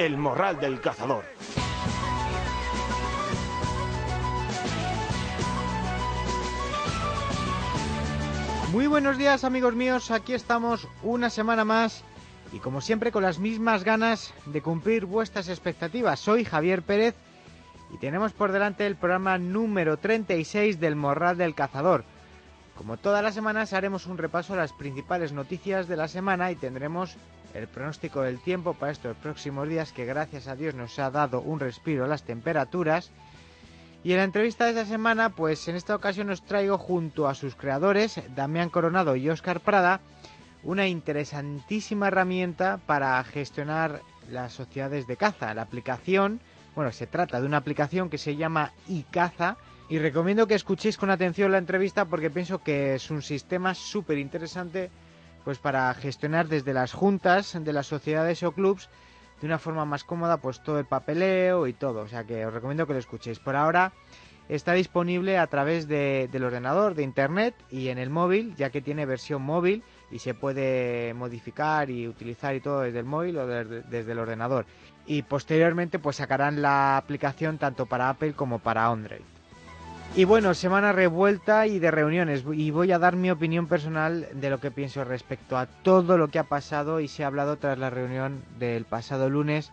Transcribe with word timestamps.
El 0.00 0.16
morral 0.16 0.58
del 0.58 0.80
cazador. 0.80 1.24
Muy 8.72 8.86
buenos 8.86 9.18
días 9.18 9.44
amigos 9.44 9.74
míos, 9.74 10.10
aquí 10.10 10.32
estamos 10.32 10.88
una 11.02 11.28
semana 11.28 11.66
más 11.66 12.02
y 12.50 12.60
como 12.60 12.80
siempre 12.80 13.12
con 13.12 13.22
las 13.22 13.38
mismas 13.38 13.84
ganas 13.84 14.32
de 14.46 14.62
cumplir 14.62 15.04
vuestras 15.04 15.50
expectativas. 15.50 16.18
Soy 16.18 16.46
Javier 16.46 16.80
Pérez 16.80 17.14
y 17.92 17.98
tenemos 17.98 18.32
por 18.32 18.52
delante 18.52 18.86
el 18.86 18.96
programa 18.96 19.36
número 19.36 19.98
36 19.98 20.80
del 20.80 20.96
Morral 20.96 21.36
del 21.36 21.54
Cazador. 21.54 22.04
Como 22.74 22.96
todas 22.96 23.22
las 23.22 23.34
semanas 23.34 23.74
haremos 23.74 24.06
un 24.06 24.16
repaso 24.16 24.54
a 24.54 24.56
las 24.56 24.72
principales 24.72 25.32
noticias 25.32 25.88
de 25.88 25.98
la 25.98 26.08
semana 26.08 26.50
y 26.50 26.56
tendremos 26.56 27.18
el 27.54 27.68
pronóstico 27.68 28.22
del 28.22 28.40
tiempo 28.40 28.74
para 28.74 28.92
estos 28.92 29.16
próximos 29.16 29.68
días 29.68 29.92
que 29.92 30.04
gracias 30.04 30.46
a 30.46 30.56
Dios 30.56 30.74
nos 30.74 30.98
ha 30.98 31.10
dado 31.10 31.40
un 31.40 31.60
respiro 31.60 32.04
a 32.04 32.08
las 32.08 32.22
temperaturas. 32.22 33.10
Y 34.02 34.12
en 34.12 34.18
la 34.18 34.24
entrevista 34.24 34.64
de 34.64 34.70
esta 34.70 34.86
semana, 34.86 35.30
pues 35.30 35.68
en 35.68 35.76
esta 35.76 35.94
ocasión 35.94 36.30
os 36.30 36.42
traigo 36.42 36.78
junto 36.78 37.28
a 37.28 37.34
sus 37.34 37.54
creadores, 37.54 38.20
Damián 38.34 38.70
Coronado 38.70 39.14
y 39.16 39.28
Óscar 39.28 39.60
Prada, 39.60 40.00
una 40.62 40.86
interesantísima 40.86 42.08
herramienta 42.08 42.80
para 42.86 43.22
gestionar 43.24 44.00
las 44.30 44.52
sociedades 44.52 45.06
de 45.06 45.16
caza. 45.16 45.52
La 45.54 45.62
aplicación, 45.62 46.40
bueno, 46.74 46.92
se 46.92 47.06
trata 47.06 47.40
de 47.40 47.46
una 47.46 47.58
aplicación 47.58 48.08
que 48.08 48.18
se 48.18 48.36
llama 48.36 48.72
iCaza 48.88 49.56
y 49.88 49.98
recomiendo 49.98 50.46
que 50.46 50.54
escuchéis 50.54 50.96
con 50.96 51.10
atención 51.10 51.52
la 51.52 51.58
entrevista 51.58 52.04
porque 52.04 52.30
pienso 52.30 52.62
que 52.62 52.94
es 52.94 53.10
un 53.10 53.22
sistema 53.22 53.74
súper 53.74 54.18
interesante 54.18 54.90
pues 55.44 55.58
para 55.58 55.92
gestionar 55.94 56.48
desde 56.48 56.74
las 56.74 56.92
juntas 56.92 57.56
de 57.58 57.72
las 57.72 57.86
sociedades 57.86 58.42
o 58.42 58.52
clubs 58.52 58.88
de 59.40 59.46
una 59.46 59.58
forma 59.58 59.84
más 59.84 60.04
cómoda 60.04 60.36
pues 60.36 60.62
todo 60.62 60.78
el 60.78 60.84
papeleo 60.84 61.66
y 61.66 61.72
todo. 61.72 62.02
O 62.02 62.08
sea 62.08 62.24
que 62.24 62.44
os 62.46 62.52
recomiendo 62.52 62.86
que 62.86 62.92
lo 62.92 62.98
escuchéis. 62.98 63.38
Por 63.38 63.56
ahora 63.56 63.92
está 64.48 64.72
disponible 64.72 65.38
a 65.38 65.46
través 65.46 65.88
de, 65.88 66.28
del 66.30 66.44
ordenador, 66.44 66.94
de 66.94 67.02
internet 67.02 67.54
y 67.70 67.88
en 67.88 67.98
el 67.98 68.10
móvil, 68.10 68.54
ya 68.56 68.70
que 68.70 68.82
tiene 68.82 69.06
versión 69.06 69.42
móvil 69.42 69.82
y 70.10 70.18
se 70.18 70.34
puede 70.34 71.14
modificar 71.14 71.90
y 71.90 72.08
utilizar 72.08 72.54
y 72.54 72.60
todo 72.60 72.80
desde 72.80 72.98
el 72.98 73.04
móvil 73.06 73.38
o 73.38 73.46
desde 73.46 74.12
el 74.12 74.18
ordenador. 74.18 74.66
Y 75.06 75.22
posteriormente 75.22 75.98
pues 75.98 76.16
sacarán 76.16 76.60
la 76.60 76.96
aplicación 76.96 77.58
tanto 77.58 77.86
para 77.86 78.10
Apple 78.10 78.34
como 78.34 78.58
para 78.58 78.86
Android. 78.86 79.22
Y 80.16 80.24
bueno, 80.24 80.54
semana 80.54 80.90
revuelta 80.92 81.68
y 81.68 81.78
de 81.78 81.92
reuniones. 81.92 82.44
Y 82.52 82.72
voy 82.72 82.90
a 82.90 82.98
dar 82.98 83.14
mi 83.14 83.30
opinión 83.30 83.68
personal 83.68 84.28
de 84.32 84.50
lo 84.50 84.58
que 84.58 84.72
pienso 84.72 85.04
respecto 85.04 85.56
a 85.56 85.66
todo 85.66 86.18
lo 86.18 86.28
que 86.28 86.40
ha 86.40 86.44
pasado 86.44 86.98
y 86.98 87.06
se 87.06 87.22
ha 87.22 87.28
hablado 87.28 87.56
tras 87.58 87.78
la 87.78 87.90
reunión 87.90 88.42
del 88.58 88.84
pasado 88.84 89.30
lunes 89.30 89.70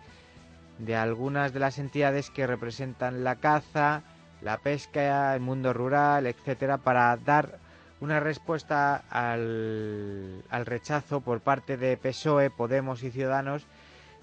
de 0.78 0.95
algunas 0.95 1.53
de 1.53 1.59
las 1.59 1.79
entidades 1.79 2.29
que 2.29 2.45
representan 2.45 3.23
la 3.23 3.38
caza, 3.38 4.03
la 4.44 4.59
pesca, 4.59 5.34
el 5.34 5.41
mundo 5.41 5.73
rural, 5.73 6.28
etcétera, 6.28 6.78
para 6.78 7.17
dar 7.17 7.57
una 8.00 8.19
respuesta 8.19 9.03
al, 9.09 10.44
al 10.51 10.66
rechazo 10.67 11.22
por 11.22 11.41
parte 11.41 11.78
de 11.78 11.97
PSOE, 11.97 12.51
Podemos 12.51 13.01
y 13.01 13.09
Ciudadanos 13.09 13.66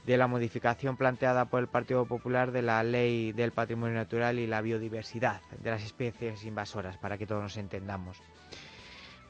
de 0.06 0.16
la 0.16 0.26
modificación 0.26 0.96
planteada 0.96 1.46
por 1.46 1.60
el 1.60 1.68
Partido 1.68 2.04
Popular 2.06 2.52
de 2.52 2.62
la 2.62 2.82
Ley 2.82 3.32
del 3.32 3.52
Patrimonio 3.52 3.94
Natural 3.94 4.38
y 4.38 4.46
la 4.46 4.60
Biodiversidad 4.60 5.40
de 5.60 5.70
las 5.70 5.82
especies 5.82 6.44
invasoras, 6.44 6.98
para 6.98 7.16
que 7.16 7.26
todos 7.26 7.42
nos 7.42 7.56
entendamos. 7.56 8.22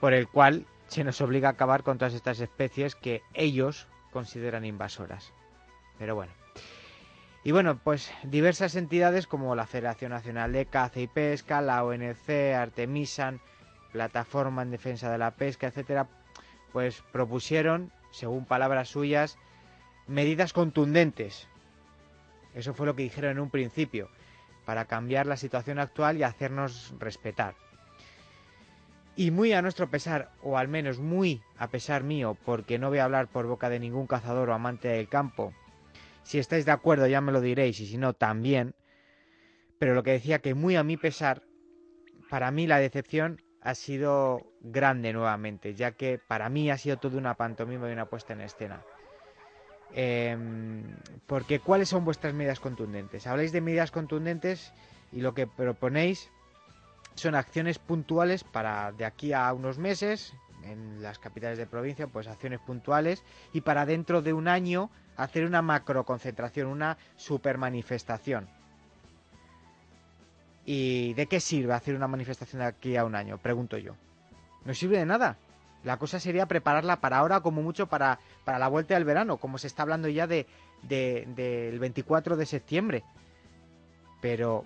Por 0.01 0.13
el 0.13 0.29
cual 0.29 0.67
se 0.89 1.05
nos 1.05 1.21
obliga 1.21 1.49
a 1.49 1.53
acabar 1.53 1.83
con 1.83 1.99
todas 1.99 2.15
estas 2.15 2.41
especies 2.41 2.95
que 2.95 3.23
ellos 3.35 3.87
consideran 4.13 4.65
invasoras. 4.65 5.33
Pero 5.99 6.15
bueno. 6.15 6.33
Y 7.45 7.53
bueno, 7.53 7.79
pues 7.83 8.11
diversas 8.23 8.75
entidades 8.75 9.27
como 9.27 9.55
la 9.55 9.67
Federación 9.67 10.13
Nacional 10.13 10.53
de 10.53 10.67
Caza 10.67 11.01
y 11.01 11.07
Pesca, 11.07 11.61
la 11.61 11.85
ONC, 11.85 12.55
Artemisan, 12.57 13.41
Plataforma 13.93 14.63
en 14.63 14.71
Defensa 14.71 15.11
de 15.11 15.19
la 15.19 15.31
Pesca, 15.31 15.67
etcétera, 15.67 16.09
pues 16.73 17.03
propusieron, 17.13 17.93
según 18.11 18.47
palabras 18.47 18.89
suyas, 18.89 19.39
medidas 20.07 20.53
contundentes. 20.53 21.49
Eso 22.55 22.75
fue 22.75 22.87
lo 22.87 22.95
que 22.95 23.03
dijeron 23.03 23.33
en 23.33 23.41
un 23.41 23.51
principio, 23.51 24.09
para 24.65 24.87
cambiar 24.87 25.27
la 25.27 25.37
situación 25.37 25.79
actual 25.79 26.17
y 26.17 26.23
hacernos 26.23 26.95
respetar. 26.99 27.55
Y 29.17 29.31
muy 29.31 29.53
a 29.53 29.63
nuestro 29.63 29.89
pesar, 29.91 30.31
o 30.43 30.59
al 30.59 30.69
menos 30.69 30.99
muy 30.99 31.43
a 31.59 31.69
pesar 31.69 32.03
mío, 32.03 32.37
porque 32.45 32.79
no 32.79 32.89
voy 32.89 32.99
a 32.99 33.05
hablar 33.05 33.29
por 33.29 33.47
boca 33.47 33.69
de 33.69 33.79
ningún 33.79 34.07
cazador 34.07 34.51
o 34.51 34.55
amante 34.55 34.89
del 34.89 35.09
campo, 35.09 35.53
si 36.25 36.39
estáis 36.39 36.65
de 36.65 36.73
acuerdo 36.73 37.07
ya 37.07 37.21
me 37.21 37.33
lo 37.33 37.41
diréis 37.41 37.79
y 37.81 37.87
si 37.87 37.99
no 37.99 38.15
también, 38.15 38.75
pero 39.79 39.95
lo 39.95 40.03
que 40.03 40.13
decía 40.13 40.41
que 40.41 40.55
muy 40.55 40.75
a 40.77 40.83
mi 40.83 40.97
pesar, 40.97 41.43
para 42.31 42.51
mí 42.51 42.67
la 42.67 42.79
decepción 42.79 43.43
ha 43.61 43.75
sido 43.75 44.41
grande 44.61 45.13
nuevamente, 45.13 45.75
ya 45.75 45.93
que 45.93 46.19
para 46.19 46.49
mí 46.49 46.71
ha 46.71 46.79
sido 46.79 46.97
toda 46.97 47.19
una 47.19 47.35
pantomima 47.35 47.89
y 47.89 47.93
una 47.93 48.07
puesta 48.07 48.33
en 48.33 48.41
escena. 48.41 48.83
Eh, 49.93 50.37
porque 51.27 51.61
¿cuáles 51.61 51.89
son 51.89 52.05
vuestras 52.05 52.35
medidas 52.35 52.61
contundentes? 52.61 53.27
Habláis 53.27 53.53
de 53.53 53.61
medidas 53.61 53.91
contundentes 53.91 54.73
y 55.13 55.21
lo 55.21 55.35
que 55.35 55.47
proponéis 55.47 56.31
son 57.15 57.35
acciones 57.35 57.79
puntuales 57.79 58.43
para 58.45 58.93
de 58.93 59.05
aquí 59.05 59.33
a 59.33 59.53
unos 59.53 59.79
meses 59.79 60.35
en 60.65 61.03
las 61.03 61.19
capitales 61.19 61.59
de 61.59 61.67
provincia, 61.67 62.07
pues 62.07 62.27
acciones 62.27 62.61
puntuales 62.61 63.23
y 63.53 63.61
para 63.61 63.87
dentro 63.87 64.23
de 64.23 64.33
un 64.33 64.49
año 64.49 64.91
hacer 65.17 65.45
una 65.45 65.63
macroconcentración, 65.63 66.67
una 66.67 66.99
super 67.17 67.59
manifestación. 67.59 68.49
¿Y 70.67 71.13
de 71.15 71.27
qué 71.27 71.41
sirve 71.41 71.75
hacer 71.75 71.95
una 71.95 72.09
manifestación 72.09 72.61
de 72.61 72.67
aquí 72.67 72.97
a 72.97 73.05
un 73.05 73.15
año? 73.15 73.39
Pregunto 73.39 73.77
yo. 73.79 73.95
No 74.65 74.73
sirve 74.75 74.99
de 74.99 75.07
nada. 75.07 75.37
La 75.85 75.99
cosa 75.99 76.19
sería 76.19 76.47
prepararla 76.47 77.01
para 77.01 77.19
ahora, 77.19 77.41
como 77.41 77.63
mucho 77.63 77.87
para, 77.87 78.19
para 78.45 78.59
la 78.59 78.69
vuelta 78.69 78.95
del 78.95 79.05
verano, 79.05 79.37
como 79.37 79.59
se 79.59 79.67
está 79.67 79.83
hablando 79.83 80.09
ya 80.09 80.27
de, 80.27 80.47
de, 80.83 81.29
del 81.37 81.79
24 81.79 82.37
de 82.37 82.47
septiembre. 82.47 83.05
Pero 84.23 84.65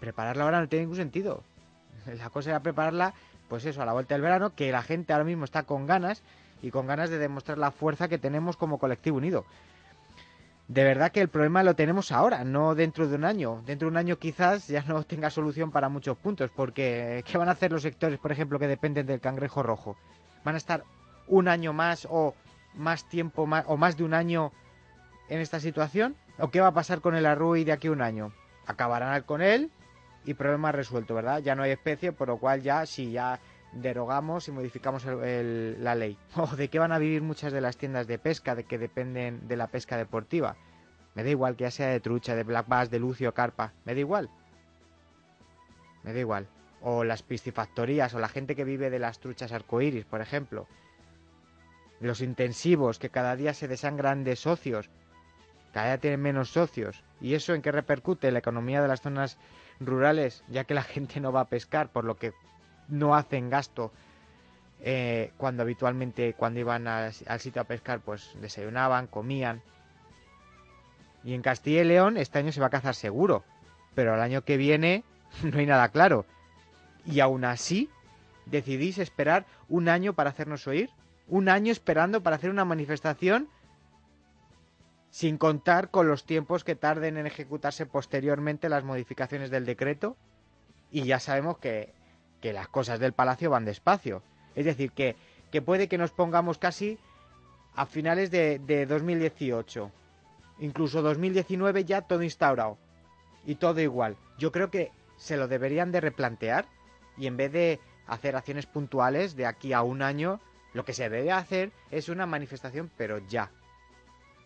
prepararla 0.00 0.44
ahora 0.44 0.60
no 0.60 0.68
tiene 0.68 0.84
ningún 0.84 0.98
sentido. 0.98 1.42
La 2.18 2.28
cosa 2.28 2.50
era 2.50 2.60
prepararla, 2.60 3.14
pues 3.48 3.64
eso, 3.64 3.80
a 3.80 3.86
la 3.86 3.94
vuelta 3.94 4.14
del 4.14 4.22
verano, 4.22 4.54
que 4.54 4.70
la 4.70 4.82
gente 4.82 5.12
ahora 5.12 5.24
mismo 5.24 5.44
está 5.44 5.62
con 5.62 5.86
ganas 5.86 6.22
y 6.60 6.70
con 6.70 6.86
ganas 6.86 7.08
de 7.08 7.18
demostrar 7.18 7.56
la 7.56 7.70
fuerza 7.70 8.08
que 8.08 8.18
tenemos 8.18 8.56
como 8.56 8.78
colectivo 8.78 9.16
unido. 9.16 9.46
De 10.68 10.82
verdad 10.82 11.12
que 11.12 11.20
el 11.20 11.28
problema 11.28 11.62
lo 11.62 11.76
tenemos 11.76 12.10
ahora, 12.10 12.42
no 12.42 12.74
dentro 12.74 13.06
de 13.06 13.16
un 13.16 13.24
año. 13.24 13.62
Dentro 13.66 13.86
de 13.86 13.92
un 13.92 13.96
año 13.98 14.18
quizás 14.18 14.66
ya 14.66 14.82
no 14.82 15.02
tenga 15.04 15.28
solución 15.28 15.70
para 15.70 15.90
muchos 15.90 16.16
puntos, 16.16 16.50
porque 16.54 17.22
¿qué 17.26 17.36
van 17.36 17.48
a 17.48 17.52
hacer 17.52 17.70
los 17.70 17.82
sectores, 17.82 18.18
por 18.18 18.32
ejemplo, 18.32 18.58
que 18.58 18.66
dependen 18.66 19.06
del 19.06 19.20
cangrejo 19.20 19.62
rojo? 19.62 19.96
¿Van 20.44 20.54
a 20.54 20.58
estar 20.58 20.84
un 21.26 21.48
año 21.48 21.72
más 21.72 22.06
o 22.10 22.34
más 22.74 23.08
tiempo 23.08 23.42
o 23.42 23.76
más 23.76 23.96
de 23.96 24.04
un 24.04 24.14
año 24.14 24.52
en 25.28 25.40
esta 25.40 25.60
situación? 25.60 26.16
¿O 26.38 26.50
qué 26.50 26.60
va 26.60 26.68
a 26.68 26.74
pasar 26.74 27.00
con 27.00 27.14
el 27.14 27.26
arrui 27.26 27.64
de 27.64 27.72
aquí 27.72 27.88
a 27.88 27.92
un 27.92 28.02
año? 28.02 28.32
Acabarán 28.66 29.22
con 29.22 29.42
él 29.42 29.70
y 30.24 30.34
problema 30.34 30.72
resuelto, 30.72 31.14
¿verdad? 31.14 31.40
Ya 31.40 31.54
no 31.54 31.62
hay 31.62 31.70
especie, 31.70 32.12
por 32.12 32.28
lo 32.28 32.38
cual 32.38 32.62
ya 32.62 32.84
sí, 32.86 33.12
ya 33.12 33.40
derogamos 33.72 34.48
y 34.48 34.52
modificamos 34.52 35.04
la 35.04 35.94
ley. 35.94 36.18
¿O 36.36 36.46
de 36.46 36.68
qué 36.68 36.78
van 36.78 36.92
a 36.92 36.98
vivir 36.98 37.22
muchas 37.22 37.52
de 37.52 37.60
las 37.60 37.76
tiendas 37.76 38.06
de 38.06 38.18
pesca 38.18 38.54
de 38.54 38.64
que 38.64 38.78
dependen 38.78 39.46
de 39.48 39.56
la 39.56 39.68
pesca 39.68 39.96
deportiva? 39.96 40.56
Me 41.14 41.22
da 41.22 41.30
igual 41.30 41.56
que 41.56 41.64
ya 41.64 41.70
sea 41.70 41.88
de 41.88 42.00
trucha, 42.00 42.34
de 42.34 42.42
black 42.42 42.66
bass, 42.66 42.90
de 42.90 42.98
lucio, 42.98 43.32
carpa. 43.32 43.72
Me 43.84 43.94
da 43.94 44.00
igual. 44.00 44.30
Me 46.02 46.12
da 46.12 46.18
igual. 46.18 46.48
O 46.86 47.02
las 47.02 47.22
piscifactorías, 47.22 48.12
o 48.12 48.18
la 48.18 48.28
gente 48.28 48.54
que 48.54 48.64
vive 48.64 48.90
de 48.90 48.98
las 48.98 49.18
truchas 49.18 49.52
arcoíris, 49.52 50.04
por 50.04 50.20
ejemplo. 50.20 50.66
Los 52.00 52.20
intensivos 52.20 52.98
que 52.98 53.08
cada 53.08 53.36
día 53.36 53.54
se 53.54 53.68
desangran 53.68 54.22
de 54.22 54.36
socios. 54.36 54.90
cada 55.72 55.86
día 55.86 55.98
tienen 55.98 56.20
menos 56.20 56.50
socios. 56.50 57.02
¿Y 57.20 57.34
eso 57.34 57.54
en 57.54 57.62
qué 57.62 57.72
repercute? 57.72 58.30
La 58.30 58.40
economía 58.40 58.82
de 58.82 58.88
las 58.88 59.00
zonas 59.00 59.38
rurales, 59.80 60.44
ya 60.48 60.64
que 60.64 60.74
la 60.74 60.82
gente 60.94 61.20
no 61.20 61.32
va 61.32 61.40
a 61.40 61.48
pescar, 61.48 61.88
por 61.88 62.04
lo 62.04 62.16
que 62.16 62.32
no 62.88 63.14
hacen 63.14 63.48
gasto 63.48 63.90
eh, 64.86 65.32
cuando 65.38 65.62
habitualmente 65.62 66.34
cuando 66.34 66.60
iban 66.60 66.86
al, 66.86 67.14
sitio 67.14 67.62
a 67.62 67.64
pescar 67.64 68.00
pues 68.00 68.30
desayunaban, 68.40 69.06
comían. 69.06 69.62
Y 71.24 71.32
en 71.32 71.40
Castilla 71.40 71.80
y 71.80 71.84
León 71.84 72.18
este 72.18 72.38
año 72.38 72.52
se 72.52 72.60
va 72.60 72.66
a 72.66 72.70
cazar 72.70 72.94
seguro, 72.94 73.44
pero 73.94 74.14
el 74.14 74.20
año 74.20 74.42
que 74.42 74.58
viene 74.58 75.02
no 75.42 75.58
hay 75.58 75.64
nada 75.64 75.88
claro. 75.88 76.26
Y 77.06 77.20
aún 77.20 77.44
así 77.44 77.90
decidís 78.46 78.98
esperar 78.98 79.46
un 79.68 79.88
año 79.88 80.14
para 80.14 80.30
hacernos 80.30 80.66
oír, 80.66 80.90
un 81.28 81.48
año 81.48 81.72
esperando 81.72 82.22
para 82.22 82.36
hacer 82.36 82.50
una 82.50 82.64
manifestación 82.64 83.48
sin 85.10 85.38
contar 85.38 85.90
con 85.90 86.08
los 86.08 86.24
tiempos 86.24 86.64
que 86.64 86.74
tarden 86.74 87.16
en 87.16 87.26
ejecutarse 87.26 87.86
posteriormente 87.86 88.68
las 88.68 88.82
modificaciones 88.82 89.48
del 89.48 89.64
decreto. 89.64 90.16
Y 90.90 91.04
ya 91.04 91.20
sabemos 91.20 91.58
que, 91.58 91.92
que 92.40 92.52
las 92.52 92.66
cosas 92.66 92.98
del 92.98 93.12
palacio 93.12 93.48
van 93.48 93.64
despacio. 93.64 94.22
Es 94.56 94.64
decir, 94.64 94.90
que, 94.90 95.14
que 95.52 95.62
puede 95.62 95.88
que 95.88 95.98
nos 95.98 96.10
pongamos 96.10 96.58
casi 96.58 96.98
a 97.76 97.86
finales 97.86 98.32
de, 98.32 98.58
de 98.58 98.86
2018. 98.86 99.90
Incluso 100.58 101.00
2019 101.00 101.84
ya 101.84 102.02
todo 102.02 102.24
instaurado. 102.24 102.76
Y 103.46 103.54
todo 103.54 103.80
igual. 103.80 104.16
Yo 104.36 104.50
creo 104.50 104.70
que 104.70 104.90
se 105.16 105.36
lo 105.36 105.46
deberían 105.46 105.92
de 105.92 106.00
replantear 106.00 106.66
y 107.16 107.26
en 107.26 107.36
vez 107.36 107.52
de 107.52 107.80
hacer 108.06 108.36
acciones 108.36 108.66
puntuales 108.66 109.36
de 109.36 109.46
aquí 109.46 109.72
a 109.72 109.82
un 109.82 110.02
año, 110.02 110.40
lo 110.72 110.84
que 110.84 110.92
se 110.92 111.08
debe 111.08 111.32
hacer 111.32 111.72
es 111.90 112.08
una 112.08 112.26
manifestación, 112.26 112.90
pero 112.96 113.18
ya. 113.18 113.50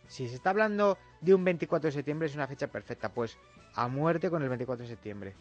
Si 0.06 0.28
se 0.28 0.36
está 0.36 0.50
hablando 0.50 0.98
de 1.20 1.34
un 1.34 1.44
24 1.44 1.88
de 1.88 1.92
septiembre 1.92 2.26
es 2.28 2.34
una 2.34 2.46
fecha 2.46 2.68
perfecta, 2.68 3.10
pues 3.10 3.38
a 3.74 3.88
muerte 3.88 4.30
con 4.30 4.42
el 4.42 4.48
24 4.48 4.84
de 4.84 4.90
septiembre. 4.90 5.34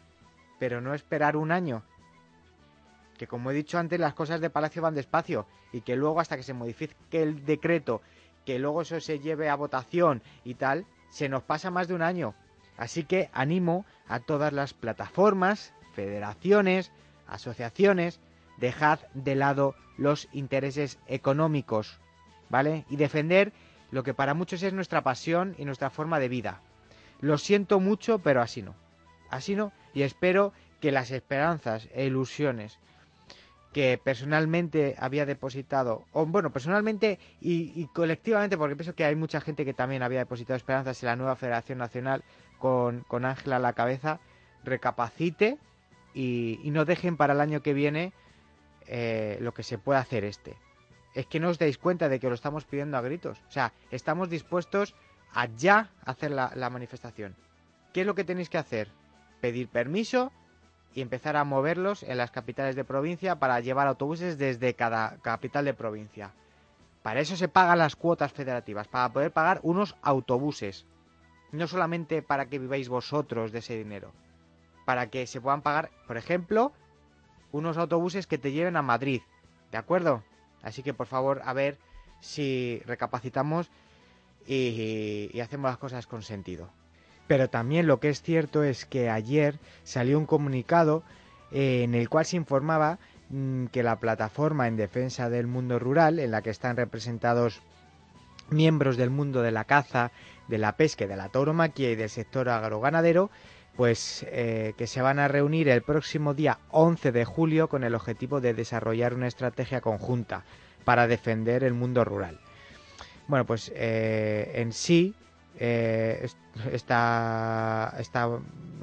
Pero 0.60 0.82
no 0.82 0.94
esperar 0.94 1.38
un 1.38 1.52
año 1.52 1.84
que 3.18 3.28
como 3.28 3.52
he 3.52 3.54
dicho 3.54 3.78
antes 3.78 4.00
las 4.00 4.14
cosas 4.14 4.40
de 4.40 4.50
Palacio 4.50 4.82
van 4.82 4.96
despacio 4.96 5.48
y 5.74 5.82
que 5.82 5.96
luego 5.96 6.22
hasta 6.22 6.38
que 6.38 6.44
se 6.44 6.54
modifique 6.54 6.96
el 7.12 7.44
decreto, 7.44 8.02
que 8.46 8.60
luego 8.60 8.84
eso 8.84 9.00
se 9.02 9.20
lleve 9.20 9.50
a 9.50 9.56
votación 9.56 10.22
y 10.46 10.54
tal, 10.54 10.86
se 11.10 11.28
nos 11.28 11.44
pasa 11.44 11.72
más 11.72 11.88
de 11.88 11.96
un 11.96 12.02
año. 12.02 12.36
Así 12.78 13.04
que 13.04 13.30
animo 13.34 13.86
a 14.08 14.20
todas 14.20 14.54
las 14.54 14.74
plataformas, 14.74 15.74
federaciones, 15.94 16.92
asociaciones, 17.28 18.20
dejad 18.58 19.00
de 19.14 19.36
lado 19.36 19.76
los 19.98 20.28
intereses 20.32 21.00
económicos, 21.08 22.00
¿vale? 22.50 22.86
Y 22.90 22.96
defender 22.96 23.54
lo 23.92 24.04
que 24.04 24.14
para 24.14 24.34
muchos 24.34 24.64
es 24.64 24.74
nuestra 24.74 25.04
pasión 25.04 25.56
y 25.58 25.66
nuestra 25.66 25.90
forma 25.90 26.20
de 26.20 26.30
vida. 26.30 26.62
Lo 27.20 27.38
siento 27.38 27.80
mucho, 27.80 28.20
pero 28.20 28.42
así 28.42 28.62
no. 28.62 28.76
Así 29.30 29.56
no, 29.56 29.74
y 29.94 30.04
espero 30.04 30.54
que 30.80 30.92
las 30.92 31.12
esperanzas 31.12 31.90
e 31.94 32.06
ilusiones 32.06 32.78
que 33.74 34.00
personalmente 34.02 34.96
había 34.98 35.26
depositado, 35.26 36.06
o 36.12 36.26
bueno, 36.26 36.52
personalmente 36.52 37.20
y, 37.42 37.86
colectivamente, 37.88 38.58
porque 38.58 38.76
pienso 38.76 38.96
que 38.96 39.06
hay 39.06 39.16
mucha 39.16 39.42
gente 39.42 39.66
que 39.66 39.74
también 39.74 40.02
había 40.02 40.20
depositado 40.20 40.56
esperanzas 40.56 41.04
en 41.04 41.08
la 41.08 41.16
nueva 41.16 41.36
Federación 41.36 41.78
Nacional 41.78 42.24
con 42.58 43.26
Ángela 43.26 43.58
a 43.58 43.60
la 43.60 43.74
cabeza, 43.74 44.20
recapacite 44.64 45.60
y, 46.18 46.72
no 46.72 46.84
dejen 46.86 47.16
para 47.16 47.34
el 47.34 47.42
año 47.42 47.62
que 47.62 47.74
viene 47.74 48.12
eh, 48.88 49.38
lo 49.40 49.54
que 49.54 49.62
se 49.62 49.78
puede 49.78 50.00
hacer 50.00 50.24
este. 50.24 50.58
Es 51.14 51.28
que 51.28 51.40
no 51.40 51.50
os 51.50 51.60
dais 51.60 51.78
cuenta 51.78 52.10
de 52.10 52.20
que 52.20 52.28
lo 52.28 52.34
estamos 52.34 52.66
pidiendo 52.66 52.98
a 52.98 53.02
gritos. 53.02 53.40
O 53.48 53.52
sea, 53.52 53.72
estamos 53.92 54.30
dispuestos 54.30 54.96
a 55.34 55.46
ya 55.46 55.92
hacer 56.06 56.32
la 56.32 56.70
manifestación. 56.72 57.36
¿Qué 57.94 58.02
es 58.02 58.08
lo 58.08 58.16
que 58.16 58.24
tenéis 58.24 58.50
que 58.50 58.58
hacer? 58.58 58.90
Pedir 59.42 59.68
permiso 59.68 60.32
y 60.96 61.02
empezar 61.02 61.36
a 61.36 61.44
moverlos 61.44 62.02
en 62.02 62.18
las 62.18 62.32
capitales 62.32 62.76
de 62.76 62.84
provincia 62.84 63.38
para 63.38 63.60
llevar 63.60 63.88
autobuses 63.88 64.40
desde 64.40 64.74
cada 64.74 65.18
capital 65.18 65.66
de 65.66 65.76
provincia. 65.76 66.32
Para 67.04 67.20
eso 67.20 67.36
se 67.36 67.48
pagan 67.48 67.78
las 67.78 67.96
cuotas 67.96 68.34
federativas, 68.34 68.88
para 68.88 69.14
poder 69.14 69.32
pagar 69.32 69.60
unos 69.62 69.96
autobuses. 70.02 70.86
No 71.52 71.68
solamente 71.68 72.24
para 72.24 72.48
que 72.48 72.60
viváis 72.60 72.90
vosotros 72.90 73.52
de 73.52 73.60
ese 73.60 73.78
dinero, 73.78 74.12
para 74.88 75.10
que 75.10 75.28
se 75.28 75.42
puedan 75.42 75.64
pagar, 75.64 75.92
por 76.08 76.16
ejemplo, 76.16 76.72
unos 77.52 77.78
autobuses 77.78 78.26
que 78.26 78.38
te 78.38 78.54
lleven 78.54 78.78
a 78.78 78.82
Madrid. 78.82 79.20
¿De 79.70 79.78
acuerdo? 79.78 80.24
Así 80.64 80.82
que 80.82 80.94
por 80.94 81.08
favor, 81.08 81.42
a 81.44 81.52
ver 81.52 81.78
si 82.22 82.82
recapacitamos 82.86 83.70
y, 84.46 85.30
y 85.34 85.42
hacemos 85.42 85.70
las 85.70 85.78
cosas 85.78 86.08
con 86.08 86.24
sentido. 86.24 86.70
Pero 87.28 87.50
también 87.50 87.86
lo 87.86 88.00
que 88.00 88.08
es 88.08 88.22
cierto 88.22 88.64
es 88.64 88.86
que 88.86 89.10
ayer 89.10 89.60
salió 89.84 90.18
un 90.18 90.26
comunicado 90.26 91.04
eh, 91.52 91.84
en 91.84 91.94
el 91.94 92.08
cual 92.08 92.26
se 92.26 92.38
informaba 92.38 92.98
mm, 93.30 93.66
que 93.66 93.84
la 93.84 94.00
plataforma 94.00 94.70
en 94.70 94.78
defensa 94.78 95.30
del 95.30 95.48
mundo 95.48 95.80
rural, 95.80 96.18
en 96.18 96.32
la 96.32 96.42
que 96.42 96.50
están 96.50 96.78
representados 96.78 97.62
miembros 98.50 98.96
del 98.96 99.10
mundo 99.10 99.42
de 99.42 99.52
la 99.52 99.66
caza, 99.66 100.14
de 100.48 100.60
la 100.60 100.78
pesca, 100.78 101.08
de 101.08 101.18
la 101.18 101.28
tauromaquia 101.28 101.92
y 101.92 101.96
del 101.96 102.10
sector 102.10 102.48
agroganadero, 102.48 103.30
pues 103.78 104.26
eh, 104.32 104.74
que 104.76 104.88
se 104.88 105.04
van 105.04 105.20
a 105.20 105.28
reunir 105.28 105.70
el 105.70 105.84
próximo 105.84 106.34
día 106.34 106.58
11 106.72 107.12
de 107.12 107.26
julio 107.26 107.70
con 107.70 107.84
el 107.84 107.94
objetivo 107.94 108.42
de 108.42 108.56
desarrollar 108.56 109.14
una 109.14 109.28
estrategia 109.28 109.82
conjunta 109.82 110.44
para 110.84 111.08
defender 111.08 111.64
el 111.64 111.76
mundo 111.76 112.04
rural. 112.04 112.40
Bueno, 113.28 113.46
pues 113.46 113.72
eh, 113.76 114.52
en 114.56 114.74
sí 114.74 115.14
eh, 115.60 116.28
esta, 116.72 117.96
esta 118.00 118.30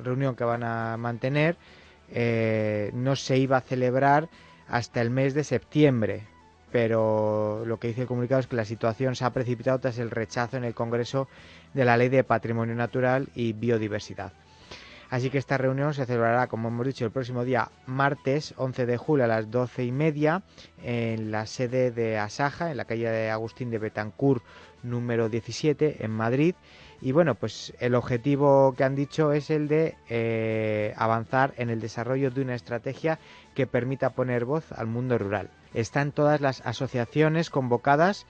reunión 0.02 0.37
que 0.37 0.44
van 0.44 0.62
a 0.62 0.96
mantener 0.96 1.56
no 2.93 3.17
se 3.17 3.38
iba 3.38 3.56
a 3.56 3.62
celebrar 3.62 4.29
hasta 4.69 5.00
el 5.00 5.11
mes 5.11 5.35
de 5.35 5.43
septiembre, 5.43 6.23
pero 6.70 7.64
lo 7.67 7.81
que 7.81 7.88
dice 7.88 8.02
el 8.02 8.06
comunicado 8.06 8.41
es 8.41 8.46
que 8.46 8.55
la 8.55 8.64
situación 8.64 9.17
se 9.17 9.25
ha 9.25 9.31
precipitado 9.31 9.81
tras 9.81 9.99
el 9.99 10.12
rechazo 10.12 10.56
en 10.56 10.64
el 10.64 10.75
Congreso 10.75 11.26
de 11.73 11.85
la 11.85 11.96
Ley 11.96 12.11
de 12.11 12.23
Patrimonio 12.23 12.76
Natural 12.76 13.29
y 13.35 13.55
Biodiversidad. 13.55 14.32
Así 15.15 15.31
que 15.31 15.39
esta 15.39 15.57
reunión 15.59 15.95
se 15.95 16.07
celebrará, 16.07 16.49
como 16.49 16.67
hemos 16.67 16.89
dicho, 16.89 17.05
el 17.05 17.13
próximo 17.13 17.45
día 17.45 17.71
martes 17.87 18.53
11 18.57 18.85
de 18.85 18.97
julio 18.97 19.25
a 19.25 19.29
las 19.29 19.49
12 19.49 19.85
y 19.85 19.93
media 19.93 20.43
en 20.83 21.31
la 21.31 21.47
sede 21.47 21.93
de 21.93 22.19
Asaja, 22.19 22.73
en 22.73 22.77
la 22.79 22.85
calle 22.85 23.09
de 23.09 23.31
Agustín 23.31 23.71
de 23.71 23.79
Betancourt 23.79 24.43
número 24.83 25.29
17 25.29 26.05
en 26.05 26.11
Madrid. 26.11 26.57
Y 27.01 27.13
bueno, 27.13 27.37
pues 27.37 27.73
el 27.79 27.95
objetivo 27.95 28.75
que 28.77 28.83
han 28.83 28.97
dicho 28.97 29.31
es 29.31 29.51
el 29.51 29.69
de 29.69 29.95
eh, 30.09 30.95
avanzar 30.97 31.55
en 31.59 31.71
el 31.71 31.81
desarrollo 31.81 32.33
de 32.33 32.41
una 32.41 32.56
estrategia 32.56 33.21
que 33.55 33.69
permita 33.69 34.17
poner 34.17 34.44
voz 34.44 34.73
al 34.73 34.89
mundo 34.89 35.17
rural. 35.17 35.49
Están 35.75 36.11
todas 36.11 36.41
las 36.41 36.61
asociaciones 36.67 37.51
convocadas, 37.51 38.27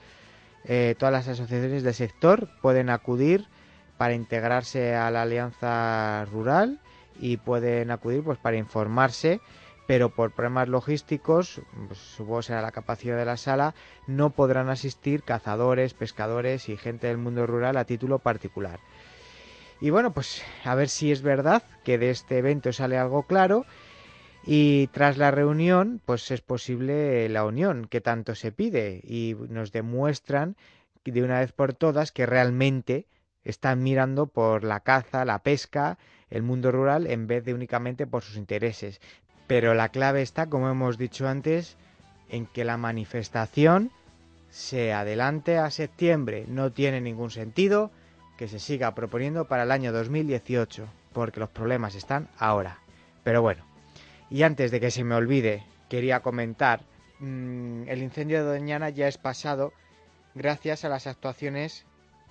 eh, 0.65 0.93
todas 0.99 1.13
las 1.13 1.27
asociaciones 1.29 1.81
del 1.81 1.95
sector 1.95 2.47
pueden 2.61 2.91
acudir 2.91 3.47
para 3.97 4.13
integrarse 4.13 4.95
a 4.95 5.09
la 5.11 5.23
alianza 5.23 6.25
rural 6.31 6.79
y 7.19 7.37
pueden 7.37 7.91
acudir 7.91 8.23
pues 8.23 8.37
para 8.37 8.57
informarse 8.57 9.39
pero 9.87 10.09
por 10.09 10.31
problemas 10.31 10.67
logísticos, 10.67 11.61
pues, 11.87 11.99
supongo 11.99 12.41
será 12.41 12.61
la 12.61 12.71
capacidad 12.71 13.17
de 13.17 13.25
la 13.25 13.37
sala, 13.37 13.75
no 14.07 14.31
podrán 14.31 14.69
asistir 14.69 15.23
cazadores, 15.23 15.93
pescadores 15.93 16.69
y 16.69 16.77
gente 16.77 17.07
del 17.07 17.17
mundo 17.17 17.45
rural 17.45 17.77
a 17.77 17.85
título 17.85 18.19
particular. 18.19 18.79
Y 19.81 19.89
bueno, 19.89 20.11
pues 20.11 20.41
a 20.63 20.73
ver 20.75 20.89
si 20.89 21.11
es 21.11 21.21
verdad 21.21 21.63
que 21.83 21.97
de 21.97 22.09
este 22.09 22.37
evento 22.37 22.71
sale 22.73 22.97
algo 22.97 23.23
claro 23.23 23.65
y 24.45 24.87
tras 24.87 25.17
la 25.17 25.31
reunión, 25.31 26.01
pues 26.05 26.31
es 26.31 26.41
posible 26.41 27.27
la 27.29 27.45
unión 27.45 27.85
que 27.85 28.01
tanto 28.01 28.35
se 28.35 28.51
pide 28.51 29.01
y 29.03 29.35
nos 29.49 29.71
demuestran 29.71 30.55
de 31.03 31.23
una 31.23 31.39
vez 31.39 31.51
por 31.51 31.73
todas 31.73 32.11
que 32.11 32.25
realmente 32.25 33.05
están 33.45 33.83
mirando 33.83 34.25
por 34.25 34.63
la 34.63 34.81
caza, 34.81 35.23
la 35.23 35.39
pesca, 35.39 35.97
el 36.29 36.43
mundo 36.43 36.71
rural 36.71 37.07
en 37.07 37.27
vez 37.27 37.45
de 37.45 37.53
únicamente 37.53 38.07
por 38.07 38.23
sus 38.23 38.35
intereses. 38.35 38.99
Pero 39.47 39.73
la 39.75 39.89
clave 39.89 40.21
está, 40.21 40.47
como 40.47 40.69
hemos 40.69 40.97
dicho 40.97 41.27
antes, 41.27 41.77
en 42.29 42.47
que 42.47 42.65
la 42.65 42.77
manifestación 42.77 43.91
se 44.49 44.93
adelante 44.93 45.57
a 45.57 45.69
septiembre. 45.69 46.45
No 46.47 46.71
tiene 46.71 46.99
ningún 46.99 47.29
sentido 47.29 47.91
que 48.37 48.47
se 48.47 48.59
siga 48.59 48.95
proponiendo 48.95 49.45
para 49.45 49.63
el 49.63 49.71
año 49.71 49.93
2018, 49.93 50.87
porque 51.13 51.39
los 51.39 51.49
problemas 51.49 51.95
están 51.95 52.27
ahora. 52.37 52.79
Pero 53.23 53.41
bueno, 53.41 53.63
y 54.29 54.43
antes 54.43 54.71
de 54.71 54.79
que 54.79 54.91
se 54.91 55.03
me 55.03 55.15
olvide, 55.15 55.63
quería 55.89 56.21
comentar, 56.21 56.81
mm, 57.19 57.87
el 57.87 58.01
incendio 58.01 58.39
de 58.39 58.57
Doñana 58.57 58.89
ya 58.89 59.07
es 59.07 59.17
pasado 59.17 59.71
gracias 60.33 60.83
a 60.83 60.89
las 60.89 61.07
actuaciones 61.07 61.85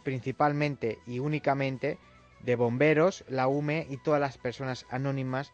principalmente 0.04 0.98
y 1.06 1.18
únicamente 1.18 1.98
de 2.40 2.56
bomberos, 2.56 3.24
la 3.28 3.48
UME 3.48 3.86
y 3.90 3.96
todas 3.96 4.20
las 4.20 4.38
personas 4.38 4.86
anónimas 4.90 5.52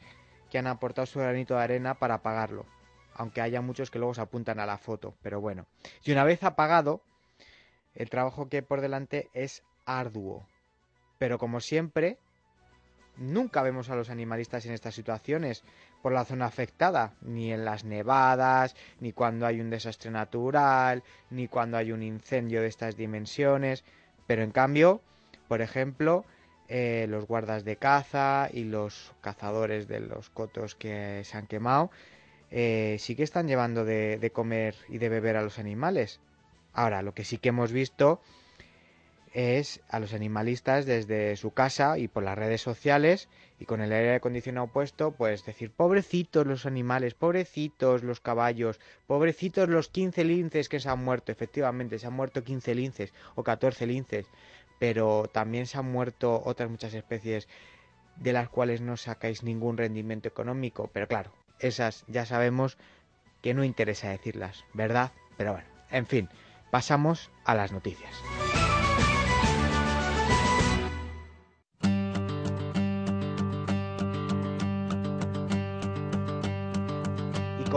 que 0.50 0.58
han 0.58 0.66
aportado 0.66 1.06
su 1.06 1.20
granito 1.20 1.54
de 1.54 1.62
arena 1.62 1.94
para 1.94 2.14
apagarlo. 2.16 2.66
Aunque 3.14 3.40
haya 3.40 3.60
muchos 3.60 3.90
que 3.90 3.98
luego 3.98 4.14
se 4.14 4.20
apuntan 4.20 4.58
a 4.60 4.66
la 4.66 4.78
foto, 4.78 5.14
pero 5.22 5.40
bueno. 5.40 5.66
Y 6.04 6.12
una 6.12 6.24
vez 6.24 6.42
apagado, 6.42 7.02
el 7.94 8.10
trabajo 8.10 8.48
que 8.48 8.58
hay 8.58 8.62
por 8.62 8.80
delante 8.80 9.30
es 9.32 9.62
arduo. 9.86 10.46
Pero 11.18 11.38
como 11.38 11.60
siempre, 11.60 12.18
nunca 13.16 13.62
vemos 13.62 13.90
a 13.90 13.96
los 13.96 14.10
animalistas 14.10 14.66
en 14.66 14.72
estas 14.72 14.94
situaciones 14.94 15.62
por 16.02 16.12
la 16.12 16.24
zona 16.24 16.46
afectada, 16.46 17.14
ni 17.20 17.52
en 17.52 17.64
las 17.64 17.84
nevadas, 17.84 18.74
ni 19.00 19.12
cuando 19.12 19.46
hay 19.46 19.60
un 19.60 19.70
desastre 19.70 20.10
natural, 20.10 21.02
ni 21.28 21.46
cuando 21.46 21.76
hay 21.76 21.92
un 21.92 22.02
incendio 22.02 22.62
de 22.62 22.68
estas 22.68 22.96
dimensiones. 22.96 23.84
Pero 24.30 24.44
en 24.44 24.52
cambio, 24.52 25.00
por 25.48 25.60
ejemplo, 25.60 26.24
eh, 26.68 27.06
los 27.08 27.26
guardas 27.26 27.64
de 27.64 27.74
caza 27.74 28.48
y 28.52 28.62
los 28.62 29.12
cazadores 29.22 29.88
de 29.88 29.98
los 29.98 30.30
cotos 30.30 30.76
que 30.76 31.22
se 31.24 31.36
han 31.36 31.48
quemado 31.48 31.90
eh, 32.52 32.94
sí 33.00 33.16
que 33.16 33.24
están 33.24 33.48
llevando 33.48 33.84
de, 33.84 34.30
comer 34.32 34.76
y 34.88 34.98
de 34.98 35.08
beber 35.08 35.36
a 35.36 35.42
los 35.42 35.58
animales. 35.58 36.20
Ahora, 36.72 37.02
lo 37.02 37.12
que 37.12 37.24
sí 37.24 37.38
que 37.38 37.48
hemos 37.48 37.72
visto 37.72 38.20
es 39.32 39.80
a 39.88 40.00
los 40.00 40.12
animalistas 40.12 40.86
desde 40.86 41.36
su 41.36 41.52
casa 41.52 41.98
y 41.98 42.08
por 42.08 42.22
las 42.22 42.36
redes 42.36 42.60
sociales 42.60 43.28
y 43.58 43.64
con 43.64 43.80
el 43.80 43.92
aire 43.92 44.14
acondicionado 44.14 44.66
puesto, 44.66 45.12
pues 45.12 45.44
decir, 45.44 45.70
pobrecitos 45.70 46.46
los 46.46 46.66
animales, 46.66 47.14
pobrecitos 47.14 48.02
los 48.02 48.20
caballos, 48.20 48.80
pobrecitos 49.06 49.68
los 49.68 49.88
15 49.88 50.24
linces 50.24 50.68
que 50.68 50.80
se 50.80 50.88
han 50.88 51.04
muerto, 51.04 51.30
efectivamente, 51.30 51.98
se 51.98 52.06
han 52.06 52.14
muerto 52.14 52.42
15 52.42 52.74
linces 52.74 53.12
o 53.34 53.44
14 53.44 53.86
linces, 53.86 54.26
pero 54.78 55.28
también 55.32 55.66
se 55.66 55.78
han 55.78 55.90
muerto 55.90 56.42
otras 56.44 56.70
muchas 56.70 56.94
especies 56.94 57.48
de 58.16 58.32
las 58.32 58.48
cuales 58.48 58.80
no 58.80 58.96
sacáis 58.96 59.42
ningún 59.42 59.76
rendimiento 59.76 60.28
económico. 60.28 60.90
Pero 60.92 61.06
claro, 61.06 61.32
esas 61.58 62.04
ya 62.08 62.26
sabemos 62.26 62.78
que 63.42 63.54
no 63.54 63.64
interesa 63.64 64.10
decirlas, 64.10 64.64
¿verdad? 64.74 65.12
Pero 65.36 65.52
bueno, 65.52 65.68
en 65.90 66.06
fin, 66.06 66.28
pasamos 66.70 67.30
a 67.44 67.54
las 67.54 67.72
noticias. 67.72 68.12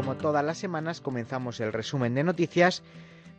Como 0.03 0.17
todas 0.17 0.43
las 0.43 0.57
semanas 0.57 0.99
comenzamos 0.99 1.61
el 1.61 1.71
resumen 1.71 2.13
de 2.13 2.25
noticias 2.25 2.83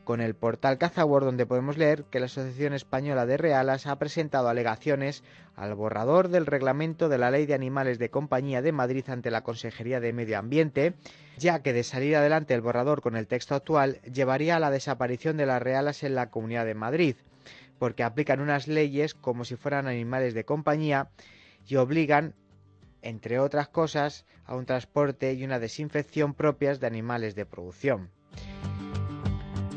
con 0.02 0.22
el 0.22 0.34
portal 0.34 0.78
Cazawar 0.78 1.22
donde 1.22 1.44
podemos 1.44 1.76
leer 1.76 2.04
que 2.04 2.20
la 2.20 2.24
Asociación 2.24 2.72
Española 2.72 3.26
de 3.26 3.36
Realas 3.36 3.86
ha 3.86 3.98
presentado 3.98 4.48
alegaciones 4.48 5.24
al 5.56 5.74
borrador 5.74 6.28
del 6.28 6.46
reglamento 6.46 7.10
de 7.10 7.18
la 7.18 7.30
Ley 7.30 7.44
de 7.44 7.52
Animales 7.52 7.98
de 7.98 8.08
Compañía 8.08 8.62
de 8.62 8.72
Madrid 8.72 9.04
ante 9.08 9.30
la 9.30 9.42
Consejería 9.42 10.00
de 10.00 10.14
Medio 10.14 10.38
Ambiente, 10.38 10.94
ya 11.36 11.60
que 11.60 11.74
de 11.74 11.84
salir 11.84 12.16
adelante 12.16 12.54
el 12.54 12.62
borrador 12.62 13.02
con 13.02 13.14
el 13.14 13.26
texto 13.26 13.54
actual 13.54 14.00
llevaría 14.10 14.56
a 14.56 14.60
la 14.60 14.70
desaparición 14.70 15.36
de 15.36 15.44
las 15.44 15.60
realas 15.60 16.02
en 16.02 16.14
la 16.14 16.30
Comunidad 16.30 16.64
de 16.64 16.74
Madrid, 16.74 17.16
porque 17.78 18.04
aplican 18.04 18.40
unas 18.40 18.68
leyes 18.68 19.12
como 19.12 19.44
si 19.44 19.56
fueran 19.56 19.86
animales 19.86 20.32
de 20.32 20.46
compañía 20.46 21.10
y 21.68 21.76
obligan 21.76 22.32
entre 23.04 23.38
otras 23.38 23.68
cosas, 23.68 24.24
a 24.44 24.56
un 24.56 24.66
transporte 24.66 25.32
y 25.34 25.44
una 25.44 25.58
desinfección 25.60 26.34
propias 26.34 26.80
de 26.80 26.86
animales 26.86 27.34
de 27.34 27.46
producción. 27.46 28.10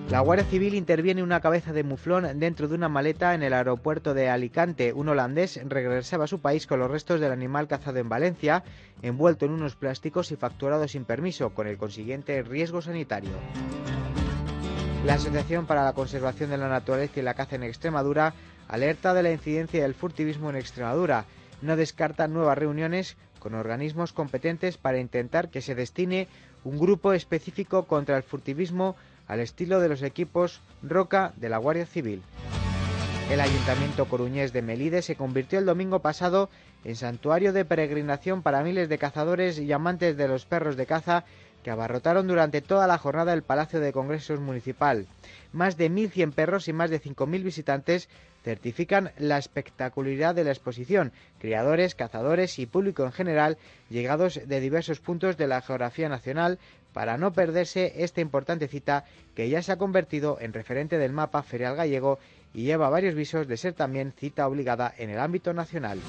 La 0.10 0.22
Guardia 0.22 0.46
Civil 0.46 0.74
interviene 0.74 1.22
una 1.22 1.42
cabeza 1.42 1.74
de 1.74 1.84
muflón 1.84 2.40
dentro 2.40 2.70
de 2.70 2.76
una 2.76 2.88
maleta 2.88 3.36
en 3.36 3.44
el 3.44 3.52
aeropuerto 3.52 4.14
de 4.14 4.30
Alicante. 4.30 4.94
Un 4.94 5.10
holandés 5.10 5.60
regresaba 5.66 6.24
a 6.24 6.28
su 6.28 6.40
país 6.40 6.66
con 6.66 6.80
los 6.80 6.90
restos 6.90 7.20
del 7.20 7.34
animal 7.34 7.68
cazado 7.68 8.00
en 8.00 8.08
Valencia, 8.08 8.64
envuelto 9.02 9.46
en 9.46 9.52
unos 9.52 9.76
plásticos 9.76 10.32
y 10.32 10.38
facturado 10.38 10.88
sin 10.88 11.04
permiso, 11.04 11.50
con 11.50 11.68
el 11.68 11.78
consiguiente 11.78 12.42
riesgo 12.42 12.82
sanitario. 12.82 13.32
La 15.06 15.16
Asociación 15.16 15.66
para 15.66 15.84
la 15.84 15.92
Conservación 15.92 16.52
de 16.52 16.58
la 16.58 16.70
Naturaleza 16.70 17.20
y 17.20 17.24
la 17.24 17.34
Caza 17.34 17.58
en 17.58 17.64
Extremadura 17.64 18.34
alerta 18.70 19.14
de 19.14 19.24
la 19.24 19.32
incidencia 19.32 19.82
del 19.82 19.94
furtivismo 19.94 20.50
en 20.50 20.56
Extremadura. 20.56 21.26
No 21.62 21.76
descarta 21.76 22.28
nuevas 22.28 22.58
reuniones 22.58 23.18
con 23.40 23.56
organismos 23.56 24.14
competentes 24.14 24.78
para 24.78 25.00
intentar 25.00 25.50
que 25.50 25.62
se 25.62 25.76
destine 25.76 26.28
un 26.64 26.78
grupo 26.78 27.14
específico 27.14 27.84
contra 27.84 28.18
el 28.18 28.24
furtivismo 28.24 28.96
al 29.28 29.40
estilo 29.40 29.80
de 29.80 29.90
los 29.90 30.02
equipos 30.02 30.62
Roca 30.82 31.34
de 31.38 31.50
la 31.50 31.58
Guardia 31.58 31.86
Civil. 31.86 32.22
El 33.30 33.42
Ayuntamiento 33.42 34.06
coruñés 34.06 34.54
de 34.54 34.62
Melide 34.62 35.02
se 35.02 35.18
convirtió 35.18 35.60
el 35.60 35.66
domingo 35.66 36.00
pasado 36.00 36.50
en 36.86 36.96
santuario 36.96 37.52
de 37.52 37.66
peregrinación 37.66 38.42
para 38.42 38.64
miles 38.64 38.88
de 38.88 38.98
cazadores 38.98 39.60
y 39.60 39.72
amantes 39.74 40.16
de 40.16 40.30
los 40.30 40.46
perros 40.46 40.78
de 40.78 40.86
caza 40.86 41.26
que 41.62 41.72
abarrotaron 41.72 42.28
durante 42.28 42.62
toda 42.62 42.88
la 42.88 42.98
jornada 42.98 43.34
el 43.34 43.44
Palacio 43.44 43.82
de 43.82 43.92
Congresos 43.92 44.40
Municipal. 44.40 45.08
Más 45.54 45.78
de 45.78 45.90
1.100 45.90 46.34
perros 46.34 46.68
y 46.68 46.74
más 46.74 46.90
de 46.90 47.02
5.000 47.02 47.44
visitantes 47.44 48.10
certifican 48.44 49.12
la 49.18 49.38
espectacularidad 49.38 50.36
de 50.36 50.44
la 50.44 50.52
exposición. 50.52 51.12
Criadores, 51.40 51.96
cazadores 51.96 52.60
y 52.60 52.66
público 52.66 53.04
en 53.04 53.12
general, 53.12 53.58
llegados 53.90 54.40
de 54.46 54.60
diversos 54.60 55.00
puntos 55.00 55.38
de 55.38 55.48
la 55.48 55.62
geografía 55.62 56.10
nacional, 56.10 56.60
para 56.94 57.18
no 57.18 57.32
perderse 57.32 57.94
esta 58.04 58.22
importante 58.22 58.68
cita 58.68 59.06
que 59.36 59.50
ya 59.50 59.62
se 59.62 59.72
ha 59.72 59.78
convertido 59.78 60.38
en 60.42 60.54
referente 60.54 60.98
del 60.98 61.14
mapa 61.14 61.44
ferial 61.44 61.76
gallego 61.76 62.18
y 62.54 62.64
lleva 62.64 62.90
varios 62.90 63.14
visos 63.14 63.48
de 63.48 63.58
ser 63.58 63.74
también 63.74 64.14
cita 64.14 64.48
obligada 64.48 64.94
en 64.98 65.12
el 65.12 65.20
ámbito 65.20 65.54
nacional. 65.54 66.00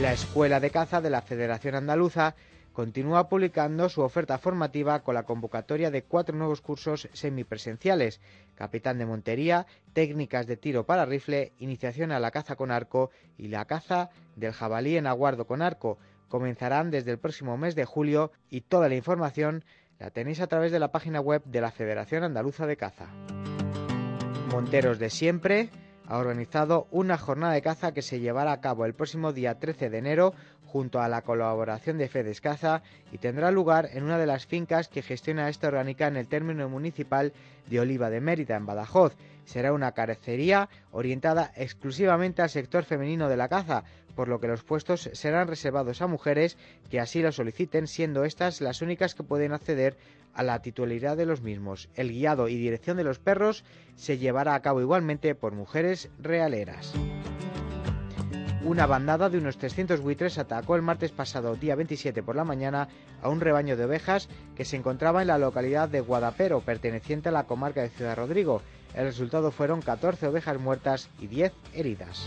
La 0.00 0.12
Escuela 0.12 0.58
de 0.58 0.70
Caza 0.70 1.00
de 1.00 1.10
la 1.10 1.22
Federación 1.22 1.76
Andaluza 1.76 2.34
continúa 2.72 3.28
publicando 3.28 3.88
su 3.88 4.02
oferta 4.02 4.38
formativa 4.38 5.00
con 5.00 5.14
la 5.14 5.24
convocatoria 5.24 5.90
de 5.90 6.04
cuatro 6.04 6.36
nuevos 6.36 6.60
cursos 6.60 7.08
semipresenciales, 7.12 8.20
capitán 8.54 8.98
de 8.98 9.06
montería, 9.06 9.66
técnicas 9.92 10.46
de 10.46 10.56
tiro 10.56 10.86
para 10.86 11.04
rifle, 11.04 11.52
iniciación 11.58 12.12
a 12.12 12.20
la 12.20 12.30
caza 12.30 12.56
con 12.56 12.70
arco 12.70 13.10
y 13.36 13.48
la 13.48 13.64
caza 13.64 14.10
del 14.36 14.52
jabalí 14.52 14.96
en 14.96 15.06
aguardo 15.06 15.46
con 15.46 15.62
arco. 15.62 15.98
Comenzarán 16.28 16.90
desde 16.90 17.10
el 17.10 17.18
próximo 17.18 17.56
mes 17.56 17.74
de 17.74 17.84
julio 17.84 18.32
y 18.48 18.60
toda 18.60 18.88
la 18.88 18.94
información 18.94 19.64
la 19.98 20.10
tenéis 20.10 20.40
a 20.40 20.46
través 20.46 20.72
de 20.72 20.78
la 20.78 20.92
página 20.92 21.20
web 21.20 21.42
de 21.44 21.60
la 21.60 21.70
Federación 21.70 22.24
Andaluza 22.24 22.66
de 22.66 22.76
Caza. 22.76 23.06
Monteros 24.50 24.98
de 24.98 25.10
siempre 25.10 25.70
ha 26.10 26.18
organizado 26.18 26.88
una 26.90 27.16
jornada 27.16 27.52
de 27.52 27.62
caza 27.62 27.92
que 27.92 28.02
se 28.02 28.18
llevará 28.18 28.50
a 28.50 28.60
cabo 28.60 28.84
el 28.84 28.94
próximo 28.94 29.32
día 29.32 29.60
13 29.60 29.90
de 29.90 29.98
enero 29.98 30.34
junto 30.70 31.00
a 31.00 31.08
la 31.08 31.22
colaboración 31.22 31.98
de 31.98 32.08
Fedes 32.08 32.40
Caza 32.40 32.82
y 33.10 33.18
tendrá 33.18 33.50
lugar 33.50 33.90
en 33.92 34.04
una 34.04 34.18
de 34.18 34.26
las 34.26 34.46
fincas 34.46 34.86
que 34.88 35.02
gestiona 35.02 35.48
esta 35.48 35.66
orgánica 35.66 36.06
en 36.06 36.16
el 36.16 36.28
término 36.28 36.68
municipal 36.68 37.32
de 37.68 37.80
Oliva 37.80 38.08
de 38.08 38.20
Mérida, 38.20 38.56
en 38.56 38.66
Badajoz. 38.66 39.16
Será 39.46 39.72
una 39.72 39.92
carecería 39.92 40.68
orientada 40.92 41.50
exclusivamente 41.56 42.42
al 42.42 42.50
sector 42.50 42.84
femenino 42.84 43.28
de 43.28 43.36
la 43.36 43.48
caza, 43.48 43.82
por 44.14 44.28
lo 44.28 44.38
que 44.38 44.46
los 44.46 44.62
puestos 44.62 45.10
serán 45.12 45.48
reservados 45.48 46.02
a 46.02 46.06
mujeres 46.06 46.56
que 46.88 47.00
así 47.00 47.20
lo 47.20 47.32
soliciten, 47.32 47.88
siendo 47.88 48.24
estas 48.24 48.60
las 48.60 48.80
únicas 48.80 49.16
que 49.16 49.24
pueden 49.24 49.52
acceder 49.52 49.96
a 50.34 50.44
la 50.44 50.62
titularidad 50.62 51.16
de 51.16 51.26
los 51.26 51.42
mismos. 51.42 51.88
El 51.96 52.10
guiado 52.10 52.46
y 52.46 52.56
dirección 52.56 52.96
de 52.96 53.04
los 53.04 53.18
perros 53.18 53.64
se 53.96 54.18
llevará 54.18 54.54
a 54.54 54.62
cabo 54.62 54.80
igualmente 54.80 55.34
por 55.34 55.52
mujeres 55.52 56.10
realeras. 56.20 56.92
Una 58.62 58.84
bandada 58.84 59.30
de 59.30 59.38
unos 59.38 59.56
300 59.56 60.02
buitres 60.02 60.36
atacó 60.36 60.76
el 60.76 60.82
martes 60.82 61.12
pasado, 61.12 61.56
día 61.56 61.74
27 61.76 62.22
por 62.22 62.36
la 62.36 62.44
mañana, 62.44 62.88
a 63.22 63.30
un 63.30 63.40
rebaño 63.40 63.74
de 63.74 63.86
ovejas 63.86 64.28
que 64.54 64.66
se 64.66 64.76
encontraba 64.76 65.22
en 65.22 65.28
la 65.28 65.38
localidad 65.38 65.88
de 65.88 66.02
Guadapero, 66.02 66.60
perteneciente 66.60 67.30
a 67.30 67.32
la 67.32 67.46
comarca 67.46 67.80
de 67.80 67.88
Ciudad 67.88 68.16
Rodrigo. 68.16 68.60
El 68.94 69.06
resultado 69.06 69.50
fueron 69.50 69.80
14 69.80 70.26
ovejas 70.26 70.60
muertas 70.60 71.08
y 71.18 71.28
10 71.28 71.52
heridas. 71.72 72.26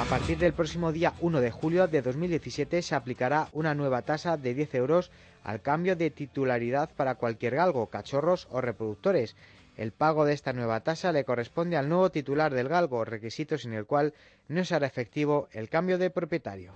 A 0.00 0.04
partir 0.06 0.38
del 0.38 0.54
próximo 0.54 0.90
día 0.90 1.12
1 1.20 1.40
de 1.40 1.50
julio 1.52 1.86
de 1.86 2.02
2017 2.02 2.82
se 2.82 2.94
aplicará 2.96 3.48
una 3.52 3.74
nueva 3.74 4.02
tasa 4.02 4.36
de 4.36 4.54
10 4.54 4.74
euros 4.74 5.12
al 5.44 5.60
cambio 5.60 5.94
de 5.94 6.10
titularidad 6.10 6.90
para 6.96 7.14
cualquier 7.14 7.54
galgo, 7.54 7.86
cachorros 7.86 8.48
o 8.50 8.60
reproductores. 8.60 9.36
El 9.76 9.92
pago 9.92 10.24
de 10.24 10.34
esta 10.34 10.52
nueva 10.52 10.80
tasa 10.80 11.12
le 11.12 11.24
corresponde 11.24 11.76
al 11.76 11.88
nuevo 11.88 12.10
titular 12.10 12.52
del 12.52 12.68
galgo, 12.68 13.04
requisito 13.04 13.56
sin 13.56 13.72
el 13.72 13.86
cual 13.86 14.14
no 14.48 14.64
será 14.64 14.86
efectivo 14.86 15.48
el 15.52 15.68
cambio 15.68 15.98
de 15.98 16.10
propietario. 16.10 16.72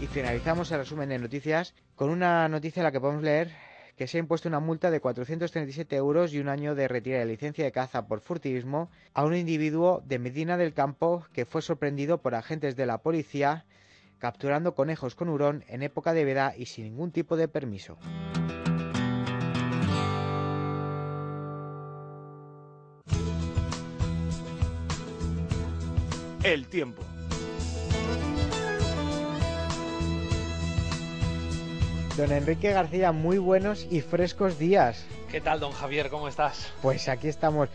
Y 0.00 0.06
finalizamos 0.06 0.70
el 0.72 0.78
resumen 0.78 1.08
de 1.08 1.18
noticias 1.18 1.74
con 1.96 2.10
una 2.10 2.48
noticia 2.48 2.80
en 2.80 2.84
la 2.84 2.92
que 2.92 3.00
podemos 3.00 3.22
leer 3.22 3.50
que 3.96 4.06
se 4.06 4.16
ha 4.16 4.20
impuesto 4.20 4.48
una 4.48 4.60
multa 4.60 4.90
de 4.90 5.00
437 5.00 5.94
euros 5.96 6.32
y 6.32 6.40
un 6.40 6.48
año 6.48 6.74
de 6.74 6.88
retira 6.88 7.18
de 7.18 7.26
licencia 7.26 7.64
de 7.64 7.72
caza 7.72 8.06
por 8.06 8.20
furtivismo 8.20 8.90
a 9.14 9.24
un 9.24 9.36
individuo 9.36 10.02
de 10.06 10.18
Medina 10.18 10.56
del 10.56 10.74
Campo 10.74 11.26
que 11.32 11.44
fue 11.44 11.62
sorprendido 11.62 12.18
por 12.18 12.34
agentes 12.34 12.74
de 12.74 12.86
la 12.86 12.98
policía 12.98 13.64
capturando 14.18 14.74
conejos 14.74 15.14
con 15.14 15.28
hurón 15.28 15.64
en 15.66 15.82
época 15.82 16.12
de 16.14 16.24
veda 16.24 16.54
y 16.56 16.66
sin 16.66 16.84
ningún 16.84 17.10
tipo 17.10 17.36
de 17.36 17.48
permiso. 17.48 17.98
El 26.44 26.66
tiempo. 26.66 27.04
Don 32.16 32.32
Enrique 32.32 32.72
García, 32.72 33.12
muy 33.12 33.38
buenos 33.38 33.86
y 33.90 34.00
frescos 34.00 34.58
días. 34.58 35.06
¿Qué 35.30 35.40
tal, 35.40 35.60
don 35.60 35.70
Javier? 35.70 36.10
¿Cómo 36.10 36.26
estás? 36.26 36.72
Pues 36.82 37.08
aquí 37.08 37.28
estamos. 37.28 37.68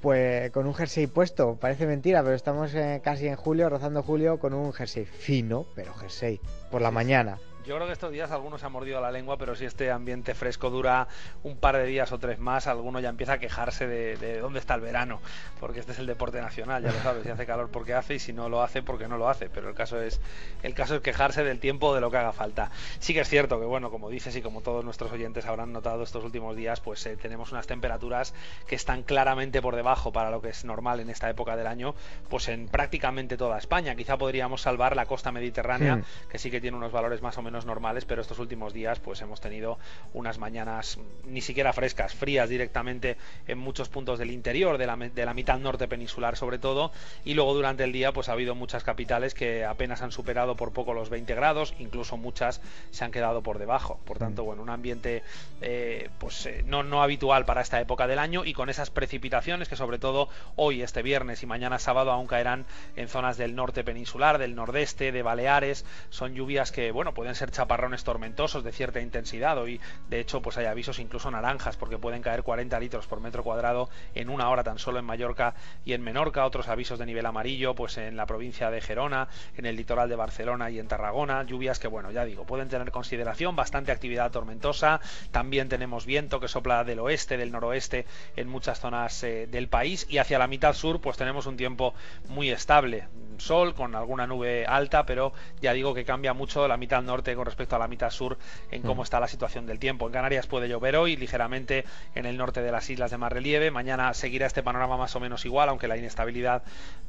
Pues 0.00 0.50
con 0.50 0.66
un 0.66 0.74
jersey 0.74 1.06
puesto, 1.06 1.56
parece 1.56 1.86
mentira, 1.86 2.22
pero 2.22 2.34
estamos 2.34 2.74
eh, 2.74 3.00
casi 3.02 3.26
en 3.28 3.36
julio, 3.36 3.68
rozando 3.68 4.02
julio, 4.02 4.38
con 4.38 4.54
un 4.54 4.72
jersey 4.72 5.04
fino, 5.04 5.66
pero 5.74 5.92
jersey, 5.94 6.40
por 6.70 6.80
la 6.80 6.90
mañana. 6.90 7.38
Yo 7.66 7.74
creo 7.74 7.88
que 7.88 7.94
estos 7.94 8.12
días 8.12 8.30
algunos 8.30 8.60
se 8.60 8.66
han 8.66 8.72
mordido 8.72 9.00
la 9.00 9.10
lengua, 9.10 9.38
pero 9.38 9.56
si 9.56 9.64
este 9.64 9.90
ambiente 9.90 10.34
fresco 10.34 10.70
dura 10.70 11.08
un 11.42 11.56
par 11.56 11.76
de 11.76 11.84
días 11.84 12.12
o 12.12 12.18
tres 12.18 12.38
más, 12.38 12.68
alguno 12.68 13.00
ya 13.00 13.08
empieza 13.08 13.32
a 13.32 13.38
quejarse 13.38 13.88
de, 13.88 14.38
dónde 14.38 14.60
está 14.60 14.76
el 14.76 14.82
verano, 14.82 15.20
porque 15.58 15.80
este 15.80 15.90
es 15.90 15.98
el 15.98 16.06
deporte 16.06 16.40
nacional, 16.40 16.84
ya 16.84 16.92
lo 16.92 17.00
sabes, 17.00 17.24
si 17.24 17.28
hace 17.28 17.44
calor 17.44 17.68
porque 17.72 17.92
hace 17.92 18.14
y 18.14 18.18
si 18.20 18.32
no 18.32 18.48
lo 18.48 18.62
hace 18.62 18.84
porque 18.84 19.08
no 19.08 19.18
lo 19.18 19.28
hace, 19.28 19.50
pero 19.50 19.68
el 19.68 19.74
caso 19.74 20.00
es 20.00 20.20
el 20.62 20.74
caso 20.74 20.94
es 20.94 21.00
quejarse 21.00 21.42
del 21.42 21.58
tiempo 21.58 21.92
de 21.92 22.00
lo 22.00 22.08
que 22.08 22.18
haga 22.18 22.32
falta. 22.32 22.70
Sí 23.00 23.14
que 23.14 23.20
es 23.20 23.28
cierto 23.28 23.58
que 23.58 23.66
bueno, 23.66 23.90
como 23.90 24.10
dices 24.10 24.36
y 24.36 24.42
como 24.42 24.60
todos 24.60 24.84
nuestros 24.84 25.10
oyentes 25.10 25.44
habrán 25.46 25.72
notado 25.72 26.04
estos 26.04 26.22
últimos 26.22 26.54
días, 26.54 26.80
pues 26.80 27.04
eh, 27.06 27.16
tenemos 27.16 27.50
unas 27.50 27.66
temperaturas 27.66 28.32
que 28.68 28.76
están 28.76 29.02
claramente 29.02 29.60
por 29.60 29.74
debajo 29.74 30.12
para 30.12 30.30
lo 30.30 30.40
que 30.40 30.50
es 30.50 30.64
normal 30.64 31.00
en 31.00 31.10
esta 31.10 31.28
época 31.28 31.56
del 31.56 31.66
año, 31.66 31.96
pues 32.28 32.46
en 32.46 32.68
prácticamente 32.68 33.36
toda 33.36 33.58
España. 33.58 33.96
Quizá 33.96 34.16
podríamos 34.16 34.60
salvar 34.60 34.94
la 34.94 35.06
costa 35.06 35.32
mediterránea, 35.32 35.96
hmm. 35.96 36.04
que 36.30 36.38
sí 36.38 36.52
que 36.52 36.60
tiene 36.60 36.76
unos 36.76 36.92
valores 36.92 37.22
más 37.22 37.36
o 37.38 37.42
menos 37.42 37.55
normales, 37.64 38.04
pero 38.04 38.20
estos 38.20 38.38
últimos 38.38 38.72
días 38.72 38.98
pues 39.00 39.22
hemos 39.22 39.40
tenido 39.40 39.78
unas 40.12 40.38
mañanas 40.38 40.98
ni 41.24 41.40
siquiera 41.40 41.72
frescas, 41.72 42.14
frías 42.14 42.48
directamente 42.48 43.16
en 43.46 43.58
muchos 43.58 43.88
puntos 43.88 44.18
del 44.18 44.30
interior, 44.30 44.78
de 44.78 44.86
la, 44.86 44.96
de 44.96 45.24
la 45.24 45.34
mitad 45.34 45.58
norte 45.58 45.88
peninsular 45.88 46.36
sobre 46.36 46.58
todo, 46.58 46.92
y 47.24 47.34
luego 47.34 47.54
durante 47.54 47.84
el 47.84 47.92
día 47.92 48.12
pues 48.12 48.28
ha 48.28 48.32
habido 48.32 48.54
muchas 48.54 48.84
capitales 48.84 49.34
que 49.34 49.64
apenas 49.64 50.02
han 50.02 50.12
superado 50.12 50.56
por 50.56 50.72
poco 50.72 50.92
los 50.92 51.10
20 51.10 51.34
grados, 51.34 51.74
incluso 51.78 52.16
muchas 52.16 52.60
se 52.90 53.04
han 53.04 53.10
quedado 53.10 53.42
por 53.42 53.58
debajo. 53.58 53.98
Por 54.04 54.18
tanto, 54.18 54.42
mm. 54.42 54.46
bueno, 54.46 54.62
un 54.62 54.70
ambiente 54.70 55.22
eh, 55.60 56.10
pues 56.18 56.46
eh, 56.46 56.62
no, 56.66 56.82
no 56.82 57.02
habitual 57.02 57.44
para 57.44 57.60
esta 57.60 57.80
época 57.80 58.06
del 58.06 58.18
año 58.18 58.44
y 58.44 58.52
con 58.52 58.68
esas 58.68 58.90
precipitaciones 58.90 59.68
que 59.68 59.76
sobre 59.76 59.98
todo 59.98 60.28
hoy, 60.56 60.82
este 60.82 61.02
viernes 61.02 61.42
y 61.42 61.46
mañana 61.46 61.78
sábado 61.78 62.10
aún 62.10 62.26
caerán 62.26 62.66
en 62.96 63.08
zonas 63.08 63.36
del 63.36 63.54
norte 63.54 63.84
peninsular, 63.84 64.38
del 64.38 64.54
nordeste, 64.54 65.12
de 65.12 65.22
Baleares, 65.22 65.84
son 66.10 66.34
lluvias 66.34 66.72
que, 66.72 66.90
bueno, 66.90 67.14
pueden 67.14 67.34
ser 67.34 67.45
chaparrones 67.50 68.04
tormentosos 68.04 68.64
de 68.64 68.72
cierta 68.72 69.00
intensidad. 69.00 69.58
Hoy, 69.58 69.80
de 70.08 70.20
hecho, 70.20 70.42
pues 70.42 70.56
hay 70.58 70.66
avisos 70.66 70.98
incluso 70.98 71.30
naranjas 71.30 71.76
porque 71.76 71.98
pueden 71.98 72.22
caer 72.22 72.42
40 72.42 72.78
litros 72.80 73.06
por 73.06 73.20
metro 73.20 73.42
cuadrado 73.42 73.88
en 74.14 74.30
una 74.30 74.48
hora 74.48 74.64
tan 74.64 74.78
solo 74.78 74.98
en 74.98 75.04
Mallorca 75.04 75.54
y 75.84 75.92
en 75.92 76.02
Menorca. 76.02 76.44
Otros 76.44 76.68
avisos 76.68 76.98
de 76.98 77.06
nivel 77.06 77.26
amarillo, 77.26 77.74
pues 77.74 77.98
en 77.98 78.16
la 78.16 78.26
provincia 78.26 78.70
de 78.70 78.80
Gerona, 78.80 79.28
en 79.56 79.66
el 79.66 79.76
litoral 79.76 80.08
de 80.08 80.16
Barcelona 80.16 80.70
y 80.70 80.78
en 80.78 80.88
Tarragona. 80.88 81.42
Lluvias 81.44 81.78
que, 81.78 81.88
bueno, 81.88 82.10
ya 82.10 82.24
digo, 82.24 82.44
pueden 82.44 82.68
tener 82.68 82.90
consideración, 82.90 83.56
bastante 83.56 83.92
actividad 83.92 84.30
tormentosa. 84.30 85.00
También 85.30 85.68
tenemos 85.68 86.06
viento 86.06 86.40
que 86.40 86.48
sopla 86.48 86.84
del 86.84 87.00
oeste, 87.00 87.36
del 87.36 87.52
noroeste 87.52 88.06
en 88.36 88.48
muchas 88.48 88.80
zonas 88.80 89.22
eh, 89.22 89.46
del 89.46 89.68
país 89.68 90.06
y 90.08 90.18
hacia 90.18 90.38
la 90.38 90.46
mitad 90.46 90.74
sur, 90.74 91.00
pues 91.00 91.16
tenemos 91.16 91.46
un 91.46 91.56
tiempo 91.56 91.94
muy 92.28 92.50
estable 92.50 93.08
sol 93.38 93.74
con 93.74 93.94
alguna 93.94 94.26
nube 94.26 94.66
alta, 94.66 95.04
pero 95.06 95.32
ya 95.60 95.72
digo 95.72 95.94
que 95.94 96.04
cambia 96.04 96.32
mucho 96.32 96.66
la 96.68 96.76
mitad 96.76 97.02
norte 97.02 97.34
con 97.36 97.46
respecto 97.46 97.76
a 97.76 97.78
la 97.78 97.88
mitad 97.88 98.10
sur 98.10 98.38
en 98.70 98.82
cómo 98.82 99.02
está 99.02 99.20
la 99.20 99.28
situación 99.28 99.66
del 99.66 99.78
tiempo. 99.78 100.06
En 100.06 100.12
Canarias 100.12 100.46
puede 100.46 100.68
llover 100.68 100.96
hoy, 100.96 101.16
ligeramente 101.16 101.84
en 102.14 102.26
el 102.26 102.36
norte 102.36 102.62
de 102.62 102.72
las 102.72 102.88
islas 102.90 103.10
de 103.10 103.18
más 103.18 103.32
relieve. 103.32 103.70
Mañana 103.70 104.12
seguirá 104.14 104.46
este 104.46 104.62
panorama 104.62 104.96
más 104.96 105.14
o 105.16 105.20
menos 105.20 105.44
igual, 105.44 105.68
aunque 105.68 105.88
la 105.88 105.96
inestabilidad 105.96 106.62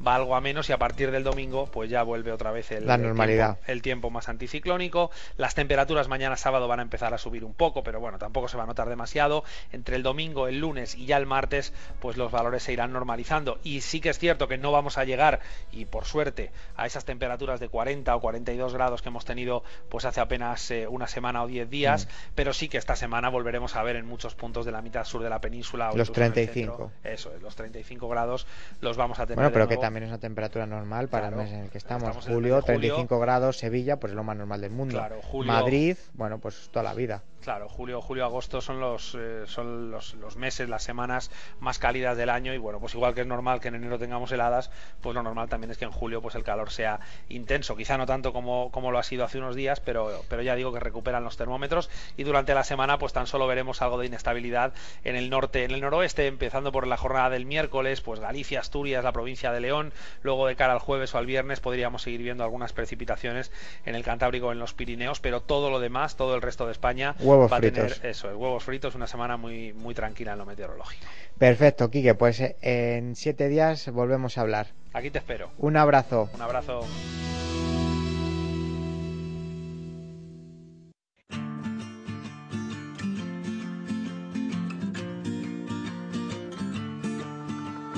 va 0.06 0.16
algo 0.16 0.36
a 0.36 0.42
menos 0.42 0.70
y 0.70 0.74
a 0.74 0.78
partir 0.78 1.12
del 1.12 1.24
domingo 1.24 1.68
pues 1.72 1.90
ya 1.90 2.04
vuelve 2.04 2.32
otra 2.32 2.52
vez 2.52 2.72
el, 2.72 2.86
la 2.88 2.98
normalidad. 2.98 3.60
el 3.68 3.82
tiempo 3.82 4.10
más 4.10 4.30
anticiclónico. 4.30 5.12
Las 5.38 5.56
temperaturas 5.56 6.08
mañana 6.08 6.38
sábado 6.38 6.68
van 6.68 6.80
a 6.80 6.84
empezar 6.84 7.14
a 7.14 7.18
subir 7.18 7.44
un 7.44 7.54
poco, 7.54 7.84
pero 7.84 8.00
bueno, 8.00 8.18
tampoco 8.18 8.48
se 8.48 8.58
va 8.58 8.64
a 8.64 8.68
notar 8.68 8.90
demasiado. 8.90 9.44
Entre 9.72 9.96
el 9.96 10.04
domingo, 10.04 10.48
el 10.48 10.60
lunes 10.60 10.96
y 10.96 11.06
ya 11.06 11.18
el 11.18 11.26
martes, 11.26 11.74
pues 12.00 12.18
los 12.18 12.32
valores 12.32 12.64
se 12.64 12.74
irán 12.74 12.94
normalizando. 12.94 13.60
Y 13.64 13.82
sí 13.82 14.02
que 14.02 14.10
es 14.10 14.20
cierto 14.20 14.48
que 14.48 14.58
no 14.58 14.72
vamos 14.72 14.98
a 14.98 15.04
llegar, 15.04 15.40
y 15.72 15.86
por 15.86 16.06
suerte 16.06 16.52
a 16.76 16.86
esas 16.86 17.06
temperaturas 17.06 17.60
de 17.60 17.70
40 17.70 18.16
o 18.16 18.22
42 18.22 18.74
grados 18.74 19.02
que 19.02 19.10
hemos 19.10 19.26
tenido 19.26 19.64
pues 19.90 20.06
hace 20.08 20.22
apenas 20.22 20.72
eh, 20.72 20.88
una 20.88 21.08
semana 21.08 21.44
o 21.44 21.48
10 21.48 21.70
días, 21.70 22.06
mm. 22.06 22.32
pero 22.36 22.54
sí 22.54 22.70
que 22.70 22.78
esta 22.78 22.96
semana 22.96 23.30
volveremos 23.30 23.76
a 23.76 23.84
ver 23.84 23.96
en 23.96 24.06
muchos 24.06 24.36
puntos 24.36 24.66
de 24.66 24.72
la 24.72 24.82
mitad 24.82 25.04
sur 25.04 25.22
de 25.22 25.30
la 25.30 25.40
península. 25.40 25.92
los 25.94 26.12
35. 26.12 26.92
eso 27.04 27.34
es, 27.36 27.42
los 27.42 27.56
35 27.56 28.08
grados 28.10 28.48
los 28.82 28.98
vamos 28.98 29.20
a 29.20 29.26
tener. 29.26 29.36
Bueno, 29.36 29.52
pero 29.52 29.68
que 29.68 29.78
también 29.78 30.04
es 30.04 30.10
una 30.10 30.20
temperatura 30.20 30.66
normal 30.66 31.08
para 31.10 31.30
el 31.30 31.36
mes 31.36 31.52
en 31.52 31.60
el 31.62 31.70
que 31.70 31.78
estamos. 31.78 32.26
julio, 32.26 32.62
35 32.62 33.20
grados, 33.20 33.58
Sevilla, 33.58 33.98
pues 33.98 34.12
es 34.12 34.16
lo 34.16 34.24
más 34.24 34.38
normal 34.38 34.62
del 34.62 34.72
mundo. 34.72 35.02
Madrid, 35.46 35.98
bueno, 36.14 36.40
pues 36.40 36.70
toda 36.72 36.84
la 36.84 36.94
vida. 36.94 37.24
Claro, 37.48 37.70
julio, 37.70 38.02
julio, 38.02 38.26
agosto 38.26 38.60
son 38.60 38.82
los 38.82 39.16
eh, 39.18 39.44
son 39.46 39.90
los, 39.90 40.16
los, 40.16 40.36
meses, 40.36 40.68
las 40.68 40.84
semanas 40.84 41.32
más 41.62 41.80
cálidas 41.80 42.18
del 42.18 42.30
año 42.30 42.54
y 42.54 42.58
bueno, 42.58 42.82
pues 42.82 42.94
igual 42.94 43.14
que 43.14 43.22
es 43.22 43.28
normal 43.28 43.62
que 43.62 43.70
en 43.70 43.76
enero 43.76 43.98
tengamos 43.98 44.34
heladas, 44.34 44.70
pues 45.00 45.16
lo 45.16 45.24
normal 45.24 45.48
también 45.48 45.72
es 45.72 45.78
que 45.78 45.86
en 45.86 45.92
julio 45.92 46.22
pues 46.22 46.36
el 46.36 46.44
calor 46.44 46.72
sea 46.72 47.00
intenso, 47.30 47.78
quizá 47.78 47.98
no 47.98 48.06
tanto 48.06 48.34
como, 48.34 48.70
como 48.74 48.92
lo 48.92 49.00
ha 49.00 49.04
sido 49.04 49.24
hace 49.24 49.38
unos 49.38 49.56
días, 49.56 49.80
pero, 49.80 50.26
pero 50.28 50.42
ya 50.42 50.56
digo 50.56 50.74
que 50.74 50.82
recuperan 50.82 51.24
los 51.24 51.38
termómetros 51.38 51.90
y 52.18 52.24
durante 52.24 52.54
la 52.54 52.66
semana 52.66 52.98
pues 52.98 53.14
tan 53.14 53.28
solo 53.28 53.48
veremos 53.48 53.82
algo 53.82 53.98
de 53.98 54.08
inestabilidad 54.08 54.74
en 55.06 55.16
el 55.16 55.30
norte, 55.30 55.64
en 55.64 55.72
el 55.72 55.80
noroeste, 55.80 56.28
empezando 56.28 56.74
por 56.74 56.86
la 56.86 56.98
jornada 56.98 57.30
del 57.30 57.46
miércoles, 57.46 58.02
pues 58.02 58.20
Galicia, 58.20 58.60
Asturias, 58.60 59.06
la 59.06 59.14
provincia 59.14 59.54
de 59.54 59.62
León, 59.62 59.94
luego 60.22 60.48
de 60.48 60.58
cara 60.58 60.74
al 60.74 60.80
jueves 60.80 61.16
o 61.16 61.18
al 61.18 61.26
viernes 61.26 61.62
podríamos 61.62 62.02
seguir 62.02 62.24
viendo 62.24 62.44
algunas 62.44 62.74
precipitaciones 62.74 63.54
en 63.86 63.96
el 63.96 64.04
Cantábrico, 64.04 64.52
en 64.52 64.60
los 64.60 64.74
Pirineos, 64.74 65.22
pero 65.22 65.40
todo 65.40 65.70
lo 65.70 65.80
demás, 65.80 66.18
todo 66.18 66.36
el 66.36 66.42
resto 66.42 66.66
de 66.66 66.74
España 66.74 67.16
va 67.46 67.58
fritos. 67.58 67.92
a 67.92 67.96
tener 67.96 68.06
eso, 68.12 68.28
huevos 68.30 68.64
fritos, 68.64 68.96
una 68.96 69.08
semana 69.08 69.38
muy, 69.38 69.74
muy 69.74 69.94
tranquila 69.94 70.34
en 70.34 70.40
lo 70.40 70.46
meteorológico. 70.46 71.06
Perfecto, 71.38 71.90
Quique, 71.90 72.16
pues 72.16 72.40
eh, 72.40 72.56
en 72.62 73.16
siete 73.16 73.48
días 73.48 73.90
volvemos 73.92 74.38
a 74.38 74.42
hablar. 74.42 74.68
Aquí 74.94 75.12
te 75.12 75.20
espero. 75.20 75.52
Un 75.58 75.78
abrazo. 75.78 76.30
Un 76.34 76.42
abrazo. 76.42 76.82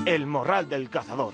El 0.06 0.26
morral 0.26 0.68
del 0.68 0.88
cazador. 0.90 1.32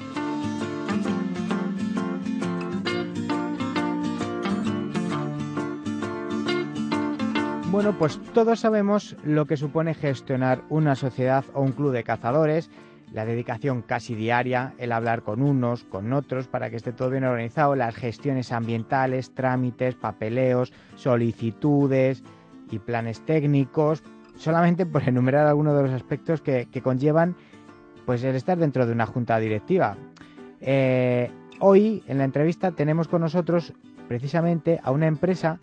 Bueno, 7.77 7.93
pues 7.99 8.19
todos 8.33 8.61
sabemos 8.61 9.17
lo 9.23 9.45
que 9.45 9.59
supone 9.59 9.93
gestionar 9.93 10.62
una 10.71 10.95
sociedad 10.95 11.45
o 11.53 11.61
un 11.61 11.73
club 11.73 11.93
de 11.93 12.05
cazadores, 12.05 12.71
la 13.12 13.27
dedicación 13.27 13.83
casi 13.83 14.15
diaria, 14.15 14.73
el 14.79 14.93
hablar 14.93 15.21
con 15.21 15.43
unos, 15.43 15.85
con 15.85 16.11
otros, 16.15 16.49
para 16.49 16.71
que 16.71 16.77
esté 16.77 16.93
todo 16.93 17.11
bien 17.11 17.25
organizado, 17.25 17.77
las 17.77 17.95
gestiones 17.95 18.51
ambientales, 18.51 19.35
trámites, 19.35 19.95
papeleos, 19.95 20.73
solicitudes 20.95 22.25
y 22.71 22.79
planes 22.79 23.21
técnicos, 23.27 24.03
solamente 24.37 24.87
por 24.87 25.07
enumerar 25.07 25.47
algunos 25.47 25.77
de 25.77 25.83
los 25.83 25.93
aspectos 25.93 26.41
que, 26.41 26.67
conllevan 26.83 27.37
pues 28.07 28.25
el 28.25 28.37
estar 28.37 28.57
dentro 28.57 28.87
de 28.87 28.93
una 28.93 29.05
junta 29.05 29.39
directiva. 29.39 29.99
Eh, 30.62 31.31
hoy 31.61 32.03
en 32.07 32.17
la 32.17 32.25
entrevista 32.25 32.73
tenemos 32.73 33.07
con 33.07 33.21
nosotros 33.21 33.75
precisamente 34.09 34.81
a 34.83 34.93
una 34.93 35.09
empresa 35.09 35.61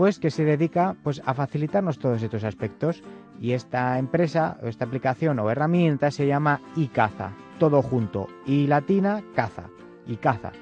pues 0.00 0.18
que 0.18 0.30
se 0.30 0.46
dedica 0.46 0.96
pues 1.02 1.20
a 1.26 1.34
facilitarnos 1.34 1.98
todos 1.98 2.22
estos 2.22 2.42
aspectos 2.44 3.02
y 3.38 3.52
esta 3.52 3.98
empresa 3.98 4.56
o 4.62 4.66
esta 4.66 4.86
aplicación 4.86 5.38
o 5.38 5.50
herramienta 5.50 6.10
se 6.10 6.26
llama 6.26 6.62
iCaza, 6.74 7.32
todo 7.58 7.82
junto, 7.82 8.26
y 8.46 8.66
latina 8.66 9.22
caza, 9.34 9.64
iCaza. 10.06 10.52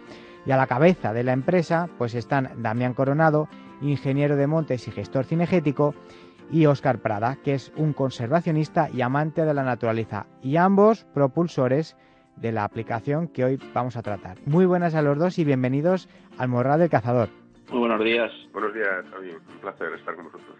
Y 0.44 0.50
a 0.50 0.56
la 0.56 0.66
cabeza 0.66 1.12
de 1.12 1.22
la 1.22 1.34
empresa 1.34 1.88
pues 1.98 2.16
están 2.16 2.50
Damián 2.56 2.94
Coronado, 2.94 3.48
ingeniero 3.80 4.34
de 4.34 4.48
montes 4.48 4.88
y 4.88 4.90
gestor 4.90 5.24
cinegético, 5.24 5.94
y 6.50 6.66
Óscar 6.66 6.98
Prada, 6.98 7.36
que 7.44 7.54
es 7.54 7.70
un 7.76 7.92
conservacionista 7.92 8.90
y 8.92 9.02
amante 9.02 9.44
de 9.44 9.54
la 9.54 9.62
naturaleza, 9.62 10.26
y 10.42 10.56
ambos 10.56 11.04
propulsores 11.14 11.96
de 12.34 12.50
la 12.50 12.64
aplicación 12.64 13.28
que 13.28 13.44
hoy 13.44 13.60
vamos 13.72 13.96
a 13.96 14.02
tratar. 14.02 14.38
Muy 14.46 14.66
buenas 14.66 14.96
a 14.96 15.02
los 15.02 15.16
dos 15.16 15.38
y 15.38 15.44
bienvenidos 15.44 16.08
al 16.38 16.48
Morral 16.48 16.80
del 16.80 16.90
Cazador. 16.90 17.28
Muy 17.70 17.80
buenos 17.80 18.02
días. 18.02 18.32
Buenos 18.52 18.72
días, 18.72 19.04
Javi. 19.10 19.30
Un 19.30 19.60
placer 19.60 19.92
estar 19.92 20.14
con 20.14 20.24
vosotros. 20.24 20.56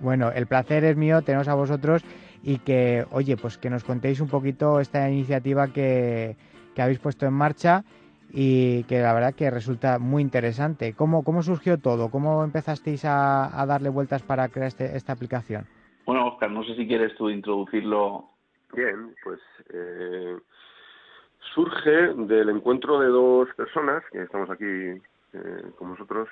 Bueno, 0.00 0.30
el 0.32 0.46
placer 0.46 0.84
es 0.84 0.96
mío, 0.96 1.22
teneros 1.22 1.48
a 1.48 1.54
vosotros 1.54 2.04
y 2.42 2.58
que, 2.58 3.04
oye, 3.10 3.36
pues 3.36 3.58
que 3.58 3.70
nos 3.70 3.84
contéis 3.84 4.20
un 4.20 4.28
poquito 4.28 4.80
esta 4.80 5.08
iniciativa 5.10 5.68
que, 5.68 6.36
habéis 6.76 7.00
puesto 7.00 7.26
en 7.26 7.34
marcha 7.34 7.84
y 8.30 8.84
que 8.84 9.00
la 9.00 9.12
verdad 9.12 9.34
que 9.34 9.50
resulta 9.50 9.98
muy 9.98 10.22
interesante. 10.22 10.94
¿Cómo, 10.94 11.24
cómo 11.24 11.42
surgió 11.42 11.78
todo? 11.78 12.10
¿Cómo 12.10 12.44
empezasteis 12.44 13.04
a, 13.04 13.64
darle 13.66 13.88
vueltas 13.88 14.22
para 14.22 14.48
crear 14.48 14.68
este, 14.68 14.96
esta 14.96 15.12
aplicación? 15.12 15.66
Bueno, 16.06 16.28
Oscar, 16.28 16.50
no 16.50 16.64
sé 16.64 16.74
si 16.76 16.86
quieres 16.86 17.14
tú 17.16 17.28
introducirlo. 17.28 18.28
Bien, 18.74 19.14
pues 19.22 19.40
eh, 19.72 20.36
surge 21.54 22.14
del 22.16 22.48
encuentro 22.48 23.00
de 23.00 23.08
dos 23.08 23.48
personas 23.54 24.02
que 24.10 24.22
estamos 24.22 24.48
aquí 24.48 24.64
eh, 24.64 25.70
con 25.76 25.90
vosotros 25.90 26.28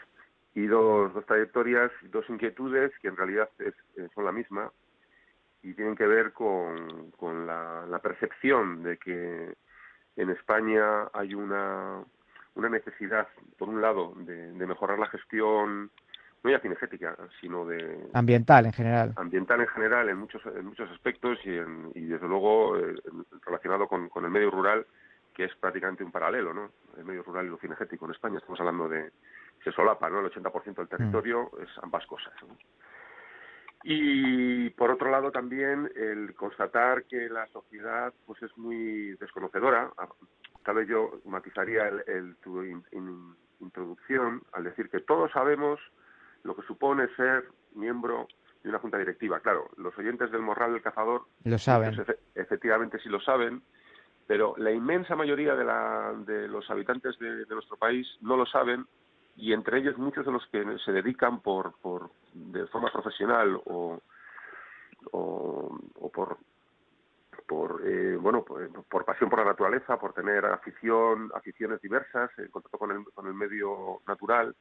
y 0.55 0.67
dos, 0.67 1.13
dos 1.15 1.25
trayectorias, 1.27 1.91
dos 2.11 2.29
inquietudes 2.29 2.93
que 3.01 3.09
en 3.09 3.17
realidad 3.17 3.49
es, 3.59 3.75
eh, 3.97 4.09
son 4.15 4.25
la 4.25 4.33
misma 4.33 4.71
y 5.63 5.75
tienen 5.75 5.95
que 5.95 6.07
ver 6.07 6.33
con, 6.33 7.11
con 7.13 7.47
la, 7.47 8.01
percepción 8.03 8.83
de 8.83 8.97
que 8.97 9.55
en 10.17 10.31
España 10.31 11.09
hay 11.13 11.35
una, 11.35 12.03
una 12.55 12.69
necesidad, 12.69 13.29
por 13.59 13.69
un 13.69 13.81
lado, 13.81 14.15
de, 14.17 14.53
mejorar 14.67 14.99
la 14.99 15.07
gestión 15.07 15.91
no 16.43 16.51
ya 16.51 16.59
cinegética, 16.61 17.15
sino 17.39 17.67
de 17.67 18.09
ambiental 18.15 18.65
en 18.65 18.73
general. 18.73 19.13
Ambiental 19.17 19.61
en 19.61 19.69
general 19.69 20.09
en 20.09 20.17
muchos 20.17 20.41
en 20.47 20.65
muchos 20.65 20.91
aspectos 20.91 21.39
y, 21.45 21.51
y 21.51 22.07
desde 22.07 22.27
luego 22.27 22.79
eh, 22.79 22.95
relacionado 23.45 23.87
con, 23.87 24.09
con, 24.09 24.25
el 24.25 24.31
medio 24.31 24.51
rural 24.51 24.87
que 25.35 25.45
es 25.45 25.55
prácticamente 25.57 26.03
un 26.03 26.11
paralelo, 26.11 26.55
¿no? 26.55 26.71
El 26.97 27.05
medio 27.05 27.23
rural 27.23 27.45
y 27.45 27.51
lo 27.51 27.59
cinegético 27.59 28.07
en 28.07 28.13
España 28.13 28.39
estamos 28.39 28.59
hablando 28.59 28.89
de 28.89 29.11
se 29.63 29.73
solapa, 29.73 30.09
¿no? 30.09 30.21
El 30.21 30.33
80% 30.33 30.75
del 30.75 30.89
territorio 30.89 31.51
mm. 31.53 31.63
es 31.63 31.69
ambas 31.83 32.07
cosas. 32.07 32.33
¿no? 32.47 32.57
Y 33.83 34.71
por 34.71 34.91
otro 34.91 35.11
lado 35.11 35.31
también 35.31 35.91
el 35.97 36.35
constatar 36.35 37.05
que 37.05 37.29
la 37.29 37.47
sociedad 37.49 38.13
pues 38.27 38.43
es 38.43 38.57
muy 38.59 39.17
desconocedora. 39.17 39.91
Ah, 39.97 40.09
tal 40.65 40.77
vez 40.77 40.89
yo 40.89 41.21
matizaría 41.25 41.89
el, 41.89 42.37
tu 42.43 42.63
introducción 43.61 44.43
al 44.53 44.65
decir 44.65 44.91
que 44.91 45.01
todos 45.01 45.31
sabemos 45.33 45.81
lo 46.43 46.55
que 46.55 46.63
supone 46.63 47.09
ser 47.17 47.45
miembro 47.75 48.29
de 48.63 48.69
una 48.69 48.79
junta 48.79 48.99
directiva. 48.99 49.41
Claro, 49.41 49.71
los 49.79 49.97
oyentes 49.97 50.31
del 50.31 50.43
Morral 50.43 50.75
del 50.75 50.83
Cazador 50.83 51.27
lo 51.45 51.59
saben. 51.59 51.97
Pues, 51.97 52.19
efectivamente 52.35 52.99
sí 52.99 53.09
lo 53.09 53.21
saben, 53.21 53.63
pero 54.27 54.55
la 54.59 54.73
inmensa 54.73 55.17
mayoría 55.17 55.55
de, 55.55 55.65
la, 55.65 56.15
de 56.27 56.49
los 56.49 56.69
habitantes 56.71 57.19
de, 57.19 57.47
de 57.47 57.55
nuestro 57.55 57.79
país 57.79 58.07
no 58.21 58.37
lo 58.37 58.45
saben 58.45 58.87
y 59.41 59.55
entre 59.55 59.79
ellos 59.79 59.97
muchos 59.97 60.27
de 60.27 60.33
los 60.33 60.47
que 60.49 60.65
se 60.85 60.93
dedican 60.93 61.41
por, 61.41 61.73
por 61.81 62.11
de 62.35 62.67
forma 62.67 62.93
profesional 62.93 63.61
o, 63.65 63.99
o, 65.13 66.11
por 66.13 66.37
por 67.47 67.81
eh, 67.85 68.17
bueno 68.17 68.45
por, 68.45 69.05
pasión 69.05 69.31
por 69.31 69.39
la 69.41 69.47
naturaleza 69.47 69.99
por 69.99 70.13
tener 70.13 70.45
afición 70.45 71.31
aficiones 71.35 71.81
diversas 71.81 72.31
en 72.39 72.49
contacto 72.49 72.79
con 72.79 72.91
el, 72.91 73.05
con 73.15 73.27
el 73.27 73.35
medio 73.35 74.01
natural 74.07 74.55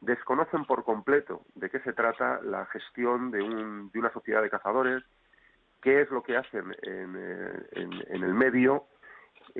desconocen 0.00 0.64
por 0.64 0.84
completo 0.84 1.42
de 1.54 1.70
qué 1.70 1.80
se 1.80 1.92
trata 1.92 2.40
la 2.42 2.66
gestión 2.66 3.30
de, 3.30 3.42
un, 3.42 3.90
de 3.90 3.98
una 3.98 4.12
sociedad 4.12 4.42
de 4.42 4.50
cazadores 4.50 5.02
qué 5.80 6.02
es 6.02 6.10
lo 6.10 6.22
que 6.22 6.36
hacen 6.36 6.76
en, 6.82 7.16
eh, 7.16 7.66
en, 7.72 8.22
el 8.22 8.34
medio 8.34 8.84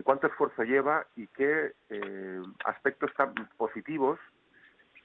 cuánto 0.05 0.27
esfuerzo 0.27 0.63
lleva 0.63 1.07
y 1.17 1.27
qué 1.29 1.73
eh, 1.89 2.43
aspectos 2.67 3.13
tan 3.15 3.35
positivos 3.57 4.19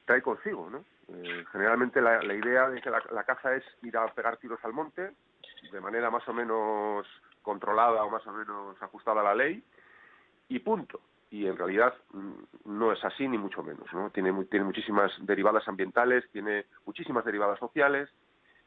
trae 0.06 0.22
consigo, 0.22 0.70
¿no? 0.70 0.86
Eh, 1.08 1.46
generalmente 1.52 2.02
la, 2.02 2.24
idea 2.34 2.70
de 2.70 2.82
que 2.82 2.90
la, 2.90 3.24
caza 3.24 3.56
es 3.56 3.64
ir 3.84 3.96
a 3.98 4.08
pegar 4.08 4.38
tiros 4.38 4.60
al 4.64 4.74
monte 4.74 5.12
de 5.72 5.82
manera 5.82 6.10
más 6.10 6.28
o 6.28 6.34
menos 6.34 7.06
controlada 7.42 8.04
o 8.04 8.10
más 8.10 8.26
o 8.26 8.32
menos 8.32 8.82
ajustada 8.82 9.22
a 9.22 9.24
la 9.24 9.36
ley 9.36 9.64
y 10.50 10.60
punto. 10.60 11.02
Y 11.30 11.48
en 11.48 11.58
realidad 11.58 11.94
mm, 12.12 12.34
no 12.66 12.92
es 12.92 13.04
así 13.04 13.28
ni 13.28 13.38
mucho 13.38 13.62
menos, 13.64 13.92
¿no? 13.94 14.10
Tiene, 14.12 14.32
tiene 14.46 14.66
muchísimas 14.66 15.12
derivadas 15.20 15.68
ambientales, 15.68 16.30
tiene 16.32 16.66
muchísimas 16.86 17.26
derivadas 17.26 17.60
sociales. 17.60 18.10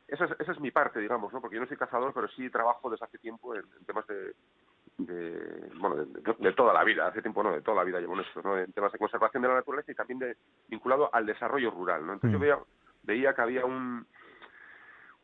Esa 0.06 0.24
es, 0.24 0.32
esa 0.38 0.52
es 0.52 0.60
mi 0.60 0.70
parte, 0.70 1.00
digamos, 1.00 1.32
¿no? 1.32 1.40
Porque 1.40 1.56
yo 1.56 1.60
no 1.62 1.68
soy 1.68 1.76
cazador, 1.76 2.12
pero 2.12 2.28
sí 2.28 2.50
trabajo 2.50 2.90
desde 2.90 3.04
hace 3.04 3.18
tiempo 3.18 3.54
en 3.54 3.64
temas 3.86 4.06
de, 4.06 4.34
de, 4.98 5.70
bueno, 5.76 6.04
de, 6.04 6.52
toda 6.52 6.74
la 6.74 6.82
vida, 6.82 7.06
hace 7.06 7.22
tiempo 7.22 7.42
no, 7.42 7.52
de 7.52 7.62
toda 7.62 7.78
la 7.78 7.84
vida 7.84 8.00
llevo 8.00 8.14
en 8.14 8.20
esto, 8.20 8.42
¿no? 8.42 8.58
En 8.58 8.72
temas 8.72 8.92
de 8.92 8.98
conservación 8.98 9.42
de 9.42 9.48
la 9.48 9.54
naturaleza 9.54 9.92
y 9.92 9.94
también 9.94 10.18
de, 10.18 10.36
vinculado 10.68 11.14
al 11.14 11.24
desarrollo 11.24 11.70
rural, 11.70 12.04
¿no? 12.04 12.14
Entonces 12.14 12.32
yo 12.32 12.38
mm. 12.38 12.42
veía, 12.42 12.58
veía 13.04 13.34
que 13.34 13.42
había 13.42 13.64
un, 13.64 14.04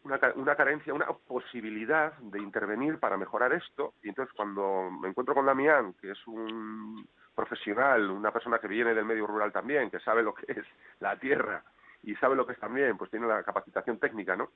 una, 0.05 0.21
una 0.37 0.55
carencia, 0.55 0.95
una 0.95 1.07
posibilidad 1.07 2.17
de 2.19 2.39
intervenir 2.39 3.01
para 3.01 3.17
mejorar 3.17 3.53
esto 3.53 3.95
y 4.03 4.11
entonces 4.11 4.33
cuando 4.35 4.91
me 4.91 5.09
encuentro 5.09 5.35
con 5.35 5.47
Damián, 5.47 5.95
que 6.01 6.13
es 6.13 6.27
un 6.29 7.09
profesional, 7.35 8.11
una 8.11 8.31
persona 8.31 8.61
que 8.61 8.69
viene 8.69 8.95
del 8.95 9.05
medio 9.05 9.27
rural 9.27 9.53
también, 9.53 9.91
que 9.91 9.99
sabe 10.01 10.23
lo 10.23 10.35
que 10.35 10.53
es 10.53 10.65
la 11.01 11.19
tierra 11.19 11.65
y 12.05 12.15
sabe 12.17 12.37
lo 12.37 12.47
que 12.47 12.53
es 12.53 12.61
también, 12.61 12.97
pues 12.97 13.11
tiene 13.11 13.27
la 13.27 13.43
capacitación 13.43 13.99
técnica, 13.99 14.37
¿no? 14.37 14.51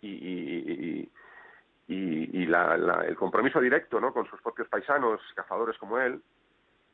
y, 0.00 0.08
y 0.08 0.94
y, 1.00 1.10
el 1.88 3.16
compromiso 3.16 3.60
directo 3.60 4.00
¿no? 4.00 4.12
con 4.12 4.26
sus 4.26 4.40
propios 4.40 4.68
paisanos, 4.68 5.20
cazadores 5.34 5.76
como 5.78 5.98
él, 5.98 6.22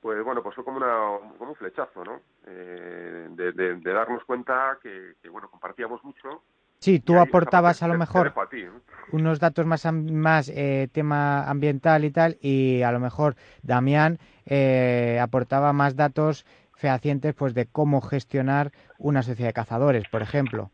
pues 0.00 0.24
bueno, 0.24 0.42
pues 0.42 0.54
fue 0.54 0.64
como, 0.64 0.78
una, 0.78 1.18
como 1.38 1.50
un 1.50 1.56
flechazo, 1.56 2.04
¿no? 2.04 2.20
Eh, 2.46 3.28
de, 3.30 3.92
darnos 3.92 4.24
cuenta 4.24 4.78
que, 4.82 5.14
bueno, 5.30 5.50
compartíamos 5.50 6.02
mucho. 6.04 6.42
Sí, 6.78 7.00
tú 7.00 7.18
aportabas 7.18 7.82
a 7.82 7.88
lo 7.88 7.98
mejor 7.98 8.32
unos 9.12 9.38
datos 9.38 9.66
más, 9.66 9.86
más 9.92 10.48
eh, 10.48 10.88
tema 10.92 11.44
ambiental 11.44 12.04
y 12.06 12.10
tal, 12.10 12.38
y 12.40 12.80
a 12.80 12.90
lo 12.92 13.00
mejor 13.00 13.36
Damián 13.62 14.18
eh, 14.46 15.18
aportaba 15.20 15.74
más 15.74 15.96
datos 15.96 16.46
fehacientes 16.72 17.34
pues 17.34 17.52
de 17.52 17.66
cómo 17.66 18.00
gestionar 18.00 18.72
una 18.98 19.22
sociedad 19.22 19.50
de 19.50 19.54
cazadores, 19.54 20.08
por 20.08 20.22
ejemplo. 20.22 20.70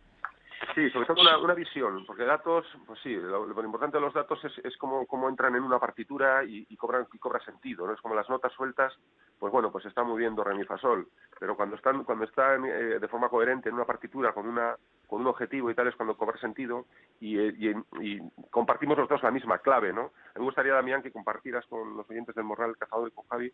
Sí, 0.76 0.90
sobre 0.90 1.06
todo 1.06 1.42
una, 1.42 1.54
visión, 1.54 2.04
porque 2.04 2.24
datos, 2.24 2.66
pues 2.86 3.00
sí, 3.02 3.14
lo, 3.14 3.48
importante 3.64 3.96
de 3.96 4.02
los 4.02 4.12
datos 4.12 4.44
es, 4.44 4.52
es 4.62 4.76
cómo, 4.76 5.06
cómo, 5.06 5.26
entran 5.30 5.56
en 5.56 5.62
una 5.62 5.78
partitura 5.78 6.44
y, 6.44 6.76
cobran, 6.76 7.06
y 7.14 7.18
cobra 7.18 7.42
sentido, 7.42 7.86
¿no? 7.86 7.94
Es 7.94 8.00
como 8.02 8.14
las 8.14 8.28
notas 8.28 8.52
sueltas, 8.52 8.92
pues 9.38 9.50
bueno, 9.50 9.72
pues 9.72 9.86
está 9.86 10.04
muy 10.04 10.18
bien 10.18 10.34
do, 10.34 10.44
re, 10.44 10.54
mi, 10.54 10.64
fa, 10.64 10.76
sol, 10.76 11.08
pero 11.40 11.56
cuando 11.56 11.76
están, 11.76 12.04
cuando 12.04 12.26
están 12.26 12.66
eh, 12.66 12.98
de 13.00 13.08
forma 13.08 13.30
coherente 13.30 13.70
en 13.70 13.74
una 13.74 13.86
partitura 13.86 14.34
con 14.34 14.46
una 14.46 14.76
con 15.06 15.22
un 15.22 15.28
objetivo 15.28 15.70
y 15.70 15.74
tal 15.74 15.88
es 15.88 15.96
cuando 15.96 16.14
cobra 16.14 16.38
sentido 16.38 16.84
y, 17.20 17.38
eh, 17.38 17.74
y, 18.02 18.20
compartimos 18.50 18.98
los 18.98 19.08
dos 19.08 19.22
la 19.22 19.30
misma 19.30 19.60
clave, 19.60 19.94
¿no? 19.94 20.10
me 20.34 20.42
gustaría, 20.42 20.74
Damián, 20.74 21.02
que 21.02 21.10
compartieras 21.10 21.64
con 21.68 21.96
los 21.96 22.10
oyentes 22.10 22.34
del 22.34 22.44
Morral, 22.44 22.76
Cazador 22.76 23.08
y 23.08 23.12
con 23.12 23.26
Javi 23.28 23.50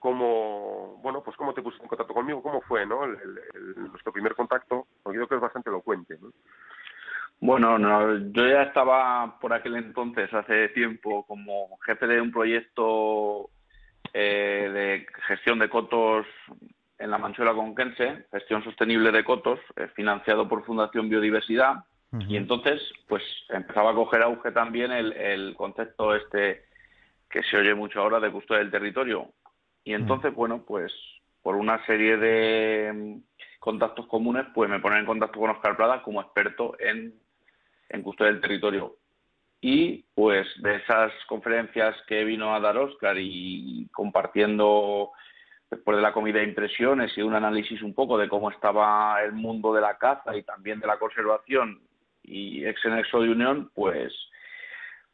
cómo, 0.00 0.98
bueno, 1.02 1.22
pues 1.22 1.36
cómo 1.36 1.54
te 1.54 1.62
pusiste 1.62 1.84
en 1.84 1.88
contacto 1.88 2.14
conmigo, 2.14 2.42
cómo 2.42 2.60
fue, 2.62 2.84
¿no? 2.86 3.06
nuestro 3.06 4.12
primer 4.12 4.34
contacto, 4.34 4.86
porque 5.02 5.18
creo 5.18 5.28
que 5.28 5.34
es 5.36 5.40
bastante 5.40 5.70
elocuente, 5.70 6.16
¿no? 6.20 6.30
Bueno, 7.42 7.78
no, 7.78 8.18
yo 8.32 8.46
ya 8.46 8.64
estaba 8.64 9.38
por 9.40 9.52
aquel 9.52 9.76
entonces, 9.76 10.32
hace 10.34 10.68
tiempo, 10.70 11.24
como 11.26 11.78
jefe 11.86 12.06
de 12.06 12.20
un 12.20 12.30
proyecto 12.30 13.48
eh, 14.12 14.68
de 14.72 15.06
gestión 15.26 15.58
de 15.58 15.70
cotos 15.70 16.26
en 16.98 17.10
la 17.10 17.16
Manchuela 17.16 17.54
Conquense, 17.54 18.26
gestión 18.30 18.62
sostenible 18.62 19.10
de 19.10 19.24
cotos, 19.24 19.58
eh, 19.76 19.88
financiado 19.94 20.48
por 20.48 20.64
Fundación 20.64 21.08
Biodiversidad, 21.08 21.84
y 22.28 22.36
entonces, 22.36 22.82
pues 23.06 23.22
empezaba 23.50 23.92
a 23.92 23.94
coger 23.94 24.22
auge 24.22 24.50
también 24.50 24.90
el, 24.90 25.12
el 25.12 25.54
concepto 25.54 26.12
este 26.16 26.64
que 27.30 27.44
se 27.44 27.56
oye 27.56 27.72
mucho 27.72 28.00
ahora 28.00 28.18
de 28.18 28.32
custodia 28.32 28.58
del 28.58 28.72
territorio, 28.72 29.28
y 29.84 29.94
entonces, 29.94 30.34
bueno, 30.34 30.64
pues 30.66 30.92
por 31.42 31.56
una 31.56 31.84
serie 31.86 32.16
de 32.16 32.92
mm, 32.92 33.22
contactos 33.58 34.06
comunes, 34.06 34.46
pues 34.54 34.68
me 34.68 34.80
ponen 34.80 35.00
en 35.00 35.06
contacto 35.06 35.40
con 35.40 35.50
Oscar 35.50 35.76
Prada 35.76 36.02
como 36.02 36.20
experto 36.20 36.76
en, 36.78 37.14
en 37.88 38.02
custodia 38.02 38.32
del 38.32 38.40
territorio. 38.40 38.96
Y 39.60 40.04
pues 40.14 40.46
de 40.62 40.76
esas 40.76 41.12
conferencias 41.26 41.94
que 42.06 42.24
vino 42.24 42.54
a 42.54 42.60
dar 42.60 42.78
Oscar 42.78 43.16
y 43.18 43.88
compartiendo 43.92 45.10
después 45.70 45.96
de 45.96 46.02
la 46.02 46.12
comida 46.12 46.42
impresiones 46.42 47.16
y 47.16 47.22
un 47.22 47.34
análisis 47.34 47.82
un 47.82 47.94
poco 47.94 48.18
de 48.18 48.28
cómo 48.28 48.50
estaba 48.50 49.22
el 49.22 49.32
mundo 49.32 49.72
de 49.72 49.82
la 49.82 49.98
caza 49.98 50.36
y 50.36 50.42
también 50.42 50.80
de 50.80 50.86
la 50.86 50.98
conservación 50.98 51.80
y 52.22 52.64
ex 52.64 52.84
nexo 52.86 53.20
de 53.20 53.30
unión, 53.30 53.70
pues 53.74 54.12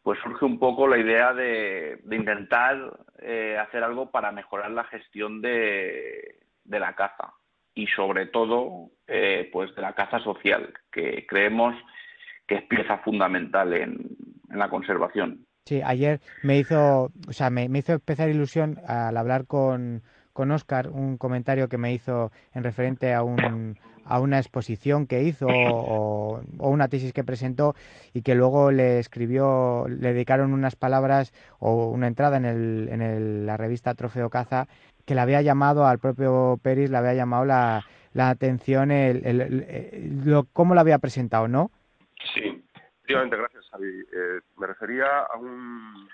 pues 0.06 0.20
surge 0.20 0.44
un 0.44 0.60
poco 0.60 0.86
la 0.86 0.98
idea 0.98 1.34
de, 1.34 1.98
intentar 2.12 2.96
eh, 3.18 3.58
hacer 3.58 3.82
algo 3.82 4.12
para 4.12 4.30
mejorar 4.30 4.70
la 4.70 4.84
gestión 4.84 5.42
de, 5.42 6.44
la 6.64 6.94
caza 6.94 7.34
y 7.74 7.88
sobre 7.88 8.26
todo 8.26 8.92
eh, 9.08 9.50
pues 9.52 9.74
de 9.74 9.82
la 9.82 9.94
caza 9.94 10.20
social 10.20 10.72
que 10.92 11.26
creemos 11.26 11.74
que 12.46 12.54
es 12.54 12.62
pieza 12.66 12.98
fundamental 12.98 13.72
en, 13.72 14.16
la 14.50 14.70
conservación. 14.70 15.44
Sí, 15.64 15.82
ayer 15.84 16.20
me 16.44 16.58
hizo, 16.58 17.10
o 17.26 17.32
sea, 17.32 17.50
me, 17.50 17.68
me 17.68 17.80
hizo 17.80 17.94
empezar 17.94 18.28
ilusión 18.28 18.78
al 18.86 19.16
hablar 19.16 19.48
con, 19.48 20.04
con 20.36 20.50
Oscar 20.50 20.88
un 20.88 21.16
comentario 21.16 21.68
que 21.70 21.78
me 21.78 21.94
hizo 21.94 22.30
en 22.52 22.62
referente 22.62 23.14
a 23.14 23.22
un, 23.22 23.78
a 24.04 24.20
una 24.20 24.38
exposición 24.38 25.06
que 25.06 25.22
hizo 25.22 25.46
o, 25.48 26.42
una 26.58 26.88
tesis 26.88 27.14
que 27.14 27.24
presentó 27.24 27.74
y 28.12 28.20
que 28.20 28.34
luego 28.34 28.70
le 28.70 28.98
escribió, 28.98 29.86
le 29.88 30.12
dedicaron 30.12 30.52
unas 30.52 30.76
palabras 30.76 31.32
o 31.58 31.86
una 31.88 32.06
entrada 32.06 32.36
en, 32.36 32.44
el, 32.44 32.88
en 32.90 33.46
la 33.46 33.56
revista 33.56 33.94
Trofeo 33.94 34.28
Caza 34.28 34.68
que 35.06 35.14
le 35.14 35.22
había 35.22 35.40
llamado 35.40 35.86
al 35.86 35.98
propio 35.98 36.60
Peris, 36.62 36.90
le 36.90 36.98
había 36.98 37.14
llamado 37.14 37.46
la, 37.46 37.86
la 38.12 38.28
atención 38.28 38.90
el, 38.90 39.24
el, 39.24 40.20
lo, 40.26 40.44
cómo 40.52 40.74
lo 40.74 40.80
había 40.80 40.98
presentado, 40.98 41.48
¿no? 41.48 41.70
Sí, 42.34 42.62
efectivamente, 42.98 43.36
gracias, 43.36 43.64
Javi. 43.70 43.86
Eh, 43.88 44.40
me 44.58 44.66
refería 44.66 45.06
a 45.32 45.38
un 45.38 46.08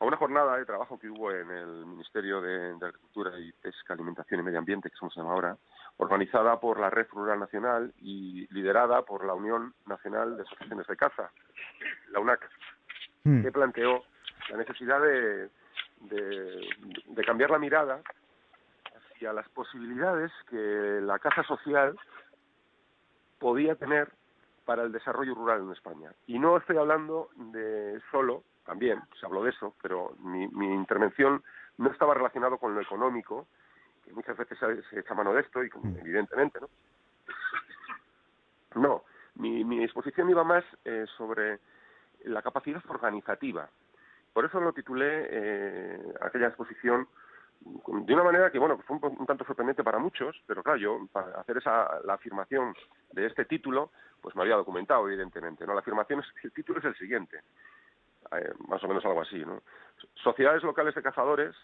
a 0.00 0.04
una 0.04 0.16
jornada 0.16 0.56
de 0.56 0.64
trabajo 0.64 0.98
que 0.98 1.08
hubo 1.08 1.32
en 1.32 1.50
el 1.50 1.86
Ministerio 1.86 2.40
de, 2.40 2.76
Agricultura 2.80 3.38
y 3.38 3.52
Pesca, 3.52 3.94
Alimentación 3.94 4.40
y 4.40 4.42
Medio 4.44 4.58
Ambiente, 4.58 4.90
que 4.90 4.96
somos 4.96 5.12
se 5.12 5.20
llama 5.20 5.32
ahora, 5.32 5.56
organizada 5.96 6.60
por 6.60 6.78
la 6.78 6.90
Red 6.90 7.08
Rural 7.10 7.40
Nacional 7.40 7.92
y 7.98 8.46
liderada 8.54 9.02
por 9.02 9.24
la 9.24 9.34
Unión 9.34 9.74
Nacional 9.86 10.36
de 10.36 10.42
Asociaciones 10.42 10.86
de 10.86 10.96
Caza, 10.96 11.30
la 12.10 12.20
UNAC, 12.20 12.48
hmm. 13.24 13.42
que 13.42 13.52
planteó 13.52 14.04
la 14.50 14.58
necesidad 14.58 15.00
de, 15.00 15.50
de 16.00 17.24
cambiar 17.24 17.50
la 17.50 17.58
mirada 17.58 18.00
hacia 18.96 19.32
las 19.32 19.48
posibilidades 19.48 20.30
que 20.48 21.00
la 21.02 21.18
caza 21.18 21.42
social 21.42 21.98
podía 23.40 23.74
tener 23.74 24.12
para 24.64 24.82
el 24.82 24.92
desarrollo 24.92 25.34
rural 25.34 25.62
en 25.62 25.72
España. 25.72 26.12
Y 26.26 26.38
no 26.38 26.56
estoy 26.56 26.76
hablando 26.76 27.30
de 27.36 28.00
solo, 28.10 28.44
también 28.68 29.00
se 29.18 29.24
habló 29.24 29.42
de 29.42 29.50
eso, 29.50 29.74
pero 29.80 30.14
mi, 30.20 30.44
intervención 30.44 31.42
no 31.78 31.90
estaba 31.90 32.12
relacionado 32.12 32.58
con 32.58 32.74
lo 32.74 32.82
económico, 32.82 33.46
que 34.04 34.12
muchas 34.12 34.36
veces 34.36 34.58
se, 34.90 35.00
echa 35.00 35.14
mano 35.14 35.32
de 35.32 35.40
esto, 35.40 35.64
y 35.64 35.70
mm. 35.70 35.96
evidentemente, 36.00 36.60
¿no? 36.60 36.68
No, 38.74 39.04
mi, 39.36 39.64
mi 39.64 39.82
exposición 39.82 40.28
iba 40.28 40.44
más 40.44 40.64
eh, 40.84 41.06
sobre 41.16 41.60
la 42.24 42.42
capacidad 42.42 42.82
organizativa. 42.88 43.70
Por 44.34 44.44
eso 44.44 44.60
lo 44.60 44.74
titulé 44.74 45.26
eh, 45.30 46.14
aquella 46.20 46.48
exposición 46.48 47.08
de 47.60 48.14
una 48.14 48.22
manera 48.22 48.52
que, 48.52 48.58
bueno, 48.58 48.78
fue 48.86 48.98
un, 49.00 49.26
tanto 49.26 49.46
sorprendente 49.46 49.82
para 49.82 49.98
muchos, 49.98 50.36
pero 50.46 50.62
claro, 50.62 50.78
yo 50.78 51.08
para 51.10 51.40
hacer 51.40 51.56
esa, 51.56 52.00
la 52.04 52.14
afirmación 52.14 52.74
de 53.12 53.26
este 53.26 53.46
título, 53.46 53.90
pues 54.20 54.36
me 54.36 54.42
había 54.42 54.56
documentado, 54.56 55.08
evidentemente, 55.08 55.66
¿no? 55.66 55.72
La 55.72 55.80
afirmación 55.80 56.20
es 56.20 56.44
el 56.44 56.52
título 56.52 56.80
es 56.80 56.84
el 56.84 56.96
siguiente, 56.96 57.40
más 58.68 58.82
o 58.82 58.88
menos 58.88 59.04
algo 59.04 59.22
así, 59.22 59.38
¿no? 59.38 59.62
Sociedades 60.14 60.62
locales 60.62 60.94
de 60.94 61.02
cazadores, 61.02 61.54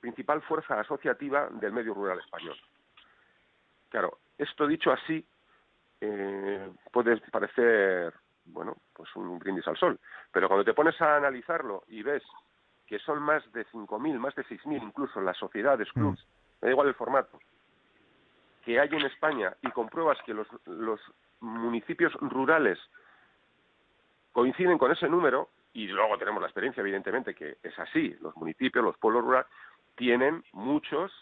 principal 0.00 0.42
fuerza 0.42 0.80
asociativa 0.80 1.48
del 1.50 1.72
medio 1.72 1.94
rural 1.94 2.18
español. 2.18 2.56
Claro, 3.88 4.18
esto 4.38 4.66
dicho 4.66 4.92
así 4.92 5.24
eh, 6.00 6.70
puede 6.92 7.18
parecer, 7.30 8.14
bueno, 8.46 8.76
pues 8.94 9.14
un 9.16 9.38
brindis 9.38 9.66
al 9.68 9.76
sol, 9.76 9.98
pero 10.32 10.48
cuando 10.48 10.64
te 10.64 10.74
pones 10.74 11.00
a 11.00 11.16
analizarlo 11.16 11.84
y 11.88 12.02
ves 12.02 12.22
que 12.86 12.98
son 12.98 13.22
más 13.22 13.42
de 13.52 13.66
5.000, 13.66 14.18
más 14.18 14.34
de 14.34 14.44
6.000 14.44 14.82
incluso 14.82 15.20
las 15.20 15.36
sociedades, 15.36 15.88
mm. 15.88 16.00
clubs, 16.00 16.26
me 16.60 16.66
da 16.66 16.72
igual 16.72 16.88
el 16.88 16.94
formato, 16.94 17.38
que 18.64 18.80
hay 18.80 18.88
en 18.88 19.06
España 19.06 19.54
y 19.62 19.70
compruebas 19.70 20.18
que 20.24 20.34
los, 20.34 20.48
los 20.66 21.00
municipios 21.40 22.12
rurales 22.14 22.78
coinciden 24.32 24.78
con 24.78 24.92
ese 24.92 25.08
número, 25.08 25.48
y 25.72 25.86
luego 25.86 26.18
tenemos 26.18 26.40
la 26.40 26.48
experiencia, 26.48 26.80
evidentemente, 26.80 27.34
que 27.34 27.58
es 27.62 27.78
así, 27.78 28.16
los 28.20 28.36
municipios, 28.36 28.84
los 28.84 28.96
pueblos 28.98 29.24
rurales, 29.24 29.46
tienen 29.94 30.42
muchos 30.52 31.12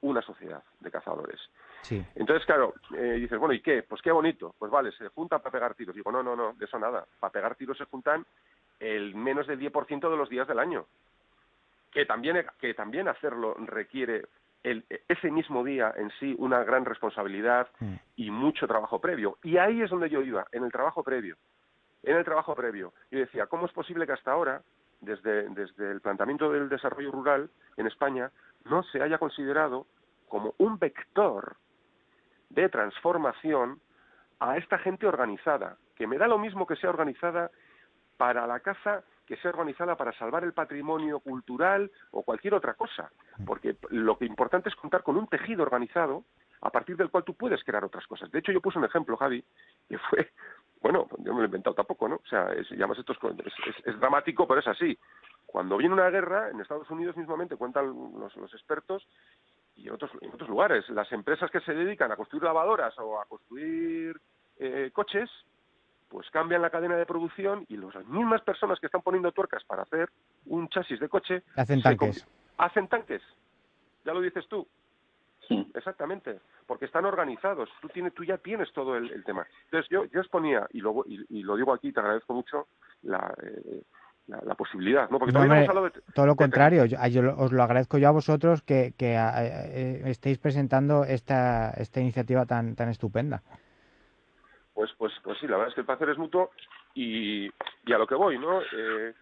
una 0.00 0.22
sociedad 0.22 0.62
de 0.80 0.90
cazadores. 0.90 1.40
Sí. 1.82 2.04
Entonces, 2.14 2.44
claro, 2.46 2.74
eh, 2.96 3.14
dices, 3.14 3.38
bueno, 3.38 3.54
¿y 3.54 3.60
qué? 3.60 3.82
Pues 3.82 4.02
qué 4.02 4.12
bonito. 4.12 4.54
Pues 4.58 4.70
vale, 4.70 4.92
se 4.92 5.08
juntan 5.08 5.40
para 5.40 5.52
pegar 5.52 5.74
tiros. 5.74 5.94
Digo, 5.94 6.12
no, 6.12 6.22
no, 6.22 6.36
no, 6.36 6.52
de 6.52 6.64
eso 6.64 6.78
nada. 6.78 7.06
Para 7.18 7.32
pegar 7.32 7.54
tiros 7.56 7.78
se 7.78 7.84
juntan 7.86 8.24
el 8.78 9.14
menos 9.14 9.46
del 9.46 9.58
10% 9.58 10.10
de 10.10 10.16
los 10.16 10.28
días 10.28 10.46
del 10.46 10.58
año. 10.58 10.86
Que 11.90 12.04
también, 12.04 12.44
que 12.60 12.74
también 12.74 13.08
hacerlo 13.08 13.54
requiere 13.58 14.26
el, 14.62 14.84
ese 15.08 15.30
mismo 15.30 15.64
día 15.64 15.92
en 15.96 16.10
sí 16.20 16.34
una 16.38 16.62
gran 16.62 16.84
responsabilidad 16.84 17.68
mm. 17.80 17.94
y 18.16 18.30
mucho 18.30 18.66
trabajo 18.66 19.00
previo. 19.00 19.38
Y 19.42 19.56
ahí 19.56 19.82
es 19.82 19.90
donde 19.90 20.10
yo 20.10 20.22
iba, 20.22 20.46
en 20.52 20.64
el 20.64 20.72
trabajo 20.72 21.02
previo. 21.02 21.36
En 22.02 22.16
el 22.16 22.24
trabajo 22.24 22.54
previo. 22.54 22.92
Yo 23.10 23.18
decía, 23.18 23.46
¿cómo 23.46 23.66
es 23.66 23.72
posible 23.72 24.06
que 24.06 24.12
hasta 24.12 24.32
ahora, 24.32 24.62
desde, 25.00 25.48
desde 25.50 25.90
el 25.90 26.00
planteamiento 26.00 26.50
del 26.50 26.68
desarrollo 26.68 27.10
rural 27.10 27.50
en 27.76 27.86
España, 27.86 28.30
no 28.64 28.82
se 28.84 29.02
haya 29.02 29.18
considerado 29.18 29.86
como 30.28 30.54
un 30.58 30.78
vector 30.78 31.56
de 32.50 32.68
transformación 32.68 33.80
a 34.40 34.56
esta 34.56 34.78
gente 34.78 35.06
organizada, 35.06 35.76
que 35.96 36.06
me 36.06 36.18
da 36.18 36.28
lo 36.28 36.38
mismo 36.38 36.66
que 36.66 36.76
sea 36.76 36.90
organizada 36.90 37.50
para 38.16 38.46
la 38.46 38.60
caza 38.60 39.02
que 39.28 39.36
sea 39.36 39.50
organizada 39.50 39.94
para 39.94 40.12
salvar 40.14 40.42
el 40.42 40.54
patrimonio 40.54 41.20
cultural 41.20 41.90
o 42.12 42.22
cualquier 42.22 42.54
otra 42.54 42.72
cosa, 42.72 43.12
porque 43.44 43.76
lo 43.90 44.16
que 44.16 44.24
importante 44.24 44.70
es 44.70 44.74
contar 44.74 45.02
con 45.02 45.18
un 45.18 45.28
tejido 45.28 45.62
organizado 45.62 46.24
a 46.62 46.70
partir 46.70 46.96
del 46.96 47.10
cual 47.10 47.24
tú 47.24 47.34
puedes 47.34 47.62
crear 47.62 47.84
otras 47.84 48.06
cosas. 48.06 48.30
De 48.30 48.38
hecho, 48.38 48.52
yo 48.52 48.62
puse 48.62 48.78
un 48.78 48.86
ejemplo, 48.86 49.18
Javi, 49.18 49.44
que 49.86 49.98
fue, 49.98 50.30
bueno, 50.80 51.06
yo 51.18 51.32
me 51.32 51.38
lo 51.38 51.42
he 51.42 51.46
inventado 51.46 51.74
tampoco, 51.74 52.08
¿no? 52.08 52.16
O 52.16 52.26
sea, 52.28 52.52
es, 52.52 52.70
esto 52.70 53.12
es, 53.84 54.00
dramático, 54.00 54.46
pero 54.46 54.60
es 54.60 54.68
así. 54.68 54.98
Cuando 55.46 55.76
viene 55.76 55.94
una 55.94 56.10
guerra, 56.10 56.50
en 56.50 56.60
Estados 56.60 56.88
Unidos 56.90 57.16
mismamente 57.16 57.56
cuentan 57.56 57.86
los, 57.86 58.54
expertos 58.54 59.06
y 59.76 59.88
en 59.88 59.94
otros, 59.94 60.10
en 60.20 60.32
otros 60.32 60.48
lugares, 60.48 60.88
las 60.90 61.10
empresas 61.12 61.50
que 61.50 61.60
se 61.60 61.74
dedican 61.74 62.12
a 62.12 62.16
construir 62.16 62.44
lavadoras 62.44 62.96
o 62.98 63.20
a 63.20 63.24
construir 63.24 64.20
eh, 64.58 64.90
coches, 64.92 65.30
pues 66.08 66.28
cambian 66.30 66.62
la 66.62 66.70
cadena 66.70 66.96
de 66.96 67.06
producción 67.06 67.64
y 67.68 67.76
las 67.76 68.06
mismas 68.06 68.42
personas 68.42 68.78
que 68.80 68.86
están 68.86 69.02
poniendo 69.02 69.32
tuercas 69.32 69.64
para 69.64 69.82
hacer 69.82 70.08
un 70.46 70.68
chasis 70.68 71.00
de 71.00 71.08
coche 71.08 71.42
hacen 71.56 71.82
tanques. 71.82 72.26
Hacen 72.56 72.88
tanques. 72.88 73.22
Ya 74.04 74.12
lo 74.14 74.20
dices 74.20 74.46
tú. 74.48 74.66
Sí. 75.48 75.66
Exactamente, 75.74 76.40
porque 76.66 76.84
están 76.84 77.06
organizados. 77.06 77.70
Tú, 77.80 77.88
tienes, 77.88 78.12
tú 78.14 78.22
ya 78.22 78.36
tienes 78.38 78.70
todo 78.72 78.96
el, 78.96 79.24
tema. 79.24 79.46
Entonces 79.64 79.88
yo, 79.90 80.04
yo 80.06 80.20
exponía, 80.20 80.66
y 80.72 80.80
lo, 80.80 81.04
y, 81.06 81.42
lo 81.42 81.56
digo 81.56 81.72
aquí, 81.72 81.90
te 81.90 82.00
agradezco 82.00 82.34
mucho, 82.34 82.68
la, 83.02 83.34
eh, 83.42 83.82
la, 84.26 84.54
posibilidad, 84.54 85.08
¿no? 85.08 85.18
Porque 85.18 85.32
todo 86.14 86.26
lo 86.26 86.36
contrario, 86.36 86.84
yo, 86.84 86.98
os 87.38 87.52
lo 87.52 87.62
agradezco 87.62 87.96
yo 87.96 88.08
a 88.08 88.12
vosotros 88.12 88.62
que, 88.62 88.92
que 88.98 89.14
eh, 89.14 89.16
eh, 89.16 90.02
estéis 90.04 90.38
presentando 90.38 91.04
esta, 91.04 91.70
esta 91.70 92.00
iniciativa 92.00 92.44
tan, 92.44 92.76
tan 92.76 92.90
estupenda 92.90 93.42
pues, 94.78 94.92
pues, 94.96 95.12
pues 95.24 95.36
sí, 95.40 95.48
la 95.48 95.56
verdad 95.56 95.70
es 95.70 95.74
que 95.74 95.80
el 95.80 95.86
placer 95.86 96.08
es 96.08 96.18
mutuo 96.18 96.52
y, 96.94 97.48
a 97.48 97.98
lo 97.98 98.06
que 98.06 98.14
voy, 98.14 98.38
¿no? 98.38 98.60
Eh, 98.62 99.12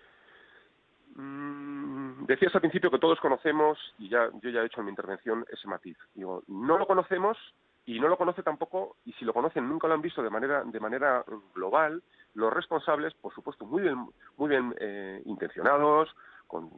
mm, 1.17 2.27
decías 2.27 2.55
al 2.55 2.61
principio 2.61 2.91
que 2.91 2.99
todos 2.99 3.21
conocemos, 3.21 3.79
y 3.99 4.09
ya 4.09 4.31
yo 4.43 4.51
ya 4.51 4.63
he 4.63 4.67
hecho 4.67 4.81
en 4.81 4.87
mi 4.87 4.91
intervención 4.91 5.45
ese 5.51 5.69
matiz. 5.69 5.97
Digo, 6.15 6.43
no 6.47 6.79
lo 6.79 6.87
conocemos 6.87 7.37
y 7.85 8.01
no 8.01 8.09
lo 8.09 8.19
conoce 8.19 8.43
tampoco, 8.43 8.97
y 9.05 9.13
si 9.15 9.25
lo 9.25 9.33
conocen 9.33 9.69
nunca 9.69 9.87
lo 9.87 9.95
han 9.95 10.03
visto 10.03 10.23
de 10.23 10.31
manera, 10.31 10.65
de 10.65 10.81
manera 10.81 11.25
global, 11.55 12.03
los 12.35 12.53
responsables, 12.53 13.15
por 13.15 13.33
supuesto, 13.33 13.65
muy 13.65 13.83
bien, 13.83 14.07
muy 14.37 14.49
bien 14.49 14.75
eh, 14.79 15.23
intencionados, 15.25 16.15
con, 16.47 16.71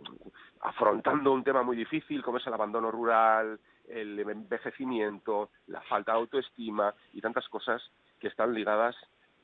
afrontando 0.61 1.33
un 1.33 1.45
tema 1.45 1.63
muy 1.63 1.77
difícil 1.77 2.23
como 2.23 2.39
es 2.39 2.47
el 2.47 2.55
abandono 2.55 2.91
rural, 2.91 3.59
el 3.89 4.19
envejecimiento, 4.19 5.51
la 5.67 5.81
falta 5.83 6.13
de 6.13 6.19
autoestima 6.19 6.95
y 7.13 7.21
tantas 7.21 7.49
cosas 7.49 7.83
que 8.21 8.29
están 8.29 8.53
ligadas 8.53 8.95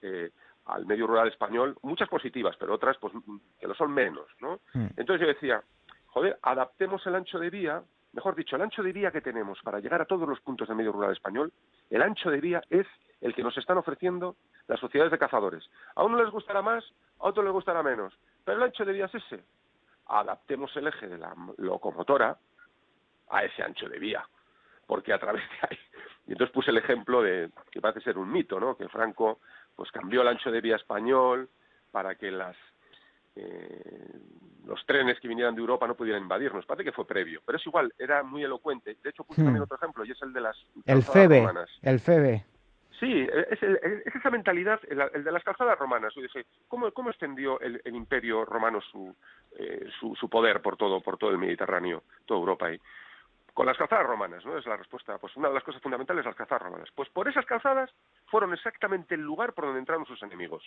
eh, 0.02 0.30
al 0.66 0.86
medio 0.86 1.06
rural 1.06 1.28
español, 1.28 1.76
muchas 1.82 2.08
positivas, 2.08 2.56
pero 2.58 2.74
otras 2.74 2.96
pues 2.98 3.12
que 3.60 3.66
lo 3.66 3.74
son 3.74 3.92
menos, 3.92 4.26
¿no? 4.40 4.60
Hmm. 4.72 4.86
Entonces 4.96 5.20
yo 5.20 5.26
decía, 5.26 5.62
joder, 6.06 6.38
adaptemos 6.42 7.06
el 7.06 7.14
ancho 7.14 7.38
de 7.38 7.50
vía, 7.50 7.82
mejor 8.12 8.34
dicho, 8.34 8.56
el 8.56 8.62
ancho 8.62 8.82
de 8.82 8.92
vía 8.92 9.10
que 9.10 9.20
tenemos 9.20 9.60
para 9.62 9.80
llegar 9.80 10.00
a 10.00 10.06
todos 10.06 10.28
los 10.28 10.40
puntos 10.40 10.68
del 10.68 10.76
medio 10.76 10.92
rural 10.92 11.12
español, 11.12 11.52
el 11.90 12.02
ancho 12.02 12.30
de 12.30 12.40
vía 12.40 12.62
es 12.70 12.86
el 13.20 13.34
que 13.34 13.42
nos 13.42 13.56
están 13.58 13.78
ofreciendo 13.78 14.36
las 14.66 14.80
sociedades 14.80 15.12
de 15.12 15.18
cazadores. 15.18 15.68
A 15.94 16.04
uno 16.04 16.22
les 16.22 16.30
gustará 16.30 16.62
más, 16.62 16.84
a 17.18 17.28
otro 17.28 17.42
les 17.42 17.52
gustará 17.52 17.82
menos, 17.82 18.14
pero 18.44 18.58
el 18.58 18.64
ancho 18.64 18.84
de 18.84 18.92
vía 18.92 19.06
es 19.06 19.14
ese. 19.14 19.44
Adaptemos 20.06 20.74
el 20.76 20.86
eje 20.86 21.08
de 21.08 21.18
la 21.18 21.34
locomotora 21.58 22.36
a 23.30 23.44
ese 23.44 23.62
ancho 23.62 23.88
de 23.88 23.98
vía, 23.98 24.26
porque 24.86 25.12
a 25.12 25.18
través 25.18 25.42
de 25.42 25.68
ahí 25.68 25.78
y 26.26 26.32
entonces 26.32 26.54
puse 26.54 26.70
el 26.70 26.78
ejemplo 26.78 27.22
de, 27.22 27.50
que 27.70 27.80
parece 27.80 28.00
ser 28.00 28.16
un 28.16 28.30
mito, 28.30 28.58
¿no? 28.58 28.76
Que 28.76 28.88
Franco 28.88 29.40
pues 29.76 29.90
cambió 29.90 30.22
el 30.22 30.28
ancho 30.28 30.50
de 30.50 30.60
vía 30.60 30.76
español 30.76 31.48
para 31.90 32.14
que 32.14 32.30
las 32.30 32.56
eh, 33.36 34.20
los 34.66 34.84
trenes 34.86 35.18
que 35.20 35.28
vinieran 35.28 35.54
de 35.54 35.60
Europa 35.60 35.86
no 35.86 35.94
pudieran 35.94 36.22
invadirnos. 36.22 36.64
Parece 36.64 36.84
que 36.84 36.92
fue 36.92 37.06
previo, 37.06 37.42
pero 37.44 37.58
es 37.58 37.66
igual, 37.66 37.92
era 37.98 38.22
muy 38.22 38.42
elocuente. 38.42 38.96
De 39.02 39.10
hecho, 39.10 39.24
puse 39.24 39.42
hmm. 39.42 39.44
también 39.44 39.62
otro 39.62 39.76
ejemplo, 39.76 40.04
y 40.04 40.12
es 40.12 40.22
el 40.22 40.32
de 40.32 40.40
las 40.40 40.56
el 40.86 41.02
FEBE, 41.02 41.40
romanas. 41.40 41.70
El 41.82 42.00
FEBE. 42.00 42.44
Sí, 43.00 43.26
es, 43.50 43.62
es, 43.62 44.14
esa 44.14 44.30
mentalidad, 44.30 44.80
el, 44.88 45.24
de 45.24 45.32
las 45.32 45.42
calzadas 45.42 45.78
romanas. 45.78 46.14
Yo 46.14 46.22
dije, 46.22 46.46
¿cómo, 46.68 46.90
cómo 46.92 47.10
extendió 47.10 47.60
el, 47.60 47.80
imperio 47.86 48.44
romano 48.44 48.80
su, 48.80 49.14
eh, 49.58 49.86
su, 49.98 50.14
su, 50.14 50.28
poder 50.28 50.62
por 50.62 50.76
todo, 50.76 51.00
por 51.00 51.18
todo 51.18 51.30
el 51.30 51.38
Mediterráneo, 51.38 52.04
toda 52.24 52.40
Europa 52.40 52.66
ahí? 52.66 52.80
Con 53.54 53.66
las 53.66 53.78
calzadas 53.78 54.06
romanas, 54.06 54.44
¿no? 54.44 54.58
Es 54.58 54.66
la 54.66 54.76
respuesta. 54.76 55.16
Pues 55.18 55.34
una 55.36 55.48
de 55.48 55.54
las 55.54 55.62
cosas 55.62 55.80
fundamentales 55.80 56.20
es 56.20 56.26
las 56.26 56.36
calzadas 56.36 56.62
romanas. 56.62 56.90
Pues 56.94 57.08
por 57.10 57.28
esas 57.28 57.46
calzadas 57.46 57.90
fueron 58.26 58.52
exactamente 58.52 59.14
el 59.14 59.22
lugar 59.22 59.54
por 59.54 59.64
donde 59.64 59.78
entraron 59.78 60.04
sus 60.04 60.22
enemigos. 60.22 60.62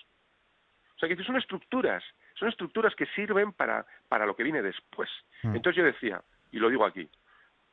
O 0.96 1.00
sea, 1.00 1.08
que 1.10 1.22
son 1.24 1.36
estructuras, 1.36 2.04
son 2.34 2.48
estructuras 2.48 2.96
que 2.96 3.06
sirven 3.08 3.52
para, 3.52 3.86
para 4.08 4.26
lo 4.26 4.36
que 4.36 4.44
viene 4.44 4.64
después. 4.64 5.10
Mm. 5.44 5.56
Entonces 5.56 5.78
yo 5.78 5.84
decía, 5.84 6.24
y 6.52 6.58
lo 6.58 6.70
digo 6.70 6.86
aquí, 6.86 7.08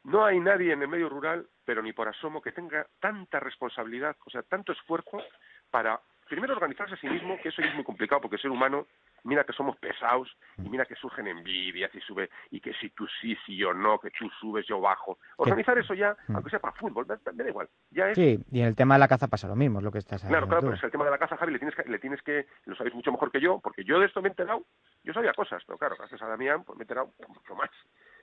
no 0.02 0.24
hay 0.24 0.38
nadie 0.40 0.72
en 0.72 0.82
el 0.82 0.88
medio 0.88 1.08
rural, 1.08 1.46
pero 1.64 1.80
ni 1.80 1.92
por 1.92 2.08
asomo, 2.08 2.42
que 2.42 2.52
tenga 2.52 2.86
tanta 3.00 3.40
responsabilidad, 3.40 4.16
o 4.26 4.30
sea, 4.30 4.42
tanto 4.42 4.72
esfuerzo 4.72 5.22
para, 5.70 5.98
primero, 6.28 6.52
organizarse 6.52 6.94
a 6.94 6.98
sí 6.98 7.08
mismo, 7.08 7.38
que 7.40 7.48
eso 7.48 7.62
es 7.62 7.74
muy 7.74 7.84
complicado 7.84 8.20
porque 8.20 8.36
el 8.36 8.42
ser 8.42 8.50
humano 8.50 8.86
mira 9.24 9.44
que 9.44 9.52
somos 9.52 9.76
pesados 9.76 10.28
y 10.58 10.68
mira 10.68 10.84
que 10.84 10.94
surgen 10.94 11.26
envidias 11.26 11.92
y 11.94 12.00
sube 12.00 12.30
y 12.50 12.60
que 12.60 12.72
si 12.74 12.90
tú 12.90 13.06
sí, 13.20 13.36
si 13.44 13.56
yo 13.56 13.74
no, 13.74 13.98
que 13.98 14.10
tú 14.10 14.28
subes, 14.40 14.66
yo 14.66 14.80
bajo. 14.80 15.18
Organizar 15.36 15.76
eso 15.78 15.94
ya, 15.94 16.16
mm. 16.28 16.36
aunque 16.36 16.50
sea 16.50 16.60
para 16.60 16.76
fútbol, 16.76 17.06
me, 17.06 17.44
da 17.44 17.48
igual. 17.48 17.68
Ya 17.90 18.10
es... 18.10 18.16
Sí, 18.16 18.38
y 18.52 18.60
en 18.60 18.66
el 18.66 18.76
tema 18.76 18.94
de 18.94 19.00
la 19.00 19.08
caza 19.08 19.28
pasa 19.28 19.48
lo 19.48 19.56
mismo, 19.56 19.78
es 19.78 19.84
lo 19.84 19.90
que 19.90 19.98
estás 19.98 20.22
haciendo. 20.22 20.32
Claro, 20.32 20.46
claro, 20.46 20.62
pero 20.62 20.74
es 20.76 20.84
el 20.84 20.90
tema 20.90 21.04
de 21.04 21.10
la 21.10 21.18
caza, 21.18 21.36
Javi, 21.36 21.52
le 21.52 21.58
tienes 21.58 21.74
que, 21.74 21.90
le 21.90 21.98
tienes 21.98 22.22
que, 22.22 22.46
lo 22.66 22.76
sabéis 22.76 22.94
mucho 22.94 23.10
mejor 23.10 23.32
que 23.32 23.40
yo, 23.40 23.58
porque 23.60 23.84
yo 23.84 23.98
de 23.98 24.06
esto 24.06 24.20
me 24.20 24.28
he 24.28 24.30
enterado, 24.30 24.62
yo 25.02 25.12
sabía 25.12 25.32
cosas, 25.32 25.62
pero 25.66 25.78
claro, 25.78 25.96
gracias 25.98 26.22
a 26.22 26.28
Damián, 26.28 26.64
pues 26.64 26.76
me 26.76 26.82
he 26.82 26.84
enterado 26.84 27.12
mucho 27.28 27.54
más. 27.54 27.70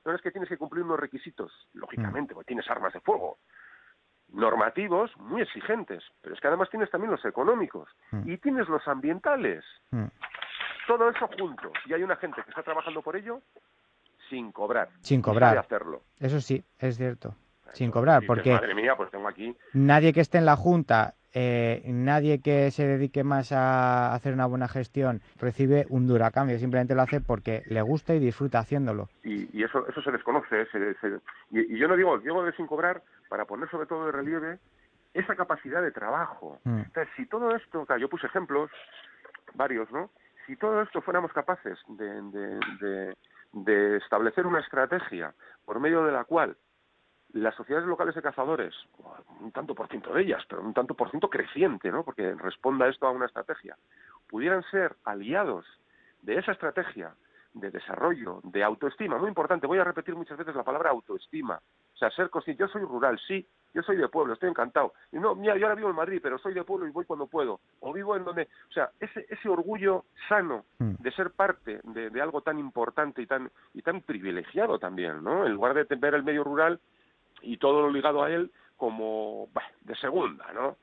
No 0.05 0.15
es 0.15 0.21
que 0.21 0.31
tienes 0.31 0.49
que 0.49 0.57
cumplir 0.57 0.83
unos 0.83 0.99
requisitos, 0.99 1.51
lógicamente, 1.73 2.33
mm. 2.33 2.35
porque 2.35 2.47
tienes 2.47 2.69
armas 2.69 2.93
de 2.93 3.01
fuego, 3.01 3.37
normativos 4.29 5.15
muy 5.17 5.41
exigentes, 5.41 6.03
pero 6.21 6.33
es 6.35 6.41
que 6.41 6.47
además 6.47 6.69
tienes 6.69 6.89
también 6.89 7.11
los 7.11 7.23
económicos 7.25 7.89
mm. 8.11 8.29
y 8.29 8.37
tienes 8.37 8.67
los 8.67 8.87
ambientales. 8.87 9.63
Mm. 9.91 10.05
Todo 10.87 11.09
eso 11.09 11.27
junto. 11.37 11.71
Y 11.85 11.93
hay 11.93 12.03
una 12.03 12.15
gente 12.15 12.41
que 12.43 12.49
está 12.49 12.63
trabajando 12.63 13.01
por 13.01 13.15
ello 13.15 13.41
sin 14.29 14.51
cobrar. 14.51 14.89
Sin 15.01 15.21
cobrar. 15.21 15.57
hacerlo. 15.57 16.01
Eso 16.19 16.39
sí, 16.41 16.63
es 16.79 16.97
cierto. 16.97 17.35
sin 17.73 17.91
cobrar, 17.91 18.23
porque 18.25 18.51
madre 18.51 18.73
mía, 18.75 18.95
pues 18.95 19.11
tengo 19.11 19.27
aquí... 19.27 19.55
nadie 19.73 20.13
que 20.13 20.21
esté 20.21 20.37
en 20.37 20.45
la 20.45 20.55
Junta, 20.55 21.13
eh, 21.33 21.81
nadie 21.85 22.41
que 22.41 22.71
se 22.71 22.85
dedique 22.85 23.23
más 23.23 23.51
a 23.51 24.13
hacer 24.13 24.33
una 24.33 24.45
buena 24.45 24.67
gestión 24.67 25.21
recibe 25.39 25.85
un 25.89 26.07
duro 26.07 26.29
cambio, 26.31 26.57
simplemente 26.59 26.95
lo 26.95 27.01
hace 27.03 27.21
porque 27.21 27.63
le 27.67 27.81
gusta 27.81 28.13
y 28.13 28.19
disfruta 28.19 28.59
haciéndolo. 28.59 29.09
Y, 29.23 29.63
eso 29.63 29.87
eso 29.87 30.01
se 30.01 30.11
desconoce. 30.11 30.67
y, 31.51 31.77
yo 31.77 31.87
no 31.87 31.95
digo, 31.95 32.17
digo 32.19 32.43
de 32.43 32.53
sin 32.53 32.67
cobrar 32.67 33.03
para 33.29 33.45
poner 33.45 33.69
sobre 33.69 33.85
todo 33.85 34.05
de 34.05 34.11
relieve 34.11 34.59
esa 35.13 35.35
capacidad 35.35 35.81
de 35.81 35.91
trabajo. 35.91 36.59
Mm. 36.63 36.79
Entonces, 36.79 37.13
si 37.15 37.25
todo 37.25 37.55
esto, 37.55 37.85
claro, 37.85 38.01
yo 38.01 38.09
puse 38.09 38.27
ejemplos, 38.27 38.69
varios, 39.53 39.91
¿no? 39.91 40.09
Si 40.45 40.55
todo 40.55 40.81
esto 40.81 41.01
fuéramos 41.01 41.31
capaces 41.33 41.77
de, 41.87 43.15
establecer 43.97 44.47
una 44.47 44.59
estrategia 44.59 45.33
por 45.65 45.79
medio 45.79 46.03
de 46.05 46.11
la 46.11 46.23
cual 46.23 46.57
las 47.33 47.55
sociedades 47.55 47.87
locales 47.87 48.13
de 48.15 48.21
cazadores, 48.21 48.75
un 49.39 49.51
tanto 49.51 49.73
por 49.73 49.87
ciento 49.87 50.13
de 50.13 50.23
ellas, 50.23 50.43
pero 50.49 50.61
un 50.61 50.73
tanto 50.73 50.95
por 50.95 51.09
ciento 51.09 51.29
creciente, 51.29 51.89
¿no? 51.89 52.03
Porque 52.03 52.33
responda 52.35 52.89
esto 52.89 53.07
a 53.07 53.11
una 53.11 53.25
estrategia, 53.25 53.77
pudieran 54.27 54.63
ser 54.63 54.95
aliados 55.05 55.65
de 56.21 56.37
esa 56.37 56.51
estrategia 56.51 57.15
de 57.53 57.71
desarrollo, 57.71 58.41
de 58.43 58.63
autoestima, 58.63 59.17
muy 59.17 59.29
importante, 59.29 59.67
voy 59.67 59.79
a 59.79 59.83
repetir 59.83 60.15
muchas 60.15 60.37
veces 60.37 60.55
la 60.55 60.63
palabra 60.63 60.89
autoestima, 60.89 61.61
sea, 62.01 62.09
ser 62.11 62.29
consciente. 62.29 62.61
Yo 62.61 62.67
soy 62.67 62.81
rural, 62.81 63.19
sí, 63.27 63.47
yo 63.73 63.81
soy 63.83 63.97
de 63.97 64.07
pueblo, 64.09 64.33
estoy 64.33 64.49
encantado. 64.49 64.93
Y 65.11 65.17
no, 65.17 65.35
mira, 65.35 65.57
yo 65.57 65.65
ahora 65.65 65.75
vivo 65.75 65.89
en 65.89 65.95
Madrid, 65.95 66.19
pero 66.21 66.37
soy 66.37 66.53
de 66.53 66.63
pueblo 66.63 66.87
y 66.87 66.91
voy 66.91 67.05
cuando 67.05 67.27
puedo. 67.27 67.59
O 67.79 67.93
vivo 67.93 68.15
en 68.15 68.23
donde, 68.23 68.43
o 68.69 68.73
sea, 68.73 68.89
ese, 68.99 69.25
ese 69.29 69.49
orgullo 69.49 70.05
sano 70.27 70.65
mm. 70.79 70.95
de 70.99 71.11
ser 71.11 71.31
parte 71.31 71.79
de, 71.83 72.21
algo 72.21 72.41
tan 72.41 72.59
importante 72.59 73.21
y 73.21 73.27
tan, 73.27 73.49
y 73.73 73.81
tan 73.81 74.01
privilegiado 74.01 74.79
también, 74.79 75.23
¿no? 75.23 75.45
En 75.45 75.53
lugar 75.53 75.73
de 75.73 75.95
ver 75.95 76.15
el 76.15 76.23
medio 76.23 76.43
rural 76.43 76.79
y 77.41 77.57
todo 77.57 77.81
lo 77.81 77.91
ligado 77.91 78.23
a 78.23 78.29
él 78.29 78.51
como 78.77 79.47
de 79.81 79.95
segunda, 79.95 80.51
¿no? 80.53 80.77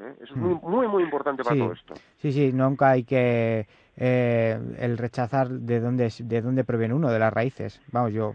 ¿Eh? 0.00 0.14
Eso 0.22 0.34
es 0.34 0.36
muy, 0.36 0.54
mm. 0.54 0.60
muy, 0.62 0.88
muy 0.88 1.02
importante 1.02 1.44
para 1.44 1.56
todo 1.56 1.72
esto. 1.72 1.94
Sí, 2.18 2.32
sí, 2.32 2.52
nunca 2.52 2.90
hay 2.90 3.04
que 3.04 3.66
eh, 3.96 4.58
el 4.78 4.98
rechazar 4.98 5.48
de 5.48 5.78
dónde, 5.78 6.12
de 6.18 6.42
dónde 6.42 6.64
proviene 6.64 6.94
uno, 6.94 7.10
de 7.10 7.18
las 7.18 7.32
raíces. 7.32 7.80
Vamos, 7.92 8.12
yo 8.12 8.34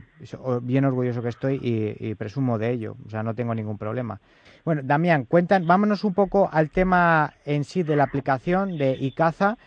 bien 0.62 0.86
orgulloso 0.86 1.22
que 1.22 1.30
estoy 1.30 1.60
y, 1.62 2.16
presumo 2.16 2.58
de 2.58 2.72
ello, 2.72 2.96
o 3.06 3.10
sea, 3.10 3.24
no 3.24 3.34
tengo 3.36 3.54
ningún 3.54 3.78
problema. 3.78 4.20
Bueno, 4.64 4.82
Damián, 4.84 5.26
cuentan, 5.26 5.68
vámonos 5.68 6.04
un 6.04 6.14
poco 6.14 6.50
al 6.52 6.70
tema 6.70 7.34
en 7.46 7.64
sí 7.64 7.84
de 7.84 7.96
la 7.96 8.06
aplicación 8.06 8.78
de 8.78 8.96
ICAZA 9.00 9.58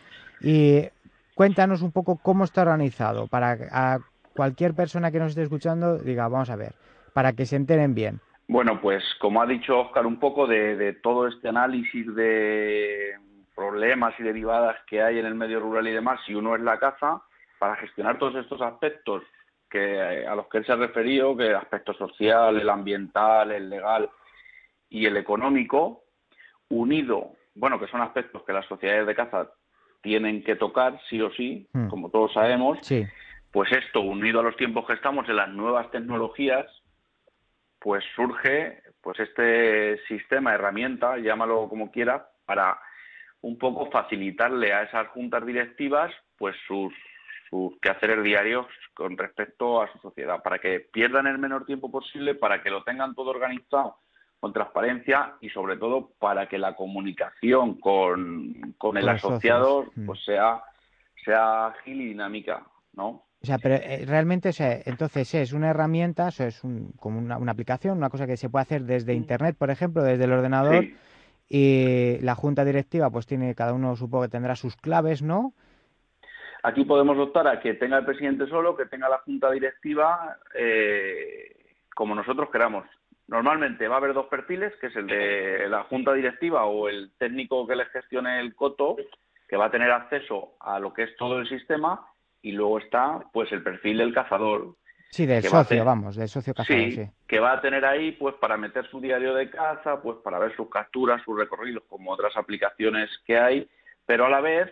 y 0.40 0.88
cuéntanos 1.34 1.82
un 1.82 1.92
poco 1.92 2.16
cómo 2.16 2.44
está 2.44 2.62
organizado 2.62 3.26
para 3.26 3.58
a 3.70 3.98
cualquier 4.34 4.74
persona 4.74 5.10
que 5.10 5.18
nos 5.18 5.30
esté 5.30 5.42
escuchando 5.42 5.98
diga, 5.98 6.28
vamos 6.28 6.50
a 6.50 6.56
ver, 6.56 6.72
para 7.12 7.32
que 7.32 7.44
se 7.44 7.56
enteren 7.56 7.94
bien. 7.94 8.20
Bueno, 8.48 8.80
pues 8.80 9.02
como 9.20 9.42
ha 9.42 9.46
dicho 9.46 9.78
Oscar, 9.78 10.06
un 10.06 10.18
poco 10.18 10.46
de 10.46 10.98
todo 11.02 11.28
este 11.28 11.48
análisis 11.48 12.14
de 12.14 13.14
problemas 13.54 14.14
y 14.18 14.22
derivadas 14.22 14.76
que 14.86 15.02
hay 15.02 15.18
en 15.18 15.26
el 15.26 15.34
medio 15.34 15.60
rural 15.60 15.86
y 15.86 15.92
demás, 15.92 16.20
si 16.26 16.34
uno 16.34 16.54
es 16.54 16.62
la 16.62 16.78
caza, 16.78 17.22
para 17.58 17.76
gestionar 17.76 18.18
todos 18.18 18.34
estos 18.36 18.60
aspectos 18.60 19.22
que 19.70 19.94
eh, 19.96 20.26
a 20.26 20.34
los 20.34 20.48
que 20.48 20.58
él 20.58 20.66
se 20.66 20.72
ha 20.72 20.76
referido, 20.76 21.36
que 21.36 21.48
el 21.48 21.56
aspecto 21.56 21.94
social, 21.94 22.60
el 22.60 22.68
ambiental, 22.68 23.52
el 23.52 23.70
legal 23.70 24.10
y 24.88 25.06
el 25.06 25.16
económico, 25.16 26.04
unido, 26.68 27.32
bueno, 27.54 27.78
que 27.78 27.86
son 27.88 28.00
aspectos 28.00 28.42
que 28.44 28.52
las 28.52 28.66
sociedades 28.66 29.06
de 29.06 29.14
caza 29.14 29.50
tienen 30.02 30.42
que 30.42 30.56
tocar 30.56 31.00
sí 31.08 31.20
o 31.20 31.30
sí, 31.32 31.68
hmm. 31.72 31.88
como 31.88 32.10
todos 32.10 32.32
sabemos, 32.32 32.78
pues 33.50 33.72
esto 33.72 34.00
unido 34.00 34.40
a 34.40 34.42
los 34.42 34.56
tiempos 34.56 34.86
que 34.86 34.94
estamos 34.94 35.28
en 35.28 35.36
las 35.36 35.48
nuevas 35.48 35.90
tecnologías, 35.90 36.66
pues 37.78 38.04
surge 38.16 38.82
pues 39.00 39.18
este 39.20 39.98
sistema, 40.06 40.54
herramienta, 40.54 41.18
llámalo 41.18 41.68
como 41.68 41.90
quiera, 41.90 42.28
para 42.44 42.78
un 43.42 43.58
poco 43.58 43.90
facilitarle 43.90 44.72
a 44.72 44.82
esas 44.84 45.08
juntas 45.08 45.44
directivas 45.44 46.12
pues 46.38 46.56
sus, 46.66 46.92
sus 47.50 47.78
quehaceres 47.80 48.22
diarios 48.24 48.66
con 48.94 49.16
respecto 49.16 49.82
a 49.82 49.92
su 49.92 49.98
sociedad, 49.98 50.42
para 50.42 50.58
que 50.58 50.80
pierdan 50.80 51.26
el 51.26 51.38
menor 51.38 51.66
tiempo 51.66 51.90
posible, 51.90 52.34
para 52.34 52.62
que 52.62 52.70
lo 52.70 52.82
tengan 52.82 53.14
todo 53.14 53.30
organizado 53.30 53.98
con 54.40 54.52
transparencia 54.52 55.34
y 55.40 55.50
sobre 55.50 55.76
todo 55.76 56.10
para 56.18 56.48
que 56.48 56.58
la 56.58 56.74
comunicación 56.74 57.74
con, 57.78 58.74
con 58.76 58.96
el 58.96 59.08
asociado 59.08 59.86
mm. 59.94 60.06
pues 60.06 60.24
sea, 60.24 60.62
sea 61.24 61.66
ágil 61.66 62.00
y 62.00 62.06
dinámica, 62.08 62.64
¿no? 62.94 63.24
O 63.42 63.46
sea, 63.46 63.58
pero 63.58 63.74
eh, 63.74 64.04
realmente, 64.06 64.50
o 64.50 64.52
sea, 64.52 64.80
entonces 64.84 65.34
es 65.34 65.52
una 65.52 65.70
herramienta, 65.70 66.26
o 66.26 66.42
es 66.42 66.62
un, 66.62 66.92
como 66.92 67.18
una, 67.18 67.38
una, 67.38 67.52
aplicación, 67.52 67.98
una 67.98 68.08
cosa 68.08 68.26
que 68.26 68.36
se 68.36 68.48
puede 68.48 68.62
hacer 68.62 68.82
desde 68.82 69.14
Internet, 69.14 69.56
por 69.58 69.70
ejemplo, 69.70 70.02
desde 70.02 70.24
el 70.24 70.32
ordenador, 70.32 70.86
y 71.54 72.18
la 72.22 72.34
junta 72.34 72.64
directiva, 72.64 73.10
pues 73.10 73.26
tiene, 73.26 73.54
cada 73.54 73.74
uno 73.74 73.94
supongo 73.94 74.24
que 74.24 74.30
tendrá 74.30 74.56
sus 74.56 74.74
claves, 74.74 75.20
¿no? 75.20 75.52
Aquí 76.62 76.86
podemos 76.86 77.18
optar 77.18 77.46
a 77.46 77.60
que 77.60 77.74
tenga 77.74 77.98
el 77.98 78.06
presidente 78.06 78.46
solo, 78.46 78.74
que 78.74 78.86
tenga 78.86 79.06
la 79.10 79.18
junta 79.18 79.50
directiva 79.50 80.38
eh, 80.54 81.54
como 81.94 82.14
nosotros 82.14 82.48
queramos. 82.50 82.86
Normalmente 83.28 83.86
va 83.86 83.96
a 83.96 83.98
haber 83.98 84.14
dos 84.14 84.28
perfiles, 84.28 84.72
que 84.80 84.86
es 84.86 84.96
el 84.96 85.06
de 85.06 85.68
la 85.68 85.82
junta 85.82 86.14
directiva 86.14 86.64
o 86.64 86.88
el 86.88 87.12
técnico 87.18 87.66
que 87.66 87.76
le 87.76 87.84
gestione 87.84 88.40
el 88.40 88.54
coto, 88.54 88.96
que 89.46 89.58
va 89.58 89.66
a 89.66 89.70
tener 89.70 89.90
acceso 89.90 90.54
a 90.58 90.80
lo 90.80 90.94
que 90.94 91.02
es 91.02 91.16
todo 91.18 91.38
el 91.38 91.46
sistema, 91.46 92.06
y 92.40 92.52
luego 92.52 92.78
está 92.78 93.24
pues 93.30 93.52
el 93.52 93.62
perfil 93.62 93.98
del 93.98 94.14
cazador, 94.14 94.76
Sí, 95.12 95.26
del 95.26 95.42
socio, 95.42 95.84
vamos, 95.84 96.16
del 96.16 96.30
socio 96.30 96.54
sí, 96.66 97.06
que 97.26 97.38
va 97.38 97.52
a 97.52 97.60
tener 97.60 97.84
ahí 97.84 98.12
pues 98.12 98.34
para 98.36 98.56
meter 98.56 98.88
su 98.88 98.98
diario 98.98 99.34
de 99.34 99.50
caza, 99.50 100.00
pues 100.00 100.16
para 100.24 100.38
ver 100.38 100.56
sus 100.56 100.70
capturas, 100.70 101.20
sus 101.22 101.38
recorridos, 101.38 101.82
como 101.86 102.12
otras 102.12 102.34
aplicaciones 102.34 103.10
que 103.26 103.38
hay, 103.38 103.68
pero 104.06 104.24
a 104.24 104.30
la 104.30 104.40
vez 104.40 104.70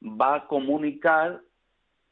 va 0.00 0.36
a 0.36 0.46
comunicar 0.46 1.40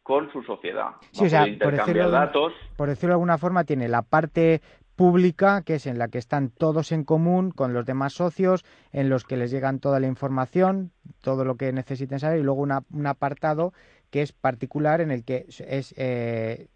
con 0.02 0.28
su 0.32 0.42
sociedad. 0.42 0.96
Sí, 1.12 1.26
o 1.26 1.28
sea, 1.28 1.46
por 1.62 1.76
decirlo, 1.76 2.10
datos. 2.10 2.52
por 2.76 2.88
decirlo 2.88 3.10
de 3.10 3.14
alguna 3.14 3.38
forma, 3.38 3.62
tiene 3.62 3.86
la 3.86 4.02
parte 4.02 4.60
pública, 4.96 5.62
que 5.62 5.76
es 5.76 5.86
en 5.86 5.98
la 5.98 6.08
que 6.08 6.18
están 6.18 6.50
todos 6.50 6.90
en 6.90 7.04
común 7.04 7.52
con 7.52 7.74
los 7.74 7.86
demás 7.86 8.12
socios, 8.12 8.64
en 8.90 9.08
los 9.08 9.22
que 9.22 9.36
les 9.36 9.52
llegan 9.52 9.78
toda 9.78 10.00
la 10.00 10.08
información, 10.08 10.90
todo 11.20 11.44
lo 11.44 11.54
que 11.54 11.72
necesiten 11.72 12.18
saber, 12.18 12.40
y 12.40 12.42
luego 12.42 12.62
un 12.62 13.06
apartado 13.06 13.72
que 14.10 14.22
es 14.22 14.32
particular 14.32 15.00
en 15.00 15.10
el 15.10 15.24
que 15.24 15.46
es 15.48 15.94
eh, 15.96 16.68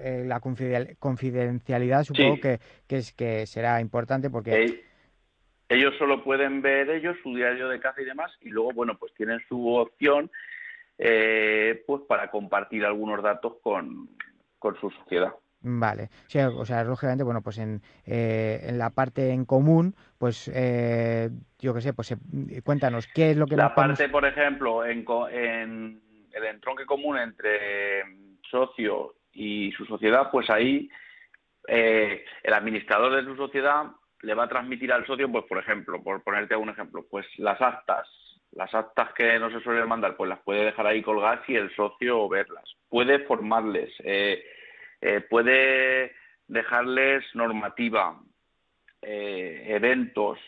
eh, 0.00 0.24
la 0.26 0.40
confidencialidad 0.40 2.04
supongo 2.04 2.40
que, 2.40 2.60
que, 2.86 2.96
es 2.96 3.12
que 3.12 3.46
será 3.46 3.80
importante 3.80 4.30
porque 4.30 4.82
ellos 5.68 5.94
solo 5.98 6.22
pueden 6.22 6.62
ver 6.62 6.90
ellos 6.90 7.16
su 7.22 7.34
diario 7.34 7.68
de 7.68 7.80
caza 7.80 8.00
y 8.00 8.04
demás 8.04 8.32
y 8.40 8.50
luego 8.50 8.72
bueno 8.72 8.96
pues 8.98 9.12
tienen 9.14 9.40
su 9.48 9.74
opción 9.74 10.30
eh, 10.98 11.82
pues 11.86 12.02
para 12.08 12.30
compartir 12.30 12.84
algunos 12.84 13.22
datos 13.22 13.54
con, 13.62 14.08
con 14.58 14.80
su 14.80 14.90
sociedad. 14.90 15.34
Vale, 15.60 16.10
o 16.54 16.64
sea, 16.64 16.84
lógicamente, 16.84 17.24
bueno, 17.24 17.42
pues 17.42 17.58
en, 17.58 17.82
en 18.04 18.78
la 18.78 18.90
parte 18.90 19.30
en 19.30 19.44
común, 19.44 19.96
pues 20.16 20.46
yo 20.46 21.74
qué 21.74 21.80
sé, 21.80 21.92
pues 21.92 22.14
cuéntanos 22.62 23.08
qué 23.08 23.32
es 23.32 23.36
lo 23.36 23.46
que 23.46 23.56
la 23.56 23.74
parte, 23.74 24.08
por 24.08 24.24
ejemplo, 24.24 24.86
en, 24.86 25.04
en 25.32 26.00
el 26.36 26.44
entronque 26.44 26.84
común 26.84 27.18
entre 27.18 28.02
socio 28.50 29.14
y 29.32 29.72
su 29.72 29.84
sociedad, 29.86 30.30
pues 30.30 30.48
ahí 30.50 30.88
eh, 31.66 32.24
el 32.42 32.54
administrador 32.54 33.16
de 33.16 33.24
su 33.24 33.36
sociedad 33.36 33.86
le 34.22 34.34
va 34.34 34.44
a 34.44 34.48
transmitir 34.48 34.92
al 34.92 35.06
socio, 35.06 35.30
pues 35.30 35.44
por 35.46 35.58
ejemplo, 35.58 36.02
por 36.02 36.22
ponerte 36.22 36.54
un 36.56 36.68
ejemplo, 36.68 37.06
pues 37.10 37.26
las 37.38 37.60
actas, 37.60 38.06
las 38.52 38.74
actas 38.74 39.12
que 39.14 39.38
no 39.38 39.50
se 39.50 39.60
suelen 39.60 39.88
mandar, 39.88 40.16
pues 40.16 40.28
las 40.28 40.40
puede 40.40 40.66
dejar 40.66 40.86
ahí 40.86 41.02
colgadas 41.02 41.48
y 41.48 41.56
el 41.56 41.74
socio 41.74 42.28
verlas. 42.28 42.64
Puede 42.88 43.20
formarles, 43.20 43.92
eh, 44.00 44.44
eh, 45.00 45.20
puede 45.28 46.14
dejarles 46.48 47.24
normativa, 47.34 48.20
eventos, 49.02 50.38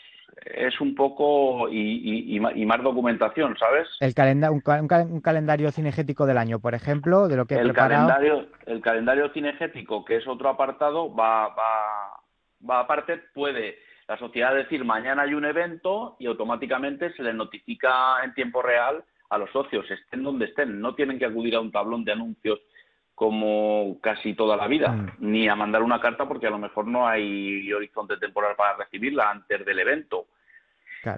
es 0.44 0.80
un 0.80 0.94
poco 0.94 1.68
y, 1.70 2.36
y, 2.36 2.66
más 2.66 2.82
documentación, 2.82 3.56
¿sabes? 3.58 3.88
El 4.00 4.14
calendario, 4.14 4.54
un, 4.54 5.20
calendario 5.20 5.70
cinegético 5.72 6.26
del 6.26 6.38
año, 6.38 6.58
por 6.60 6.74
ejemplo, 6.74 7.28
de 7.28 7.36
lo 7.36 7.46
que 7.46 7.56
el 7.56 7.72
calendario, 7.72 8.46
el 8.66 8.80
calendario 8.80 9.30
cinegético, 9.32 10.04
que 10.04 10.16
es 10.16 10.26
otro 10.26 10.48
apartado, 10.48 11.14
va, 11.14 11.48
va, 11.48 12.20
va 12.68 12.80
aparte, 12.80 13.18
puede 13.34 13.78
la 14.08 14.16
sociedad 14.16 14.54
decir 14.54 14.84
mañana 14.84 15.22
hay 15.22 15.34
un 15.34 15.44
evento 15.44 16.16
y 16.18 16.26
automáticamente 16.26 17.12
se 17.12 17.22
les 17.22 17.34
notifica 17.34 18.24
en 18.24 18.32
tiempo 18.32 18.62
real 18.62 19.04
a 19.28 19.36
los 19.36 19.50
socios, 19.50 19.84
estén 19.90 20.22
donde 20.22 20.46
estén, 20.46 20.80
no 20.80 20.94
tienen 20.94 21.18
que 21.18 21.26
acudir 21.26 21.54
a 21.54 21.60
un 21.60 21.70
tablón 21.70 22.04
de 22.04 22.12
anuncios 22.12 22.58
como 23.18 23.98
casi 24.00 24.34
toda 24.34 24.56
la 24.56 24.68
vida, 24.68 24.92
mm. 24.92 25.14
ni 25.18 25.48
a 25.48 25.56
mandar 25.56 25.82
una 25.82 26.00
carta 26.00 26.28
porque 26.28 26.46
a 26.46 26.50
lo 26.50 26.58
mejor 26.58 26.86
no 26.86 27.08
hay 27.08 27.72
horizonte 27.72 28.16
temporal 28.16 28.54
para 28.54 28.76
recibirla 28.76 29.28
antes 29.28 29.66
del 29.66 29.80
evento. 29.80 30.26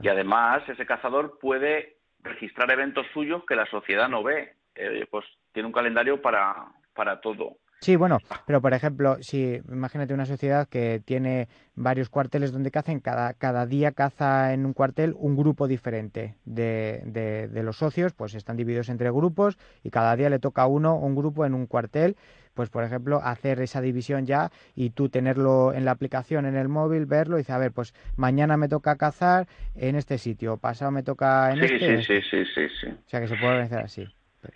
Y 0.01 0.09
además 0.09 0.67
ese 0.67 0.87
cazador 0.87 1.39
puede 1.39 1.99
registrar 2.23 2.71
eventos 2.71 3.07
suyos 3.13 3.45
que 3.47 3.55
la 3.55 3.67
sociedad 3.67 4.09
no 4.09 4.23
ve. 4.23 4.55
Eh, 4.75 5.07
pues 5.11 5.27
tiene 5.53 5.67
un 5.67 5.75
calendario 5.75 6.23
para, 6.23 6.69
para 6.95 7.21
todo. 7.21 7.59
Sí, 7.81 7.97
bueno, 7.97 8.19
pero 8.47 8.61
por 8.61 8.75
ejemplo, 8.75 9.17
si 9.23 9.59
imagínate 9.71 10.13
una 10.13 10.27
sociedad 10.27 10.69
que 10.69 11.01
tiene 11.03 11.49
varios 11.75 12.11
cuarteles 12.11 12.53
donde 12.53 12.71
cacen, 12.71 13.01
cada, 13.01 13.33
cada 13.33 13.65
día 13.65 13.93
caza 13.93 14.53
en 14.53 14.67
un 14.67 14.75
cuartel 14.75 15.15
un 15.17 15.35
grupo 15.35 15.67
diferente 15.67 16.35
de, 16.45 17.01
de, 17.07 17.49
de, 17.49 17.63
los 17.63 17.79
socios, 17.79 18.13
pues 18.13 18.35
están 18.35 18.59
divididos 18.59 18.91
entre 18.91 19.11
grupos 19.11 19.57
y 19.83 19.89
cada 19.89 20.15
día 20.15 20.29
le 20.29 20.39
toca 20.39 20.61
a 20.63 20.67
uno 20.67 20.95
un 20.97 21.17
grupo 21.17 21.47
en 21.47 21.55
un 21.55 21.67
cuartel, 21.67 22.17
pues 22.53 22.69
por 22.69 22.85
ejemplo, 22.85 23.23
hacer 23.25 23.63
esa 23.63 23.81
división 23.81 24.27
ya 24.27 24.51
y 24.75 24.91
tú 24.91 25.09
tenerlo 25.09 25.73
en 25.73 25.87
la 25.87 25.93
aplicación 25.93 26.45
en 26.45 26.57
el 26.57 26.69
móvil, 26.69 27.07
verlo 27.07 27.37
y 27.37 27.41
decir, 27.41 27.55
a 27.55 27.59
ver, 27.59 27.73
pues 27.73 27.95
mañana 28.15 28.59
me 28.59 28.69
toca 28.69 28.97
cazar 28.97 29.47
en 29.75 29.97
este 29.97 30.19
sitio, 30.19 30.59
pasado 30.59 30.91
me 30.91 31.03
toca 31.03 31.51
en 31.51 31.65
este. 31.65 32.03
Sí, 32.03 32.05
sí, 32.05 32.21
sí, 32.31 32.45
sí, 32.55 32.69
sí. 32.79 32.87
O 32.89 33.09
sea 33.09 33.21
que 33.21 33.29
se 33.29 33.37
puede 33.37 33.53
organizar 33.53 33.85
así. 33.85 34.07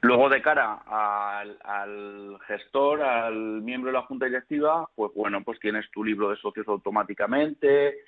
Luego, 0.00 0.28
de 0.28 0.40
cara 0.40 0.82
al, 0.86 2.38
gestor, 2.46 3.02
al 3.02 3.62
miembro 3.62 3.90
de 3.90 3.98
la 3.98 4.06
junta 4.06 4.26
directiva, 4.26 4.88
pues 4.94 5.12
bueno, 5.14 5.42
pues 5.44 5.58
tienes 5.60 5.90
tu 5.90 6.04
libro 6.04 6.30
de 6.30 6.36
socios 6.36 6.66
automáticamente, 6.68 7.98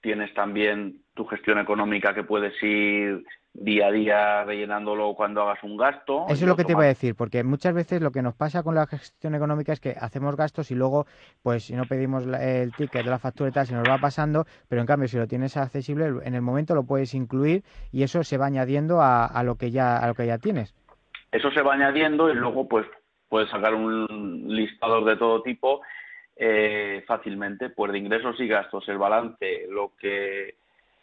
tienes 0.00 0.32
también 0.34 1.02
tu 1.14 1.26
gestión 1.26 1.58
económica 1.58 2.14
que 2.14 2.22
puedes 2.22 2.54
ir 2.62 3.24
día 3.52 3.88
a 3.88 3.90
día 3.90 4.44
rellenándolo 4.44 5.14
cuando 5.14 5.42
hagas 5.42 5.62
un 5.64 5.76
gasto. 5.76 6.26
Eso 6.28 6.44
es 6.44 6.48
lo 6.48 6.56
que 6.56 6.64
te 6.64 6.72
iba 6.72 6.84
a 6.84 6.86
decir, 6.86 7.14
porque 7.14 7.42
muchas 7.42 7.74
veces 7.74 8.00
lo 8.00 8.12
que 8.12 8.22
nos 8.22 8.34
pasa 8.34 8.62
con 8.62 8.74
la 8.74 8.86
gestión 8.86 9.34
económica 9.34 9.72
es 9.72 9.80
que 9.80 9.96
hacemos 9.98 10.36
gastos 10.36 10.70
y 10.70 10.74
luego, 10.74 11.06
pues 11.42 11.64
si 11.64 11.74
no 11.74 11.84
pedimos 11.86 12.24
el 12.26 12.72
ticket 12.74 13.04
de 13.04 13.10
la 13.10 13.18
factura 13.18 13.50
y 13.50 13.52
tal, 13.52 13.66
se 13.66 13.74
nos 13.74 13.88
va 13.88 13.98
pasando, 13.98 14.46
pero 14.68 14.80
en 14.80 14.86
cambio 14.86 15.08
si 15.08 15.16
lo 15.16 15.26
tienes 15.26 15.56
accesible, 15.56 16.06
en 16.22 16.34
el 16.34 16.42
momento 16.42 16.74
lo 16.74 16.84
puedes 16.84 17.14
incluir 17.14 17.64
y 17.90 18.02
eso 18.02 18.22
se 18.22 18.38
va 18.38 18.46
añadiendo 18.46 19.00
a, 19.00 19.26
a 19.26 19.42
lo 19.42 19.56
que 19.56 19.70
ya 19.70 19.96
a 19.96 20.06
lo 20.06 20.14
que 20.14 20.26
ya 20.26 20.38
tienes. 20.38 20.74
Eso 21.30 21.50
se 21.50 21.62
va 21.62 21.74
añadiendo 21.74 22.30
y 22.30 22.34
luego 22.34 22.68
pues 22.68 22.86
puedes 23.28 23.50
sacar 23.50 23.74
un 23.74 24.44
listador 24.48 25.04
de 25.04 25.16
todo 25.16 25.42
tipo 25.42 25.82
eh, 26.36 27.04
fácilmente, 27.06 27.70
pues 27.70 27.92
de 27.92 27.98
ingresos 27.98 28.38
y 28.40 28.46
gastos, 28.46 28.88
el 28.88 28.98
balance, 28.98 29.66
lo 29.68 29.92
que 29.96 30.56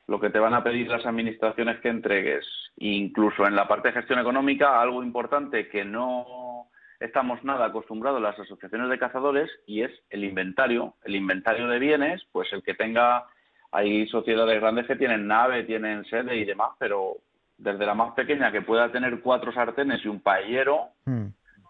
lo 0.07 0.19
que 0.19 0.29
te 0.29 0.39
van 0.39 0.53
a 0.53 0.63
pedir 0.63 0.87
las 0.87 1.05
administraciones 1.05 1.79
que 1.79 1.89
entregues, 1.89 2.45
incluso 2.77 3.47
en 3.47 3.55
la 3.55 3.67
parte 3.67 3.87
de 3.87 3.95
gestión 3.95 4.19
económica, 4.19 4.79
algo 4.79 5.01
importante 5.01 5.67
que 5.67 5.83
no 5.83 6.67
estamos 6.99 7.43
nada 7.43 7.65
acostumbrados 7.65 8.21
las 8.21 8.37
asociaciones 8.39 8.89
de 8.89 8.99
cazadores 8.99 9.49
y 9.65 9.81
es 9.81 9.91
el 10.09 10.23
inventario, 10.23 10.93
el 11.03 11.15
inventario 11.15 11.67
de 11.67 11.79
bienes, 11.79 12.23
pues 12.31 12.51
el 12.53 12.63
que 12.63 12.75
tenga, 12.75 13.25
hay 13.71 14.07
sociedades 14.07 14.61
grandes 14.61 14.85
que 14.85 14.95
tienen 14.95 15.27
nave, 15.27 15.63
tienen 15.63 16.05
sede 16.05 16.37
y 16.37 16.45
demás, 16.45 16.71
pero 16.77 17.17
desde 17.57 17.85
la 17.85 17.93
más 17.93 18.13
pequeña 18.13 18.51
que 18.51 18.61
pueda 18.61 18.91
tener 18.91 19.21
cuatro 19.21 19.51
sartenes 19.51 20.03
y 20.03 20.07
un 20.07 20.19
paellero, 20.19 20.89
hmm. 21.05 21.27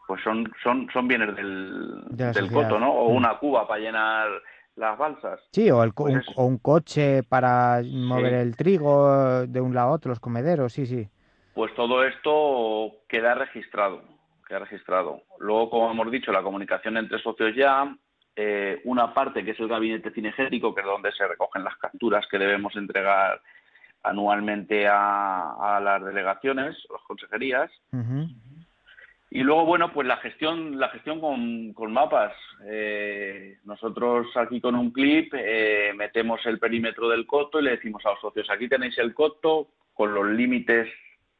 pues 0.07 0.21
son, 0.23 0.51
son, 0.63 0.87
son 0.91 1.07
bienes 1.07 1.35
del, 1.35 2.03
del 2.09 2.51
coto, 2.51 2.79
¿no? 2.79 2.91
O 2.91 3.11
hmm. 3.11 3.15
una 3.15 3.37
cuba 3.37 3.67
para 3.67 3.81
llenar 3.81 4.29
las 4.75 4.97
balsas. 4.97 5.39
Sí, 5.51 5.69
o, 5.71 5.83
el, 5.83 5.93
pues 5.93 6.15
un, 6.15 6.23
o 6.35 6.45
un, 6.45 6.57
coche 6.57 7.23
para 7.23 7.81
mover 7.83 8.33
el 8.33 8.55
trigo 8.55 9.45
de 9.47 9.61
un 9.61 9.73
lado 9.73 9.89
a 9.89 9.93
otro, 9.93 10.09
los 10.09 10.19
comederos, 10.19 10.73
sí, 10.73 10.85
sí. 10.85 11.07
Pues 11.53 11.73
todo 11.75 12.03
esto 12.03 12.91
queda 13.07 13.33
registrado, 13.35 14.01
queda 14.47 14.59
registrado. 14.59 15.21
Luego, 15.39 15.69
como 15.69 15.91
hemos 15.91 16.11
dicho, 16.11 16.31
la 16.31 16.43
comunicación 16.43 16.97
entre 16.97 17.19
socios 17.19 17.55
ya, 17.55 17.95
eh, 18.35 18.81
una 18.83 19.13
parte 19.13 19.45
que 19.45 19.51
es 19.51 19.59
el 19.61 19.69
gabinete 19.69 20.11
cinegético, 20.11 20.75
que 20.75 20.81
es 20.81 20.87
donde 20.87 21.13
se 21.13 21.25
recogen 21.25 21.63
las 21.63 21.77
capturas 21.77 22.25
que 22.29 22.37
debemos 22.37 22.75
entregar 22.75 23.41
anualmente 24.05 24.87
a, 24.87 25.79
las 25.81 26.03
delegaciones, 26.03 26.75
a 26.89 26.93
las 26.93 27.01
consejerías. 27.03 27.71
Y 29.35 29.43
luego, 29.43 29.65
bueno, 29.65 29.91
pues 29.91 30.07
la 30.07 30.17
gestión, 30.17 30.79
la 30.79 30.89
gestión 30.89 31.19
con, 31.19 31.91
mapas. 31.91 32.33
Eh, 32.65 33.57
nosotros 33.65 34.27
aquí 34.37 34.61
con 34.61 34.75
un 34.75 34.91
clip 34.91 35.33
eh, 35.35 35.91
metemos 35.95 36.39
el 36.45 36.59
perímetro 36.59 37.09
del 37.09 37.25
coto 37.25 37.59
y 37.59 37.63
le 37.63 37.71
decimos 37.71 38.05
a 38.05 38.11
los 38.11 38.21
socios, 38.21 38.49
aquí 38.49 38.69
tenéis 38.69 38.97
el 38.97 39.13
coto 39.13 39.67
con 39.93 40.13
los 40.13 40.25
límites 40.27 40.87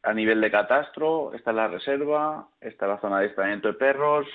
a 0.04 0.14
nivel 0.14 0.42
de 0.42 0.52
catastro, 0.52 1.34
esta 1.34 1.52
es 1.52 1.56
la 1.56 1.68
reserva, 1.68 2.48
esta 2.60 2.86
es 2.86 2.90
la 2.90 3.00
zona 3.00 3.20
de 3.20 3.28
estrenamiento 3.28 3.70
de 3.70 3.74
perros 3.76 4.28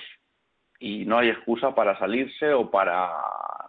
y 0.79 1.05
no 1.05 1.19
hay 1.19 1.29
excusa 1.29 1.75
para 1.75 1.97
salirse 1.99 2.51
o 2.53 2.71
para 2.71 3.11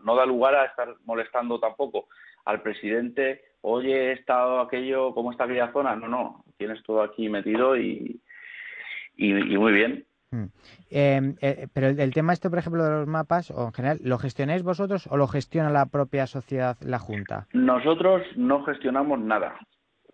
no 0.03 0.17
dar 0.17 0.27
lugar 0.27 0.55
a 0.55 0.65
estar 0.65 0.89
molestando 1.05 1.61
tampoco 1.61 2.09
al 2.47 2.63
presidente 2.63 3.45
oye, 3.63 4.11
he 4.11 4.13
estado 4.13 4.61
aquello, 4.61 5.15
¿cómo 5.15 5.33
está 5.33 5.45
aquella 5.45 5.73
zona? 5.73 5.97
No, 5.97 6.09
no, 6.09 6.45
tienes 6.59 6.83
todo 6.83 7.03
aquí 7.03 7.29
metido 7.29 7.77
y, 7.77 8.21
y, 9.17 9.33
muy 9.33 9.73
bien. 9.73 10.05
Hmm. 10.31 10.47
Em, 10.91 11.37
eh, 11.41 11.69
pero 11.73 11.89
el, 11.89 12.15
tema 12.15 12.33
este, 12.33 12.51
por 12.51 12.59
ejemplo, 12.59 12.85
de 12.85 12.91
los 12.91 13.07
mapas, 13.07 13.51
o 13.51 13.67
en 13.67 13.73
general, 13.73 13.99
¿lo 14.03 14.19
gestionáis 14.19 14.63
vosotros 14.63 15.07
o 15.11 15.17
lo 15.17 15.27
gestiona 15.27 15.71
la 15.71 15.87
propia 15.87 16.27
sociedad, 16.27 16.77
la 16.81 16.99
Junta? 16.99 17.47
Nosotros 17.53 18.23
no 18.37 18.65
gestionamos 18.65 19.19
nada. 19.21 19.59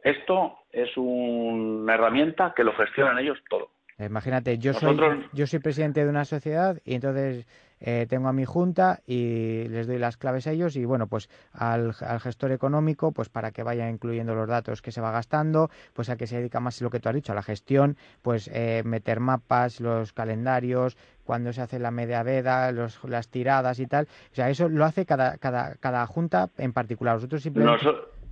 Esto 0.03 0.59
es 0.71 0.91
una 0.97 1.95
herramienta 1.95 2.53
que 2.57 2.65
lo 2.65 2.73
gestionan 2.75 3.19
ellos 3.19 3.39
todo. 3.49 3.71
Imagínate, 3.99 4.59
yo 4.59 4.75
soy 4.75 4.97
yo 5.33 5.47
soy 5.47 5.59
presidente 5.59 6.05
de 6.05 6.09
una 6.09 6.25
sociedad 6.25 6.79
y 6.85 6.95
entonces 6.95 7.47
eh, 7.81 8.07
tengo 8.09 8.29
a 8.29 8.33
mi 8.33 8.45
junta 8.45 9.01
y 9.07 9.69
les 9.69 9.87
doy 9.87 9.99
las 9.99 10.17
claves 10.17 10.47
a 10.47 10.53
ellos 10.53 10.77
y 10.77 10.85
bueno, 10.85 11.07
pues 11.07 11.29
al, 11.53 11.95
gestor 11.95 12.53
económico, 12.53 13.13
pues 13.13 13.29
para 13.29 13.51
que 13.51 13.63
vaya 13.63 13.89
incluyendo 13.89 14.35
los 14.35 14.49
datos 14.49 14.83
que 14.83 14.93
se 14.93 15.01
va 15.01 15.11
gastando, 15.11 15.71
pues 15.93 16.11
a 16.11 16.17
que 16.17 16.27
se 16.27 16.37
dedica 16.37 16.61
más 16.61 16.81
lo 16.81 16.91
que 16.91 17.01
tú 17.01 17.09
has 17.09 17.15
dicho, 17.15 17.33
a 17.33 17.35
la 17.35 17.43
gestión, 17.43 17.97
pues 18.23 18.51
eh, 18.53 18.83
meter 18.85 19.21
mapas, 19.21 19.81
los 19.81 20.13
calendarios, 20.13 20.97
cuando 21.25 21.53
se 21.53 21.61
hace 21.61 21.79
la 21.79 21.91
media 21.91 22.23
veda, 22.23 22.73
los, 22.73 23.03
las 23.05 23.29
tiradas 23.29 23.79
y 23.81 23.87
tal. 23.87 24.09
O 24.33 24.35
sea, 24.35 24.49
eso 24.51 24.69
lo 24.69 24.85
hace 24.85 25.05
cada, 25.05 25.37
cada, 25.39 25.75
cada 25.77 26.07
junta 26.07 26.49
en 26.59 26.73
particular. 26.73 27.15
Nosotros 27.17 27.43
simplemente... 27.43 27.87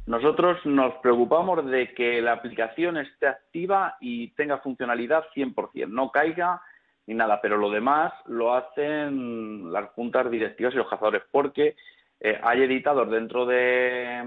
Nosotros 0.07 0.64
nos 0.64 0.94
preocupamos 1.03 1.68
de 1.68 1.92
que 1.92 2.22
la 2.22 2.32
aplicación 2.32 2.97
esté 2.97 3.26
activa 3.26 3.97
y 4.01 4.28
tenga 4.34 4.59
funcionalidad 4.59 5.24
100%, 5.34 5.88
no 5.88 6.12
caiga 6.12 6.62
ni 7.07 7.14
nada, 7.14 7.40
pero 7.40 7.57
lo 7.57 7.70
demás 7.70 8.12
lo 8.26 8.54
hacen 8.54 9.72
las 9.72 9.90
juntas 9.90 10.30
directivas 10.30 10.74
y 10.74 10.78
los 10.78 10.88
cazadores, 10.88 11.22
porque 11.30 11.76
eh, 12.20 12.40
hay 12.42 12.62
editados 12.62 13.11
dentro 13.11 13.46
de, 13.46 14.24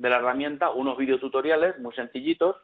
la 0.00 0.16
herramienta 0.16 0.70
unos 0.70 0.96
videotutoriales 0.96 1.78
muy 1.78 1.94
sencillitos 1.94 2.56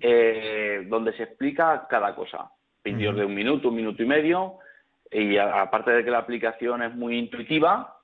eh, 0.00 0.86
donde 0.88 1.12
se 1.14 1.24
explica 1.24 1.86
cada 1.88 2.14
cosa. 2.14 2.50
Vídeos 2.84 3.16
de 3.16 3.24
un 3.24 3.34
minuto, 3.34 3.68
un 3.68 3.76
minuto 3.76 4.02
y 4.02 4.06
medio, 4.06 4.58
y 5.10 5.36
aparte 5.38 5.90
de 5.90 6.04
que 6.04 6.10
la 6.10 6.18
aplicación 6.18 6.82
es 6.82 6.94
muy 6.94 7.18
intuitiva, 7.18 7.96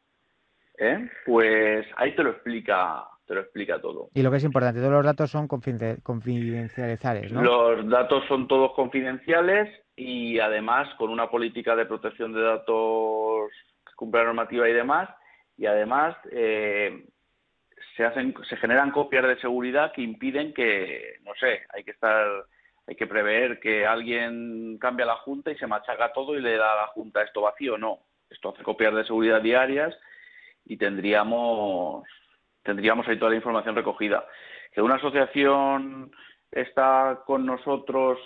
¿eh? 0.77 1.09
pues 1.25 1.87
ahí 1.97 2.15
te 2.15 2.23
lo 2.23 2.31
explica 2.31 3.05
te 3.27 3.35
lo 3.35 3.43
explica 3.43 3.81
todo. 3.81 4.09
Y 4.15 4.23
lo 4.23 4.31
que 4.33 4.39
es 4.39 4.45
importante, 4.45 4.81
todos 4.81 4.93
los 4.93 5.05
datos 5.05 5.31
son 5.31 5.47
confidenciales, 5.47 7.33
¿no? 7.33 7.43
Los 7.43 7.89
datos 7.89 8.25
son 8.27 8.49
todos 8.49 8.73
confidenciales 8.73 9.69
y 10.03 10.41
además 10.41 10.93
con 10.97 11.11
una 11.11 11.31
política 11.31 11.77
de 11.77 11.87
protección 11.87 12.33
de 12.33 12.43
datos 12.43 13.51
que 13.87 13.95
cumple 13.95 14.21
la 14.21 14.27
normativa 14.27 14.69
y 14.69 14.73
demás, 14.73 15.09
y 15.57 15.67
además 15.67 16.17
eh, 16.31 17.07
se 17.97 18.05
hacen, 18.05 18.35
se 18.49 18.57
generan 18.57 18.91
copias 18.91 19.27
de 19.27 19.41
seguridad 19.41 19.93
que 19.93 20.03
impiden 20.03 20.53
que, 20.53 21.19
no 21.23 21.33
sé, 21.39 21.63
hay 21.73 21.85
que 21.85 21.93
estar, 21.93 22.27
hay 22.87 22.97
que 22.97 23.07
prever 23.07 23.61
que 23.61 23.87
alguien 23.87 24.79
cambia 24.79 25.07
la 25.07 25.17
junta 25.17 25.51
y 25.51 25.57
se 25.57 25.67
machaca 25.67 26.13
todo 26.13 26.37
y 26.37 26.41
le 26.41 26.57
da 26.57 26.73
a 26.73 26.83
la 26.83 26.87
junta 26.89 27.23
esto 27.23 27.43
vacío, 27.43 27.79
no. 27.79 28.01
Esto 28.31 28.51
hace 28.51 28.63
copias 28.63 28.95
de 28.95 29.05
seguridad 29.05 29.43
diarias 29.43 29.95
y 30.65 30.77
tendríamos 30.77 32.05
tendríamos 32.63 33.07
ahí 33.09 33.19
toda 33.19 33.31
la 33.31 33.37
información 33.37 33.75
recogida. 33.75 34.25
Que 34.73 34.81
una 34.81 34.95
asociación 34.95 36.13
está 36.51 37.23
con 37.27 37.45
nosotros 37.45 38.19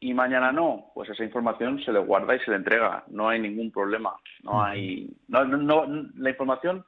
y 0.00 0.14
mañana 0.14 0.50
no, 0.50 0.90
pues 0.94 1.10
esa 1.10 1.22
información 1.22 1.78
se 1.84 1.92
le 1.92 1.98
guarda 1.98 2.34
y 2.34 2.40
se 2.40 2.50
le 2.50 2.56
entrega. 2.56 3.04
No 3.08 3.28
hay 3.28 3.38
ningún 3.38 3.70
problema. 3.70 4.16
No 4.42 4.64
hay, 4.64 5.14
no, 5.28 5.44
no, 5.44 5.86
la 6.16 6.30
información 6.30 6.84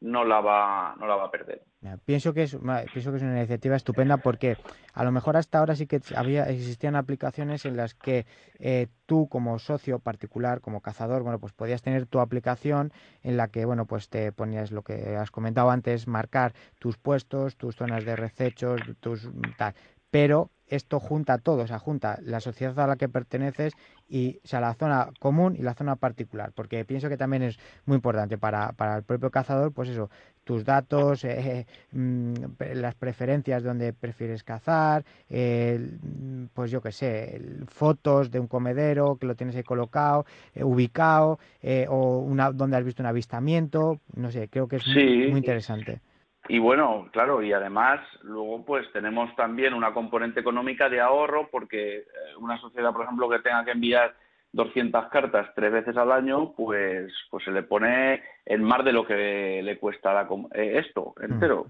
no 0.00 0.24
la 0.24 0.40
va, 0.40 0.94
no 0.98 1.06
la 1.06 1.16
va 1.16 1.24
a 1.24 1.30
perder. 1.30 1.62
Pienso 2.06 2.32
que 2.32 2.44
es 2.44 2.56
pienso 2.92 3.10
que 3.10 3.18
es 3.18 3.22
una 3.22 3.36
iniciativa 3.38 3.76
estupenda 3.76 4.16
porque 4.16 4.56
a 4.94 5.04
lo 5.04 5.12
mejor 5.12 5.36
hasta 5.36 5.58
ahora 5.58 5.76
sí 5.76 5.86
que 5.86 6.00
había 6.16 6.44
existían 6.44 6.96
aplicaciones 6.96 7.66
en 7.66 7.76
las 7.76 7.94
que 7.94 8.24
eh, 8.58 8.88
tú 9.04 9.28
como 9.28 9.58
socio 9.58 9.98
particular, 9.98 10.62
como 10.62 10.80
cazador, 10.80 11.22
bueno, 11.22 11.38
pues 11.38 11.52
podías 11.52 11.82
tener 11.82 12.06
tu 12.06 12.20
aplicación 12.20 12.92
en 13.22 13.36
la 13.36 13.48
que 13.48 13.66
bueno, 13.66 13.84
pues 13.86 14.08
te 14.08 14.32
ponías 14.32 14.72
lo 14.72 14.82
que 14.82 15.16
has 15.16 15.30
comentado 15.30 15.70
antes, 15.70 16.08
marcar 16.08 16.54
tus 16.78 16.96
puestos, 16.96 17.56
tus 17.56 17.76
zonas 17.76 18.06
de 18.06 18.16
recechos, 18.16 18.80
tus 19.00 19.28
tal, 19.58 19.74
pero 20.10 20.50
esto 20.68 21.00
junta 21.00 21.38
todo, 21.38 21.62
o 21.62 21.66
sea, 21.66 21.78
junta 21.78 22.18
la 22.22 22.40
sociedad 22.40 22.78
a 22.80 22.86
la 22.86 22.96
que 22.96 23.08
perteneces 23.08 23.74
y, 24.08 24.40
o 24.44 24.48
sea, 24.48 24.60
la 24.60 24.74
zona 24.74 25.10
común 25.18 25.56
y 25.58 25.62
la 25.62 25.74
zona 25.74 25.96
particular, 25.96 26.52
porque 26.54 26.84
pienso 26.84 27.08
que 27.08 27.16
también 27.16 27.42
es 27.42 27.58
muy 27.86 27.96
importante 27.96 28.38
para, 28.38 28.72
para 28.72 28.96
el 28.96 29.02
propio 29.02 29.30
cazador, 29.30 29.72
pues 29.72 29.88
eso, 29.88 30.10
tus 30.44 30.64
datos, 30.64 31.24
eh, 31.24 31.66
mm, 31.92 32.34
las 32.74 32.94
preferencias 32.94 33.62
de 33.62 33.68
donde 33.68 33.92
prefieres 33.92 34.44
cazar, 34.44 35.04
pues 35.28 36.70
yo 36.70 36.80
qué 36.80 36.92
sé, 36.92 37.40
fotos 37.68 38.30
de 38.30 38.40
un 38.40 38.46
comedero 38.46 39.16
que 39.16 39.26
lo 39.26 39.34
tienes 39.34 39.56
ahí 39.56 39.62
colocado, 39.62 40.26
eh, 40.54 40.62
ubicado, 40.62 41.38
eh, 41.62 41.86
o 41.88 42.18
una, 42.18 42.52
donde 42.52 42.76
has 42.76 42.84
visto 42.84 43.02
un 43.02 43.06
avistamiento, 43.06 44.00
no 44.14 44.30
sé, 44.30 44.48
creo 44.48 44.68
que 44.68 44.76
es 44.76 44.86
muy 44.86 45.38
interesante. 45.38 46.00
Y 46.48 46.58
bueno, 46.58 47.08
claro, 47.10 47.42
y 47.42 47.52
además 47.52 48.00
luego 48.22 48.64
pues 48.64 48.90
tenemos 48.92 49.34
también 49.34 49.72
una 49.72 49.94
componente 49.94 50.40
económica 50.40 50.88
de 50.88 51.00
ahorro 51.00 51.48
porque 51.50 51.98
eh, 51.98 52.04
una 52.38 52.58
sociedad, 52.58 52.92
por 52.92 53.04
ejemplo, 53.04 53.28
que 53.30 53.38
tenga 53.38 53.64
que 53.64 53.70
enviar 53.70 54.14
200 54.52 55.08
cartas 55.08 55.48
tres 55.54 55.72
veces 55.72 55.96
al 55.96 56.12
año, 56.12 56.52
pues 56.52 57.12
pues 57.30 57.44
se 57.44 57.50
le 57.50 57.62
pone 57.62 58.22
en 58.44 58.62
más 58.62 58.84
de 58.84 58.92
lo 58.92 59.06
que 59.06 59.62
le 59.62 59.78
cuesta 59.78 60.12
la, 60.12 60.28
eh, 60.54 60.82
esto 60.84 61.14
entero. 61.20 61.66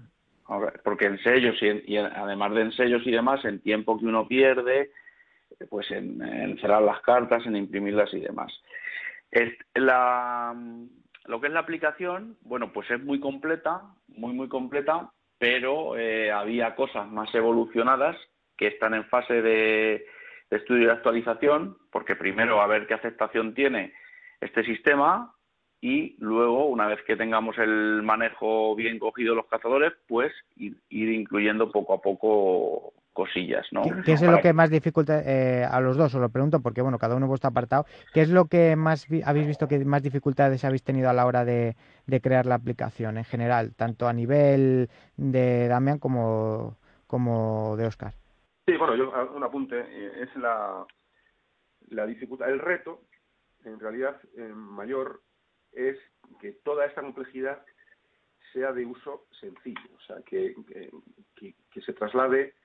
Porque 0.83 1.05
en 1.05 1.17
sellos 1.23 1.55
y, 1.61 1.97
además 1.97 2.53
de 2.53 2.61
en 2.61 2.71
sellos 2.73 3.01
y 3.05 3.11
demás, 3.11 3.43
en 3.45 3.61
tiempo 3.61 3.97
que 3.97 4.05
uno 4.05 4.27
pierde, 4.27 4.91
pues 5.69 5.89
en, 5.89 6.21
en 6.21 6.59
cerrar 6.59 6.83
las 6.83 7.01
cartas, 7.01 7.43
en 7.47 7.55
imprimirlas 7.55 8.13
y 8.13 8.19
demás. 8.19 8.53
Es, 9.31 9.53
la, 9.73 10.53
lo 11.27 11.41
que 11.41 11.47
es 11.47 11.53
la 11.53 11.61
aplicación, 11.61 12.37
bueno, 12.41 12.71
pues 12.71 12.89
es 12.91 13.03
muy 13.03 13.19
completa, 13.19 13.81
muy, 14.07 14.33
muy 14.33 14.47
completa, 14.47 15.11
pero 15.37 15.97
eh, 15.97 16.31
había 16.31 16.75
cosas 16.75 17.07
más 17.09 17.33
evolucionadas 17.33 18.15
que 18.57 18.67
están 18.67 18.93
en 18.93 19.05
fase 19.05 19.41
de, 19.41 20.05
estudio 20.49 20.87
y 20.87 20.89
actualización, 20.89 21.77
porque 21.91 22.15
primero 22.15 22.61
a 22.61 22.67
ver 22.67 22.87
qué 22.87 22.93
aceptación 22.93 23.53
tiene 23.53 23.93
este 24.39 24.63
sistema 24.63 25.33
y 25.81 26.15
luego, 26.19 26.67
una 26.67 26.87
vez 26.87 27.01
que 27.03 27.17
tengamos 27.17 27.57
el 27.57 28.01
manejo 28.03 28.75
bien 28.75 28.97
cogido 28.97 29.35
los 29.35 29.47
cazadores, 29.47 29.93
pues 30.07 30.31
ir 30.55 30.77
incluyendo 30.89 31.71
poco 31.71 31.95
a 31.95 32.01
poco 32.01 32.93
cosillas, 33.15 33.65
¿no? 33.71 33.81
¿Qué, 34.03 34.11
es 34.11 34.21
lo 34.21 34.41
que 34.41 34.51
más 34.51 34.69
dificulta 34.69 35.21
eh, 35.25 35.63
a 35.63 35.79
los 35.79 35.95
dos? 35.95 36.13
Os 36.13 36.21
lo 36.21 36.29
pregunto 36.29 36.59
porque, 36.61 36.81
bueno, 36.81 36.99
cada 36.99 37.15
uno 37.15 37.27
vuestro 37.27 37.49
apartado. 37.49 37.85
¿Qué 38.13 38.21
es 38.21 38.29
lo 38.29 38.45
que 38.45 38.75
más 38.75 39.07
habéis 39.25 39.47
visto 39.47 39.69
que 39.69 39.83
más 39.85 40.03
dificultades 40.03 40.65
habéis 40.65 40.83
tenido 40.83 41.09
a 41.09 41.13
la 41.13 41.25
hora 41.25 41.45
de, 41.45 41.75
crear 42.21 42.45
la 42.45 42.55
aplicación 42.55 43.17
en 43.17 43.23
general, 43.23 43.73
tanto 43.73 44.07
a 44.07 44.13
nivel 44.13 44.89
de 45.15 45.67
Damián 45.69 45.97
como, 45.97 46.77
como 47.07 47.77
de 47.77 47.87
Oscar? 47.87 48.13
Sí, 48.67 48.75
bueno, 48.77 48.95
yo 48.95 49.31
un 49.33 49.43
apunte. 49.43 49.79
Eh, 49.79 50.23
es 50.23 50.35
la, 50.35 50.85
la 51.87 52.05
dificultad, 52.05 52.49
el 52.49 52.59
reto, 52.59 53.01
en 53.63 53.79
realidad, 53.79 54.19
eh, 54.37 54.51
mayor 54.53 55.21
es 55.71 55.97
que 56.41 56.51
toda 56.51 56.85
esta 56.85 57.01
complejidad 57.01 57.63
sea 58.51 58.73
de 58.73 58.85
uso 58.85 59.25
sencillo, 59.39 59.89
o 59.95 60.01
sea, 60.01 60.17
que, 60.25 60.53
que 61.35 61.81
se 61.81 61.93
traslade 61.93 62.55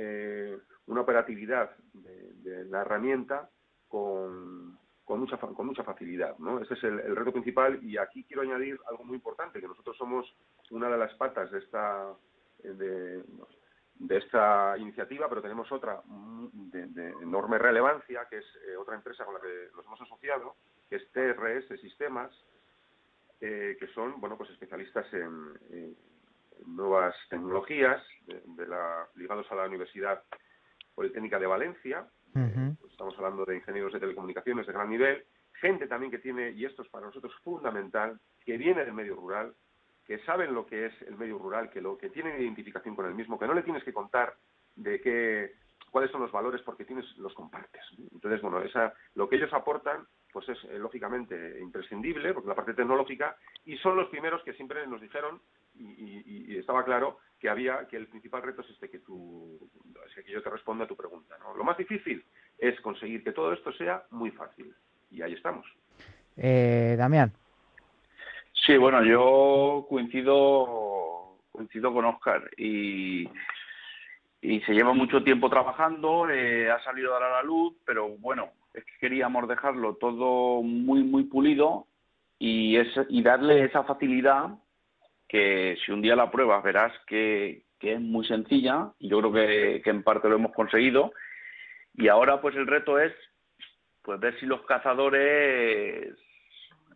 eh, 0.00 0.56
una 0.86 1.00
operatividad 1.00 1.76
de, 1.92 2.64
la 2.66 2.82
herramienta 2.82 3.50
con, 3.88 4.78
con, 5.04 5.18
mucha, 5.18 5.36
con 5.38 5.66
mucha 5.66 5.82
facilidad. 5.82 6.38
¿no? 6.38 6.60
Ese 6.60 6.74
es 6.74 6.84
el, 6.84 7.16
reto 7.16 7.32
principal 7.32 7.82
y 7.82 7.98
aquí 7.98 8.22
quiero 8.22 8.42
añadir 8.42 8.78
algo 8.88 9.02
muy 9.02 9.16
importante, 9.16 9.60
que 9.60 9.66
nosotros 9.66 9.96
somos 9.96 10.32
una 10.70 10.88
de 10.88 10.98
las 10.98 11.12
patas 11.14 11.50
de 11.50 11.58
esta, 11.58 12.14
de, 12.62 13.24
esta 14.08 14.78
iniciativa, 14.78 15.28
pero 15.28 15.42
tenemos 15.42 15.70
otra 15.72 16.00
de, 16.52 17.08
enorme 17.20 17.58
relevancia, 17.58 18.26
que 18.30 18.38
es 18.38 18.46
eh, 18.68 18.76
otra 18.76 18.94
empresa 18.94 19.24
con 19.24 19.34
la 19.34 19.40
que 19.40 19.70
nos 19.74 19.84
hemos 19.84 20.00
asociado, 20.00 20.54
que 20.88 20.96
es 20.96 21.10
TRS 21.10 21.80
Sistemas, 21.80 22.30
eh, 23.40 23.76
que 23.80 23.88
son 23.88 24.20
bueno 24.20 24.38
pues 24.38 24.50
especialistas 24.50 25.12
en 25.12 25.96
nuevas 26.66 27.14
tecnologías 27.28 28.02
de, 28.26 28.66
la, 28.66 29.06
ligados 29.14 29.50
a 29.50 29.54
la 29.54 29.66
Universidad 29.66 30.22
Politécnica 30.94 31.38
de 31.38 31.46
Valencia. 31.46 32.06
Pues 32.32 32.92
estamos 32.92 33.16
hablando 33.16 33.44
de 33.44 33.56
ingenieros 33.56 33.92
de 33.92 34.00
telecomunicaciones 34.00 34.66
de 34.66 34.72
gran 34.72 34.90
nivel, 34.90 35.24
gente 35.54 35.86
también 35.86 36.10
que 36.10 36.18
tiene, 36.18 36.50
y 36.50 36.64
esto 36.64 36.82
es 36.82 36.88
para 36.88 37.06
nosotros 37.06 37.32
fundamental, 37.42 38.20
que 38.44 38.56
viene 38.56 38.84
del 38.84 38.92
medio 38.92 39.16
rural, 39.16 39.54
que 40.06 40.18
saben 40.20 40.54
lo 40.54 40.66
que 40.66 40.86
es 40.86 41.02
el 41.02 41.16
medio 41.16 41.38
rural, 41.38 41.70
que 41.70 41.80
lo 41.80 41.98
que 41.98 42.10
tienen 42.10 42.40
identificación 42.40 42.94
con 42.94 43.06
el 43.06 43.14
mismo, 43.14 43.38
que 43.38 43.46
no 43.46 43.54
le 43.54 43.62
tienes 43.62 43.82
que 43.82 43.92
contar 43.92 44.34
de 44.76 45.00
qué 45.00 45.52
cuáles 45.90 46.10
son 46.10 46.20
los 46.20 46.32
valores 46.32 46.62
porque 46.62 46.84
tienes 46.84 47.04
los 47.16 47.34
compartes. 47.34 47.82
Entonces, 48.12 48.40
bueno, 48.42 48.60
esa, 48.60 48.92
lo 49.14 49.28
que 49.28 49.36
ellos 49.36 49.52
aportan 49.52 50.06
pues 50.32 50.48
es 50.50 50.58
eh, 50.64 50.78
lógicamente 50.78 51.58
imprescindible, 51.60 52.34
porque 52.34 52.48
la 52.48 52.54
parte 52.54 52.74
tecnológica, 52.74 53.36
y 53.64 53.76
son 53.78 53.96
los 53.96 54.08
primeros 54.08 54.42
que 54.42 54.52
siempre 54.52 54.86
nos 54.86 55.00
dijeron 55.00 55.40
y, 55.78 56.56
estaba 56.56 56.84
claro 56.84 57.18
que 57.38 57.48
había 57.48 57.86
que 57.86 57.96
el 57.96 58.08
principal 58.08 58.42
reto 58.42 58.62
es 58.62 58.70
este 58.70 58.90
que 58.90 58.98
tú 58.98 59.70
que 60.14 60.32
yo 60.32 60.42
te 60.42 60.50
respondo 60.50 60.84
a 60.84 60.88
tu 60.88 60.96
pregunta 60.96 61.36
¿no? 61.38 61.56
lo 61.56 61.62
más 61.62 61.78
difícil 61.78 62.24
es 62.58 62.80
conseguir 62.80 63.22
que 63.22 63.32
todo 63.32 63.52
esto 63.52 63.72
sea 63.72 64.02
muy 64.10 64.30
fácil. 64.32 64.74
Y 65.10 65.22
ahí 65.22 65.32
estamos. 65.32 65.64
Eh, 66.36 66.96
Damián. 66.98 67.32
Sí 68.66 68.76
bueno 68.76 69.04
yo 69.04 69.86
coincido 69.88 71.38
coincido 71.50 71.92
con 71.92 72.04
Oscar 72.04 72.50
y 72.56 73.28
y 74.40 74.60
se 74.60 74.72
lleva 74.72 74.92
mucho 74.92 75.22
tiempo 75.22 75.50
trabajando 75.50 76.28
eh, 76.30 76.70
ha 76.70 76.82
salido 76.84 77.14
a 77.14 77.20
dar 77.20 77.30
a 77.30 77.36
la 77.36 77.42
luz 77.42 77.74
pero 77.84 78.08
bueno 78.18 78.50
es 78.72 78.84
que 78.84 78.92
queríamos 79.00 79.48
dejarlo 79.48 79.94
todo 79.96 80.62
muy 80.62 81.02
muy 81.02 81.24
pulido 81.24 81.86
y, 82.38 82.76
es, 82.76 82.88
y 83.08 83.22
darle 83.22 83.64
esa 83.64 83.82
facilidad 83.82 84.50
que 85.28 85.76
si 85.84 85.92
un 85.92 86.02
día 86.02 86.16
la 86.16 86.30
pruebas 86.30 86.62
verás 86.64 86.92
que, 87.06 87.64
es 87.80 88.00
muy 88.00 88.26
sencilla 88.26 88.92
y 88.98 89.08
yo 89.08 89.20
creo 89.20 89.32
que, 89.32 89.82
en 89.84 90.02
parte 90.02 90.28
lo 90.28 90.34
hemos 90.34 90.52
conseguido 90.52 91.12
y 91.94 92.08
ahora 92.08 92.40
pues 92.40 92.56
el 92.56 92.66
reto 92.66 92.98
es 92.98 93.12
pues 94.02 94.18
ver 94.18 94.38
si 94.40 94.46
los 94.46 94.62
cazadores 94.62 96.16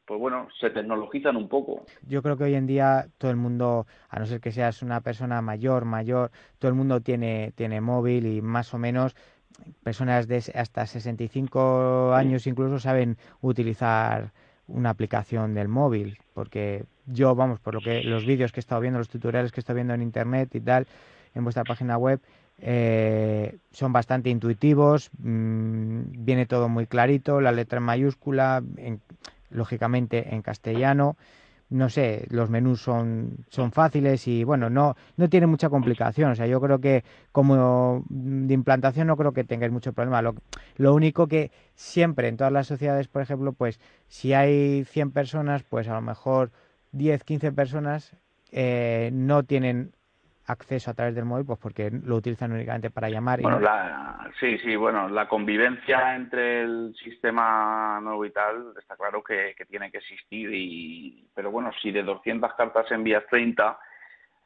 pues 0.04 0.18
bueno, 0.18 0.48
se 0.60 0.70
tecnologizan 0.70 1.36
un 1.36 1.48
poco. 1.48 1.86
Yo 2.08 2.22
creo 2.22 2.36
que 2.36 2.44
hoy 2.44 2.54
en 2.54 2.66
día 2.66 3.06
todo 3.18 3.30
el 3.30 3.36
mundo, 3.36 3.86
a 4.08 4.18
no 4.18 4.26
ser 4.26 4.40
que 4.40 4.50
seas 4.50 4.82
una 4.82 5.00
persona 5.00 5.40
mayor, 5.40 5.84
mayor, 5.84 6.32
todo 6.58 6.70
el 6.70 6.74
mundo 6.74 7.00
tiene, 7.00 7.52
tiene 7.54 7.80
móvil 7.80 8.26
y 8.26 8.42
más 8.42 8.74
o 8.74 8.78
menos 8.78 9.14
personas 9.84 10.26
de 10.26 10.42
hasta 10.54 10.86
65 10.86 12.14
años 12.14 12.46
incluso 12.46 12.78
saben 12.78 13.16
utilizar 13.40 14.32
una 14.72 14.90
aplicación 14.90 15.54
del 15.54 15.68
móvil, 15.68 16.18
porque 16.34 16.84
yo, 17.06 17.34
vamos, 17.34 17.60
por 17.60 17.74
lo 17.74 17.80
que 17.80 18.02
los 18.02 18.24
vídeos 18.24 18.52
que 18.52 18.60
he 18.60 18.62
estado 18.62 18.80
viendo, 18.80 18.98
los 18.98 19.08
tutoriales 19.08 19.52
que 19.52 19.60
he 19.60 19.62
estado 19.62 19.76
viendo 19.76 19.94
en 19.94 20.02
internet 20.02 20.54
y 20.54 20.60
tal, 20.60 20.86
en 21.34 21.44
vuestra 21.44 21.64
página 21.64 21.96
web, 21.96 22.20
eh, 22.58 23.56
son 23.72 23.92
bastante 23.92 24.30
intuitivos, 24.30 25.10
mm, 25.18 26.24
viene 26.24 26.46
todo 26.46 26.68
muy 26.68 26.86
clarito, 26.86 27.40
la 27.40 27.52
letra 27.52 27.78
en 27.78 27.84
mayúscula, 27.84 28.62
lógicamente 29.50 30.34
en 30.34 30.42
castellano, 30.42 31.16
no 31.72 31.88
sé, 31.88 32.26
los 32.28 32.50
menús 32.50 32.82
son, 32.82 33.46
son 33.48 33.72
fáciles 33.72 34.28
y 34.28 34.44
bueno, 34.44 34.68
no, 34.68 34.94
no 35.16 35.28
tiene 35.28 35.46
mucha 35.46 35.70
complicación. 35.70 36.30
O 36.30 36.34
sea, 36.34 36.46
yo 36.46 36.60
creo 36.60 36.80
que 36.80 37.02
como 37.32 38.04
de 38.08 38.52
implantación 38.54 39.06
no 39.06 39.16
creo 39.16 39.32
que 39.32 39.44
tengáis 39.44 39.72
mucho 39.72 39.92
problema. 39.94 40.22
Lo, 40.22 40.94
único 40.94 41.26
que 41.28 41.50
siempre 41.74 42.28
en 42.28 42.36
todas 42.36 42.52
las 42.52 42.66
sociedades, 42.66 43.08
por 43.08 43.22
ejemplo, 43.22 43.54
pues 43.54 43.80
si 44.08 44.34
hay 44.34 44.84
100 44.84 45.12
personas, 45.12 45.62
pues 45.62 45.88
a 45.88 45.94
lo 45.94 46.02
mejor 46.02 46.52
10, 46.92 47.24
15 47.24 47.52
personas 47.52 48.16
eh, 48.50 49.10
no 49.14 49.44
tienen 49.44 49.92
acceso 50.46 50.90
a 50.90 50.94
través 50.94 51.14
del 51.14 51.24
móvil, 51.24 51.46
pues 51.46 51.58
porque 51.58 51.90
lo 51.90 52.16
utilizan 52.16 52.52
únicamente 52.52 52.90
para 52.90 53.08
llamar. 53.08 53.40
Bueno, 53.40 53.60
la, 53.60 54.30
sí, 54.40 54.58
sí, 54.58 54.74
bueno, 54.76 55.08
la 55.08 55.28
convivencia 55.28 56.14
entre 56.16 56.62
el 56.62 56.94
sistema 57.02 58.00
nuevo 58.02 58.24
y 58.24 58.30
tal 58.30 58.74
está 58.78 58.96
claro 58.96 59.22
que, 59.22 59.54
tiene 59.68 59.90
que 59.90 59.98
existir, 59.98 60.50
y, 60.52 61.28
pero 61.34 61.50
bueno, 61.50 61.70
si 61.80 61.90
de 61.90 62.02
200 62.02 62.52
cartas 62.54 62.90
envías 62.90 63.24
30, 63.30 63.78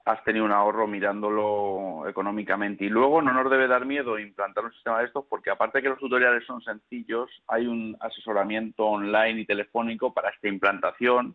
has 0.04 0.22
tenido 0.22 0.44
un 0.44 0.52
ahorro 0.52 0.86
mirándolo 0.86 2.08
económicamente. 2.08 2.84
Y 2.84 2.88
luego 2.88 3.20
no 3.20 3.32
nos 3.32 3.50
debe 3.50 3.66
dar 3.66 3.86
miedo 3.86 4.18
implantar 4.18 4.64
un 4.64 4.72
sistema 4.72 5.00
de 5.00 5.06
estos 5.06 5.24
porque 5.28 5.50
aparte 5.50 5.78
de 5.78 5.82
que 5.82 5.88
los 5.88 5.98
tutoriales 5.98 6.44
son 6.46 6.62
sencillos, 6.62 7.28
hay 7.48 7.66
un 7.66 7.96
asesoramiento 7.98 8.86
online 8.86 9.40
y 9.40 9.46
telefónico 9.46 10.14
para 10.14 10.30
esta 10.30 10.46
implantación 10.46 11.34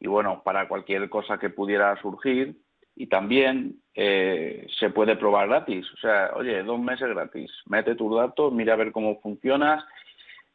y 0.00 0.08
bueno, 0.08 0.42
para 0.42 0.66
cualquier 0.68 1.08
cosa 1.10 1.38
que 1.38 1.50
pudiera 1.50 1.94
surgir 2.00 2.56
y 3.02 3.08
también 3.08 3.82
eh, 3.96 4.64
se 4.78 4.90
puede 4.90 5.16
probar 5.16 5.48
gratis. 5.48 5.84
O 5.92 5.96
sea, 5.96 6.30
oye, 6.36 6.62
dos 6.62 6.78
meses 6.78 7.08
gratis. 7.08 7.50
Mete 7.66 7.96
tus 7.96 8.16
datos, 8.16 8.52
mira 8.52 8.74
a 8.74 8.76
ver 8.76 8.92
cómo 8.92 9.20
funcionas 9.20 9.84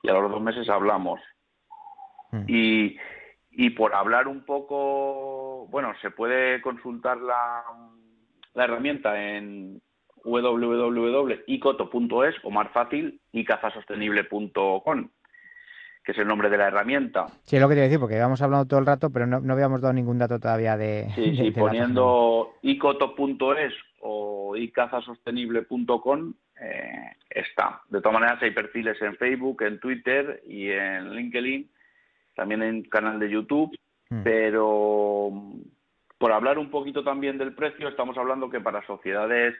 y 0.02 0.08
a 0.08 0.14
los 0.14 0.32
dos 0.32 0.42
meses 0.42 0.70
hablamos. 0.70 1.20
Mm. 2.32 2.46
Y, 2.48 2.96
y 3.52 3.72
por 3.72 3.94
hablar 3.94 4.30
un 4.30 4.46
poco, 4.46 5.68
bueno, 5.70 5.94
se 6.02 6.10
puede 6.10 6.62
consultar 6.62 7.18
la, 7.18 7.66
la 8.54 8.64
herramienta 8.64 9.22
en 9.22 9.82
www.icoto.es 10.24 11.66
o 12.44 12.50
más 12.50 12.72
fácil 12.72 13.20
icazasostenible.com 13.34 15.10
que 16.08 16.14
es 16.14 16.20
el 16.20 16.28
nombre 16.28 16.50
de 16.50 16.58
la 16.58 16.68
herramienta. 16.68 17.26
Sí, 17.44 17.58
es 17.58 17.62
lo 17.62 17.68
que 17.68 17.76
te 17.76 17.80
iba 17.80 17.84
a 17.84 17.90
decir, 17.90 18.00
porque 18.00 18.16
habíamos 18.16 18.42
hablado 18.42 18.64
todo 18.64 18.80
el 18.80 18.86
rato, 18.86 19.10
pero 19.10 19.28
no, 19.28 19.52
habíamos 19.52 19.82
dado 19.82 19.94
ningún 19.94 20.18
dato 20.18 20.40
todavía 20.40 20.78
de... 20.78 21.10
Sí, 21.16 21.36
sí, 21.36 21.52
poniendo 21.52 22.54
icoto.es 22.62 23.74
o 24.00 24.56
icazasostenible.com 24.56 26.34
eh, 26.62 27.12
está. 27.30 27.82
De 27.90 28.00
todas 28.00 28.22
maneras, 28.22 28.42
hay 28.42 28.52
perfiles 28.52 29.02
en 29.02 29.18
Facebook, 29.18 29.64
en 29.64 29.82
Twitter 29.82 30.42
y 30.48 30.70
en 30.70 31.14
LinkedIn, 31.14 31.70
también 32.38 32.64
en 32.64 32.84
canal 32.84 33.20
de 33.20 33.30
YouTube, 33.30 33.78
hmm. 34.10 34.24
pero 34.24 35.30
por 36.18 36.32
hablar 36.32 36.58
un 36.58 36.72
poquito 36.72 37.04
también 37.04 37.38
del 37.38 37.54
precio, 37.54 37.90
estamos 37.90 38.18
hablando 38.18 38.50
que 38.50 38.62
para 38.62 38.82
sociedades 38.88 39.56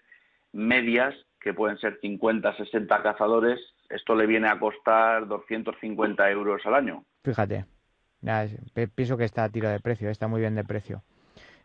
medias, 0.54 1.14
que 1.48 1.54
pueden 1.54 1.78
ser 1.78 1.98
50, 2.02 2.58
60 2.58 3.02
cazadores, 3.02 3.58
esto 3.90 4.16
le 4.16 4.26
viene 4.26 4.50
a 4.50 4.60
costar 4.60 5.30
250 5.30 6.30
euros 6.30 6.62
al 6.66 6.76
año. 6.76 7.06
Fíjate, 7.24 7.64
pienso 8.96 9.16
que 9.16 9.24
está 9.24 9.46
a 9.46 9.50
tiro 9.50 9.70
de 9.70 9.80
precio, 9.80 10.10
está 10.10 10.28
muy 10.28 10.42
bien 10.42 10.56
de 10.56 10.66
precio. 10.66 11.04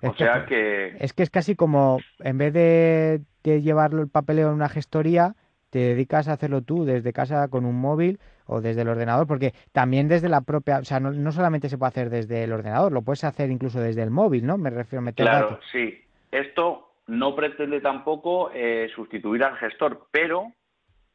o 0.03 0.15
sea 0.15 0.47
que... 0.47 0.95
Es 1.01 1.13
que 1.13 1.25
es 1.25 1.31
casi 1.31 1.57
como, 1.57 1.99
en 2.21 2.39
vez 2.39 2.53
de, 2.53 3.23
llevarlo 3.43 4.03
el 4.03 4.09
papeleo 4.09 4.51
en 4.51 4.55
una 4.55 4.69
gestoría, 4.69 5.35
te 5.71 5.81
dedicas 5.81 6.29
a 6.29 6.35
hacerlo 6.35 6.63
tú 6.63 6.85
desde 6.85 7.13
casa 7.13 7.49
con 7.49 7.65
un 7.65 7.75
móvil 7.75 8.21
o 8.47 8.61
desde 8.61 8.83
el 8.83 8.89
ordenador, 8.89 9.27
porque 9.27 9.53
también 9.73 10.07
desde 10.07 10.29
la 10.29 10.43
propia, 10.43 10.79
o 10.79 10.85
sea, 10.85 11.01
no, 11.01 11.33
solamente 11.33 11.69
se 11.69 11.77
puede 11.77 11.89
hacer 11.89 12.09
desde 12.09 12.45
el 12.45 12.53
ordenador, 12.53 12.93
lo 12.93 13.03
puedes 13.03 13.25
hacer 13.25 13.51
incluso 13.51 13.81
desde 13.81 14.05
el 14.05 14.11
móvil, 14.11 14.47
¿no? 14.47 14.59
Me 14.59 14.71
refiero 14.71 15.01
a 15.01 15.07
meter 15.07 15.27
Claro, 15.27 15.59
sí. 15.73 16.05
Esto 16.31 16.92
no 17.13 17.37
pretende 17.37 17.83
tampoco 17.83 18.51
eh, 18.55 18.91
sustituir 18.95 19.45
al 19.45 19.57
gestor, 19.59 20.07
pero 20.11 20.51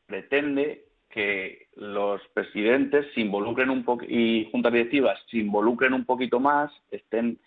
pretende 0.06 0.86
que 1.10 1.70
los 1.76 2.22
presidentes 2.36 3.08
se 3.16 3.22
involucren 3.22 3.72
un 3.72 3.84
poco 3.84 4.06
y 4.08 4.48
juntas 4.52 4.74
directivas 4.74 5.20
se 5.32 5.38
involucren 5.38 5.94
un 5.94 6.06
poquito 6.06 6.40
más, 6.40 6.72
estén 6.92 7.40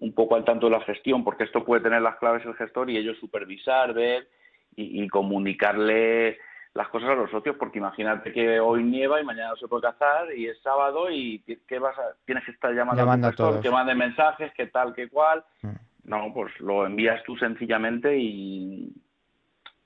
un 0.00 0.12
poco 0.14 0.34
al 0.34 0.44
tanto 0.44 0.66
de 0.66 0.72
la 0.72 0.84
gestión, 0.84 1.22
porque 1.22 1.44
esto 1.44 1.64
puede 1.64 1.82
tener 1.82 2.02
las 2.02 2.16
claves 2.16 2.44
el 2.44 2.56
gestor 2.56 2.90
y 2.90 2.96
ellos 2.96 3.16
supervisar, 3.20 3.94
ver 3.94 4.26
y, 4.74 5.06
comunicarle 5.08 6.38
las 6.74 6.88
cosas 6.88 7.10
a 7.10 7.14
los 7.14 7.30
socios, 7.30 7.54
porque 7.56 7.78
imagínate 7.78 8.32
que 8.32 8.58
hoy 8.58 8.82
nieva 8.82 9.20
y 9.20 9.24
mañana 9.24 9.50
no 9.50 9.56
se 9.56 9.68
puede 9.68 9.82
cazar 9.82 10.34
y 10.34 10.48
es 10.48 10.60
sábado 10.60 11.08
y 11.08 11.40
¿qué 11.68 11.78
vas 11.78 11.96
a, 11.98 12.16
tienes 12.24 12.44
que 12.44 12.50
estar 12.50 12.74
llamando, 12.74 13.08
a 13.08 13.16
gestor, 13.28 13.60
que 13.60 13.70
mande 13.70 13.94
mensajes, 13.94 14.50
qué 14.56 14.66
tal, 14.66 14.92
qué 14.92 15.08
cual. 15.08 15.44
Mm. 15.62 15.91
No, 16.04 16.32
pues 16.34 16.52
lo 16.60 16.86
envías 16.86 17.22
tú 17.24 17.36
sencillamente 17.36 18.16
y, 18.18 18.92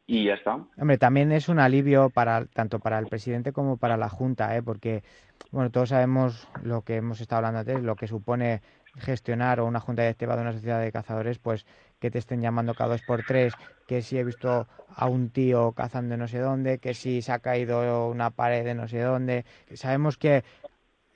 y 0.07 0.25
ya 0.25 0.35
está. 0.35 0.64
Hombre, 0.77 0.99
también 0.99 1.33
es 1.33 1.49
un 1.49 1.59
alivio 1.59 2.11
para 2.11 2.47
tanto 2.47 2.79
para 2.79 2.99
el 2.99 3.07
presidente 3.07 3.53
como 3.53 3.77
para 3.77 3.97
la 3.97 4.09
Junta, 4.09 4.57
¿eh? 4.57 4.62
porque 4.62 5.03
bueno, 5.51 5.71
todos 5.71 5.91
sabemos 5.91 6.49
lo 6.62 6.83
que 6.83 6.97
hemos 6.97 7.21
estado 7.21 7.39
hablando 7.39 7.61
antes, 7.61 7.83
lo 7.83 7.97
que 7.97 8.07
supone 8.07 8.62
gestionar 8.99 9.61
o 9.61 9.67
una 9.67 9.81
junta 9.81 10.03
directiva 10.03 10.37
de 10.37 10.43
una 10.43 10.53
sociedad 10.53 10.81
de 10.81 10.93
cazadores, 10.93 11.39
pues 11.39 11.67
que 11.99 12.11
te 12.11 12.19
estén 12.19 12.41
llamando 12.41 12.75
cada 12.75 12.91
dos 12.91 13.03
por 13.03 13.23
tres, 13.23 13.53
que 13.87 14.03
si 14.03 14.19
he 14.19 14.25
visto 14.25 14.67
a 14.95 15.07
un 15.07 15.31
tío 15.31 15.73
cazando 15.73 16.17
no 16.17 16.29
sé 16.29 16.39
dónde, 16.39 16.79
que 16.79 16.95
si 16.95 17.21
se 17.23 17.33
ha 17.33 17.39
caído 17.41 18.09
una 18.09 18.31
pared 18.31 18.64
de 18.64 18.75
no 18.75 18.89
sé 18.89 19.01
dónde. 19.01 19.45
Sabemos 19.75 20.17
que 20.17 20.45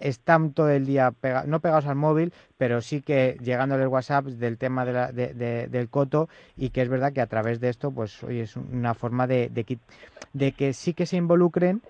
están 0.00 0.52
todo 0.52 0.70
el 0.70 0.86
día 0.86 1.12
no 1.46 1.60
pegados 1.60 1.86
al 1.86 1.96
móvil, 1.96 2.32
pero 2.58 2.80
sí 2.80 3.02
que 3.02 3.36
llegándoles 3.42 3.86
WhatsApp 3.86 4.24
del 4.24 4.58
tema 4.58 4.84
de 4.84 5.68
del 5.70 5.88
coto 5.88 6.28
y 6.56 6.70
que 6.70 6.82
es 6.82 6.88
verdad 6.88 7.12
que 7.12 7.20
a 7.20 7.26
través 7.26 7.60
de 7.60 7.68
esto, 7.68 7.92
pues 7.92 8.22
hoy 8.24 8.40
es 8.40 8.56
una 8.56 8.94
forma 8.94 9.26
de, 9.26 9.48
de, 9.50 10.52
que 10.52 10.72
sí 10.72 10.94
que 10.94 11.06
se 11.06 11.16
involucren 11.16 11.82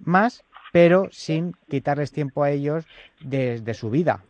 más, 0.00 0.44
pero 0.72 1.08
sin 1.10 1.52
quitarles 1.68 2.12
tiempo 2.12 2.42
a 2.42 2.50
ellos 2.50 2.86
de, 3.20 3.74
su 3.74 3.90
vida. 3.90 4.22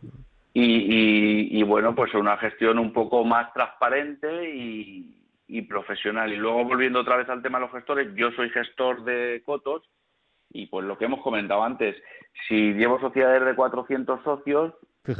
Y, 0.53 1.63
bueno, 1.63 1.95
pues 1.95 2.13
una 2.13 2.37
gestión 2.37 2.79
un 2.79 2.91
poco 2.91 3.23
más 3.23 3.53
transparente 3.53 4.53
y, 4.53 5.15
y 5.47 5.61
profesional. 5.61 6.33
Y 6.33 6.37
luego 6.37 6.65
volviendo 6.65 6.99
otra 6.99 7.15
vez 7.15 7.29
al 7.29 7.41
tema 7.41 7.59
de 7.59 7.65
los 7.65 7.73
gestores, 7.73 8.13
yo 8.15 8.31
soy 8.31 8.49
gestor 8.49 9.03
de 9.03 9.41
cotos 9.45 9.83
y 10.49 10.67
pues 10.67 10.85
lo 10.85 10.97
que 10.97 11.05
hemos 11.05 11.21
comentado 11.21 11.63
antes, 11.63 11.95
si 12.47 12.73
llevo 12.73 12.99
sociedades 12.99 13.45
de 13.45 13.55
400 13.55 14.23
socios 14.23 14.73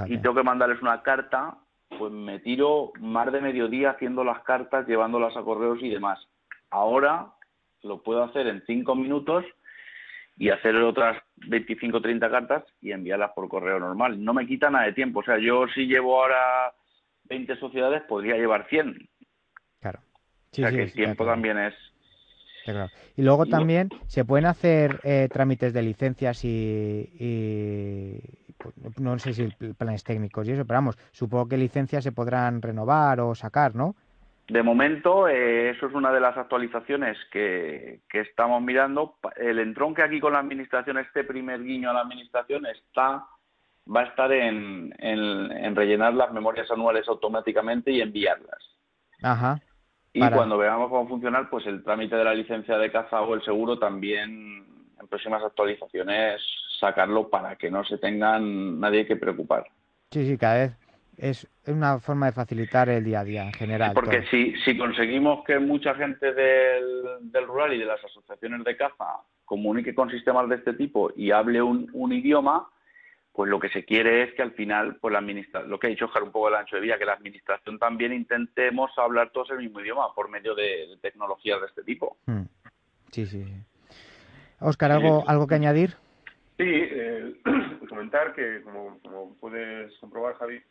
y 0.08 0.18
tengo 0.18 0.36
que 0.36 0.44
mandarles 0.44 0.82
una 0.82 1.02
carta, 1.02 1.58
pues 1.98 2.12
me 2.12 2.40
tiro 2.40 2.92
más 3.00 3.32
de 3.32 3.42
mediodía 3.42 3.92
haciendo 3.92 4.24
las 4.24 4.44
cartas, 4.44 4.88
llevándolas 4.88 5.36
a 5.36 5.44
correos 5.44 5.80
y 5.82 5.90
demás. 5.90 6.20
Ahora 6.70 7.34
lo 7.84 8.02
puedo 8.04 8.24
hacer 8.24 8.48
en 8.48 8.64
cinco 8.66 8.96
minutos 8.96 9.46
y 10.38 10.50
hacer 10.50 10.76
otras 10.78 11.22
25 11.48 11.98
o 11.98 12.02
30 12.02 12.30
cartas 12.30 12.64
y 12.82 12.92
enviarlas 12.92 13.32
por 13.36 13.50
correo 13.50 13.80
normal. 13.80 14.24
No 14.24 14.34
me 14.34 14.48
quita 14.48 14.70
nada 14.70 14.86
de 14.86 14.94
tiempo. 14.94 15.20
O 15.20 15.24
sea, 15.24 15.38
yo 15.38 15.68
si 15.68 15.86
llevo 15.86 16.22
ahora 16.22 16.74
20 17.26 17.58
sociedades, 17.58 18.04
podría 18.04 18.36
llevar 18.36 18.68
100. 18.70 19.10
Claro. 19.82 20.00
o 20.00 20.56
sea, 20.56 20.72
que 20.72 20.84
el 20.84 20.94
tiempo 20.94 21.26
también 21.26 21.58
es, 21.58 21.74
y 23.16 23.22
luego 23.22 23.46
también 23.46 23.90
se 24.08 24.26
pueden 24.26 24.46
hacer 24.46 25.00
eh, 25.04 25.28
trámites 25.32 25.74
de 25.74 25.82
licencias 25.82 26.44
y, 26.44 28.20
pues, 28.58 29.00
no 29.00 29.18
sé 29.20 29.34
si 29.34 29.48
planes 29.78 30.04
técnicos 30.04 30.48
y 30.48 30.52
eso, 30.52 30.66
pero 30.66 30.78
vamos, 30.78 30.98
supongo 31.12 31.48
que 31.48 31.58
licencias 31.58 32.04
se 32.04 32.12
podrán 32.12 32.62
renovar 32.62 33.20
o 33.22 33.36
sacar, 33.36 33.76
¿no? 33.76 33.96
De 34.48 34.64
momento, 34.64 35.28
eh, 35.28 35.70
eso 35.70 35.86
es 35.86 35.94
una 35.94 36.12
de 36.12 36.20
las 36.20 36.36
actualizaciones 36.36 37.18
que, 37.32 38.02
estamos 38.12 38.62
mirando. 38.64 39.18
El 39.36 39.60
entronque 39.60 40.02
aquí 40.02 40.20
con 40.20 40.34
la 40.34 40.40
administración, 40.40 40.98
este 40.98 41.24
primer 41.24 41.64
guiño 41.64 41.92
a 41.92 41.94
la 41.94 42.02
administración, 42.02 42.66
está 42.66 43.26
va 43.96 44.02
a 44.02 44.06
estar 44.06 44.32
en, 44.32 44.94
en 45.00 45.76
rellenar 45.76 46.14
las 46.14 46.32
memorias 46.32 46.70
anuales 46.70 47.08
automáticamente 47.08 47.92
y 47.92 48.02
enviarlas. 48.02 48.60
Ajá. 49.24 49.60
Y 50.14 50.20
cuando 50.20 50.58
veamos 50.58 50.90
cómo 50.90 51.08
funcionar, 51.08 51.50
pues 51.50 51.66
el 51.68 51.84
trámite 51.84 52.16
de 52.16 52.24
la 52.24 52.34
licencia 52.34 52.78
de 52.78 52.92
caza 52.92 53.22
o 53.22 53.36
el 53.36 53.44
seguro 53.44 53.78
también 53.78 54.66
en 55.00 55.08
próximas 55.08 55.44
actualizaciones 55.44 56.42
sacarlo 56.80 57.30
para 57.30 57.56
que 57.56 57.70
no 57.70 57.84
se 57.84 57.98
tengan 57.98 58.80
nadie 58.80 59.06
que 59.06 59.16
preocupar. 59.16 59.66
Sí, 60.12 60.26
sí, 60.26 60.38
cada 60.38 60.56
vez 60.60 60.78
es 61.18 61.48
una 61.68 62.00
forma 62.00 62.28
de 62.28 62.32
facilitar 62.32 62.90
el 62.90 63.04
día 63.04 63.20
a 63.20 63.24
día 63.24 63.44
en 63.44 63.54
general. 63.54 63.92
porque 63.94 64.24
si, 64.32 64.56
si 64.64 64.78
conseguimos 64.78 65.44
que 65.46 65.60
mucha 65.60 65.94
gente 65.96 66.34
del, 66.34 67.32
del 67.32 67.46
rural 67.46 67.74
y 67.74 67.80
de 67.80 67.86
las 67.86 68.04
asociaciones 68.04 68.64
de 68.64 68.78
caza 68.78 69.22
comunique 69.46 69.94
con 69.94 70.10
sistemas 70.10 70.48
de 70.48 70.56
este 70.56 70.74
tipo 70.74 71.12
y 71.16 71.32
hable 71.32 71.62
un, 71.62 71.90
un 71.94 72.14
idioma, 72.14 72.68
pues 73.40 73.50
lo 73.50 73.58
que 73.58 73.70
se 73.70 73.86
quiere 73.86 74.24
es 74.24 74.34
que 74.34 74.42
al 74.42 74.52
final, 74.52 74.98
pues 74.98 75.14
la 75.14 75.20
administra 75.20 75.62
lo 75.62 75.80
que 75.80 75.88
ha 75.88 75.90
dicho 75.90 76.08
Oscar 76.08 76.24
un 76.24 76.32
poco 76.34 76.50
el 76.50 76.56
ancho 76.56 76.76
de 76.76 76.82
vía, 76.82 76.98
que 76.98 77.06
la 77.06 77.14
administración 77.14 77.80
también 77.80 78.12
intentemos 78.12 78.92
hablar 78.98 79.30
todos 79.30 79.52
el 79.52 79.60
mismo 79.60 79.80
idioma 79.80 80.14
por 80.14 80.28
medio 80.28 80.54
de, 80.54 80.98
tecnologías 81.02 81.62
de 81.62 81.68
este 81.68 81.84
tipo. 81.84 82.18
Hmm. 82.26 82.42
Sí, 83.12 83.26
sí. 83.26 83.46
Oscar, 84.60 84.92
¿algo, 84.92 85.24
¿algo 85.26 85.48
que 85.48 85.56
añadir? 85.56 85.92
Sí, 86.58 86.66
eh, 86.68 87.34
comentar 87.88 88.36
que, 88.36 88.62
como, 88.62 89.00
como, 89.00 89.34
puedes 89.40 89.98
comprobar, 90.00 90.36
Javi, 90.36 90.62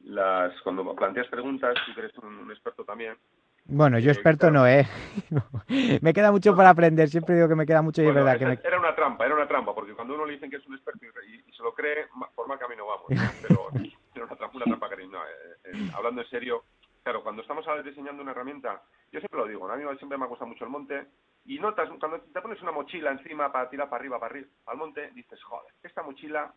las, 0.00 0.58
cuando 0.62 0.94
planteas 0.94 1.28
preguntas, 1.28 1.74
tú 1.94 2.00
eres 2.00 2.16
un 2.22 2.50
experto 2.50 2.86
también, 2.86 3.18
bueno, 3.66 3.98
yo 3.98 4.10
experto 4.10 4.50
no, 4.50 4.66
¿eh? 4.66 4.86
me 6.02 6.12
queda 6.12 6.30
mucho 6.30 6.54
para 6.54 6.70
aprender, 6.70 7.08
siempre 7.08 7.34
digo 7.34 7.48
que 7.48 7.54
me 7.54 7.66
queda 7.66 7.82
mucho 7.82 8.02
y 8.02 8.06
es 8.06 8.14
verdad 8.14 8.38
que 8.38 8.46
me... 8.46 8.58
Era 8.62 8.78
una 8.78 8.94
trampa, 8.94 9.24
era 9.24 9.34
una 9.34 9.48
trampa, 9.48 9.74
porque 9.74 9.94
cuando 9.94 10.14
uno 10.14 10.26
le 10.26 10.34
dicen 10.34 10.50
que 10.50 10.56
es 10.56 10.66
un 10.66 10.74
experto 10.74 11.06
y, 11.26 11.52
se 11.52 11.62
lo 11.62 11.72
cree, 11.72 12.06
por 12.34 12.46
mal 12.46 12.58
camino 12.58 12.86
vamos, 12.86 13.06
pero 13.42 13.68
era 14.14 14.24
una 14.24 14.36
trampa, 14.36 14.56
una 14.56 14.64
trampa 14.66 14.88
que 14.90 15.06
no, 15.06 15.18
eh, 15.18 15.28
eh, 15.64 15.90
hablando 15.94 16.20
en 16.20 16.28
serio, 16.28 16.64
claro, 17.02 17.22
cuando 17.22 17.42
estamos 17.42 17.64
diseñando 17.84 18.22
una 18.22 18.32
herramienta, 18.32 18.82
yo 19.12 19.20
siempre 19.20 19.38
lo 19.38 19.46
digo, 19.46 19.70
a 19.70 19.76
mí 19.76 19.84
siempre 19.96 20.18
me 20.18 20.26
gusta 20.26 20.44
mucho 20.44 20.64
el 20.64 20.70
monte, 20.70 21.06
y 21.46 21.58
notas, 21.58 21.88
cuando 22.00 22.20
te 22.20 22.40
pones 22.40 22.60
una 22.62 22.72
mochila 22.72 23.12
encima 23.12 23.52
para 23.52 23.68
tirar 23.68 23.88
para 23.88 24.00
arriba, 24.00 24.18
para 24.18 24.30
arriba, 24.30 24.48
al 24.66 24.76
monte, 24.76 25.10
dices, 25.14 25.42
joder, 25.42 25.72
esta 25.82 26.02
mochila, 26.02 26.52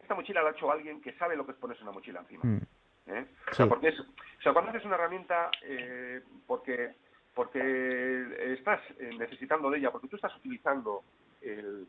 esta 0.00 0.14
mochila 0.14 0.42
la 0.42 0.50
ha 0.50 0.52
hecho 0.52 0.70
alguien 0.70 1.00
que 1.00 1.12
sabe 1.14 1.36
lo 1.36 1.44
que 1.44 1.52
es 1.52 1.58
ponerse 1.58 1.82
una 1.82 1.92
mochila 1.92 2.20
encima. 2.20 2.42
Mm. 2.44 2.60
¿Eh? 3.06 3.26
O, 3.50 3.54
sea, 3.54 3.66
porque 3.66 3.88
es, 3.88 4.00
o 4.00 4.42
sea, 4.42 4.52
cuando 4.52 4.70
haces 4.70 4.84
una 4.84 4.96
herramienta, 4.96 5.50
eh, 5.62 6.22
porque 6.46 6.94
porque 7.34 8.52
estás 8.52 8.80
eh, 8.98 9.10
necesitando 9.18 9.70
de 9.70 9.78
ella, 9.78 9.90
porque 9.90 10.08
tú 10.08 10.16
estás 10.16 10.36
utilizando, 10.36 11.02
el, 11.40 11.88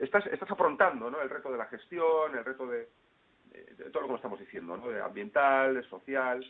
estás, 0.00 0.26
estás 0.26 0.48
afrontando 0.48 1.10
¿no? 1.10 1.20
el 1.20 1.28
reto 1.28 1.50
de 1.50 1.58
la 1.58 1.66
gestión, 1.66 2.36
el 2.38 2.44
reto 2.44 2.64
de, 2.68 2.88
de 3.50 3.90
todo 3.90 4.02
lo 4.02 4.08
que 4.10 4.14
estamos 4.14 4.38
diciendo, 4.38 4.76
¿no? 4.76 4.88
de 4.88 5.02
ambiental, 5.02 5.84
social, 5.88 6.44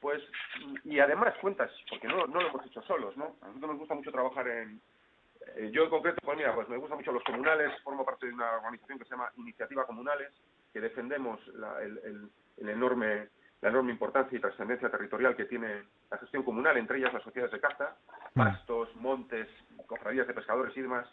pues, 0.00 0.22
y 0.84 1.00
además 1.00 1.34
cuentas, 1.40 1.70
porque 1.90 2.06
no, 2.06 2.26
no 2.26 2.40
lo 2.40 2.48
hemos 2.48 2.66
hecho 2.66 2.82
solos, 2.82 3.16
¿no? 3.16 3.36
A 3.42 3.48
nosotros 3.48 3.70
nos 3.70 3.78
gusta 3.78 3.94
mucho 3.94 4.12
trabajar 4.12 4.46
en, 4.46 4.80
eh, 5.56 5.70
yo 5.72 5.84
en 5.84 5.90
concreto, 5.90 6.20
pues 6.22 6.38
mira, 6.38 6.54
pues 6.54 6.68
me 6.68 6.76
gustan 6.76 6.98
mucho 6.98 7.12
los 7.12 7.24
comunales, 7.24 7.72
formo 7.82 8.04
parte 8.04 8.26
de 8.26 8.32
una 8.32 8.56
organización 8.56 8.98
que 8.98 9.04
se 9.04 9.10
llama 9.10 9.32
Iniciativa 9.36 9.86
Comunales, 9.86 10.30
que 10.72 10.80
defendemos 10.80 11.44
la, 11.48 11.82
el, 11.82 11.98
el, 12.04 12.30
enorme, 12.60 13.28
la 13.60 13.68
enorme 13.68 13.92
importancia 13.92 14.36
y 14.36 14.40
trascendencia 14.40 14.90
territorial 14.90 15.36
que 15.36 15.44
tiene 15.44 15.84
la 16.10 16.18
gestión 16.18 16.42
comunal, 16.42 16.76
entre 16.76 16.98
ellas 16.98 17.12
las 17.12 17.22
sociedades 17.22 17.52
de 17.52 17.60
caza, 17.60 17.96
mm. 18.34 18.38
pastos, 18.38 18.94
montes, 18.96 19.48
cofradías 19.86 20.26
de 20.26 20.34
pescadores 20.34 20.76
y 20.76 20.82
demás. 20.82 21.06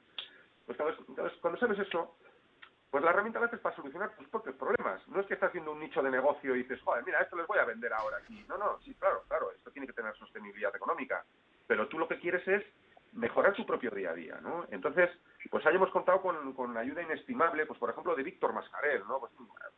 Pues 0.66 0.80
entonces, 0.80 1.38
cuando 1.42 1.60
sabes 1.60 1.80
eso, 1.80 2.18
pues 2.90 3.04
la 3.04 3.12
herramienta 3.12 3.40
la 3.40 3.48
haces 3.48 3.60
para 3.60 3.76
solucionar 3.76 4.16
tus 4.16 4.28
propios 4.30 4.56
problemas. 4.56 5.06
No 5.10 5.20
es 5.20 5.28
que 5.28 5.34
estás 5.34 5.50
haciendo 5.50 5.74
un 5.74 5.80
nicho 5.80 6.02
de 6.02 6.10
negocio 6.10 6.56
y 6.56 6.60
dices, 6.60 6.82
joder, 6.82 7.04
mira, 7.06 7.22
esto 7.22 7.36
les 7.36 7.46
voy 7.46 7.60
a 7.60 7.66
vender 7.66 7.92
ahora 7.92 8.18
aquí. 8.18 8.46
No, 8.48 8.58
no, 8.58 8.80
sí, 8.84 8.96
claro, 8.96 9.24
claro, 9.28 9.52
esto 9.52 9.70
tiene 9.72 9.86
que 9.86 9.94
tener 9.94 10.16
sostenibilidad 10.16 10.76
económica. 10.76 11.26
Pero 11.68 11.88
tú 11.88 12.00
lo 12.00 12.08
que 12.08 12.20
quieres 12.20 12.48
es 12.48 12.64
mejorar 13.12 13.54
tu 13.54 13.66
propio 13.66 13.92
día 13.92 14.12
a 14.12 14.14
día, 14.14 14.40
¿no? 14.42 14.66
Entonces, 14.72 15.10
pues 15.50 15.66
ahí 15.66 15.76
hemos 15.76 15.92
contado 15.92 16.22
con, 16.22 16.54
con 16.54 16.76
ayuda 16.78 17.02
inestimable, 17.02 17.66
pues 17.66 17.80
por 17.80 17.90
ejemplo, 17.90 18.16
de 18.16 18.24
Víctor 18.24 18.54
Mascarel, 18.54 19.04
¿no? 19.08 19.20
Pues 19.20 19.32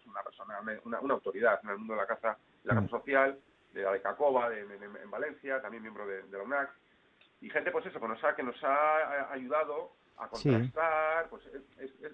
una 0.05 0.23
persona, 0.23 0.59
una, 0.85 1.13
autoridad 1.13 1.59
en 1.63 1.69
el 1.69 1.77
mundo 1.77 1.93
de 1.93 2.01
la 2.01 2.07
caza, 2.07 2.37
la 2.63 2.73
caza 2.75 2.87
mm. 2.87 2.89
social, 2.89 3.39
de 3.73 3.83
la 3.83 3.91
de 3.91 4.01
Cacoba, 4.01 4.49
de, 4.49 4.61
en 4.61 5.11
Valencia, 5.11 5.61
también 5.61 5.83
miembro 5.83 6.07
de, 6.07 6.23
la 6.31 6.43
UNAC, 6.43 6.69
y 7.41 7.49
gente, 7.49 7.71
pues 7.71 7.85
eso, 7.85 7.99
que 7.99 8.07
nos 8.07 8.23
ha, 8.23 8.35
que 8.35 8.43
nos 8.43 8.63
ha 8.63 9.31
ayudado 9.31 9.91
a 10.17 10.27
contrastar, 10.27 11.29
pues 11.29 11.43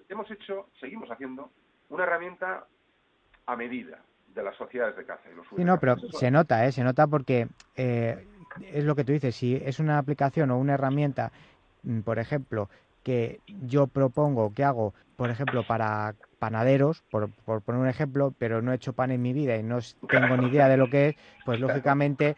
hemos 0.08 0.30
hecho, 0.30 0.68
seguimos 0.78 1.10
haciendo, 1.10 1.50
una 1.88 2.04
herramienta 2.04 2.66
a 3.46 3.56
medida 3.56 4.02
de 4.34 4.42
las 4.42 4.56
sociedades 4.56 4.96
de 4.96 5.04
caza. 5.04 5.30
Y 5.30 5.34
los 5.34 5.46
sí, 5.48 5.64
no, 5.64 5.78
pero 5.78 5.96
se 5.96 6.30
nota, 6.30 6.66
¿eh? 6.66 6.72
Se 6.72 6.82
nota 6.82 7.06
porque 7.06 7.48
eh, 7.76 8.26
es 8.62 8.84
lo 8.84 8.94
que 8.94 9.04
tú 9.04 9.12
dices, 9.12 9.34
si 9.34 9.56
es 9.56 9.78
una 9.78 9.98
aplicación 9.98 10.50
o 10.50 10.58
una 10.58 10.74
herramienta, 10.74 11.32
mm, 11.82 12.00
por 12.00 12.18
ejemplo, 12.18 12.68
que 13.04 13.40
yo 13.46 13.86
propongo, 13.86 14.52
que 14.52 14.64
hago, 14.64 14.94
por 15.16 15.30
ejemplo, 15.30 15.64
para 15.64 16.14
panaderos, 16.40 17.02
por, 17.10 17.30
por, 17.30 17.62
poner 17.62 17.80
un 17.80 17.88
ejemplo, 17.88 18.34
pero 18.36 18.60
no 18.60 18.72
he 18.72 18.76
hecho 18.76 18.92
pan 18.92 19.12
en 19.12 19.22
mi 19.22 19.32
vida 19.32 19.56
y 19.56 19.62
no 19.62 19.78
tengo 20.08 20.36
ni 20.36 20.48
idea 20.48 20.68
de 20.68 20.76
lo 20.76 20.90
que 20.90 21.08
es, 21.08 21.14
pues 21.44 21.60
lógicamente 21.60 22.34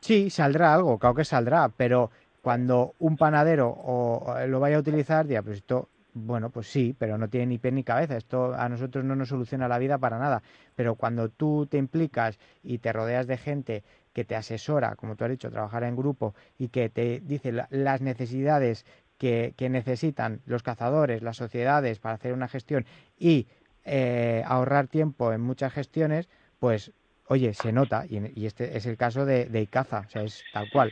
sí, 0.00 0.30
saldrá 0.30 0.74
algo, 0.74 0.98
claro 0.98 1.14
que 1.14 1.24
saldrá, 1.24 1.68
pero 1.68 2.10
cuando 2.42 2.94
un 2.98 3.16
panadero 3.16 3.68
o, 3.68 4.34
lo 4.46 4.60
vaya 4.60 4.76
a 4.76 4.80
utilizar, 4.80 5.26
diga, 5.26 5.42
pues 5.42 5.58
esto, 5.58 5.88
bueno, 6.14 6.50
pues 6.50 6.66
sí, 6.66 6.94
pero 6.98 7.18
no 7.18 7.28
tiene 7.28 7.46
ni 7.46 7.58
pie 7.58 7.70
ni 7.70 7.84
cabeza, 7.84 8.16
esto 8.16 8.54
a 8.54 8.68
nosotros 8.68 9.04
no 9.04 9.14
nos 9.14 9.28
soluciona 9.28 9.68
la 9.68 9.78
vida 9.78 9.98
para 9.98 10.18
nada, 10.18 10.42
pero 10.74 10.94
cuando 10.94 11.28
tú 11.28 11.66
te 11.66 11.78
implicas 11.78 12.38
y 12.62 12.78
te 12.78 12.92
rodeas 12.92 13.26
de 13.26 13.36
gente 13.36 13.84
que 14.12 14.24
te 14.24 14.34
asesora, 14.34 14.96
como 14.96 15.14
tú 15.14 15.24
has 15.24 15.30
dicho, 15.30 15.50
trabajar 15.50 15.84
en 15.84 15.96
grupo 15.96 16.34
y 16.58 16.68
que 16.68 16.88
te 16.88 17.20
dice 17.20 17.52
las 17.70 18.00
necesidades 18.00 18.84
que, 19.20 19.68
necesitan 19.68 20.40
los 20.46 20.62
cazadores, 20.62 21.22
las 21.22 21.36
sociedades 21.36 21.98
para 21.98 22.14
hacer 22.14 22.32
una 22.32 22.48
gestión 22.48 22.86
y 23.18 23.46
eh, 23.84 24.42
ahorrar 24.46 24.88
tiempo 24.88 25.32
en 25.32 25.42
muchas 25.42 25.74
gestiones, 25.74 26.30
pues 26.58 26.92
oye, 27.26 27.52
se 27.52 27.70
nota 27.70 28.04
y, 28.08 28.46
este 28.46 28.78
es 28.78 28.86
el 28.86 28.96
caso 28.96 29.26
de, 29.26 29.44
de 29.44 29.60
Icaza, 29.60 30.04
o 30.06 30.10
sea, 30.10 30.22
es 30.22 30.42
tal 30.52 30.70
cual. 30.72 30.90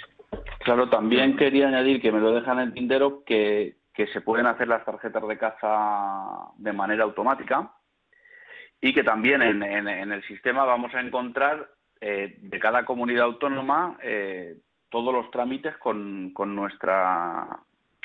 Claro, 0.60 0.90
también 0.90 1.36
quería 1.36 1.68
añadir 1.68 2.02
que 2.02 2.12
me 2.12 2.20
lo 2.20 2.32
dejan 2.32 2.58
en 2.58 2.68
el 2.68 2.74
tintero 2.74 3.24
que, 3.24 3.76
se 4.12 4.20
pueden 4.20 4.46
hacer 4.46 4.68
las 4.68 4.84
tarjetas 4.84 5.26
de 5.26 5.38
caza 5.38 6.52
de 6.56 6.72
manera 6.72 7.02
automática 7.02 7.72
y 8.80 8.94
que 8.94 9.02
también 9.02 9.42
en, 9.42 9.88
el 10.12 10.22
sistema 10.22 10.64
vamos 10.64 10.94
a 10.94 11.00
encontrar 11.00 11.68
eh, 12.00 12.36
de 12.40 12.60
cada 12.60 12.84
comunidad 12.84 13.24
autónoma 13.24 13.98
eh, 14.00 14.58
todos 14.88 15.12
los 15.12 15.32
trámites 15.32 15.76
con, 15.78 16.30
con, 16.32 16.54
nuestra 16.54 17.58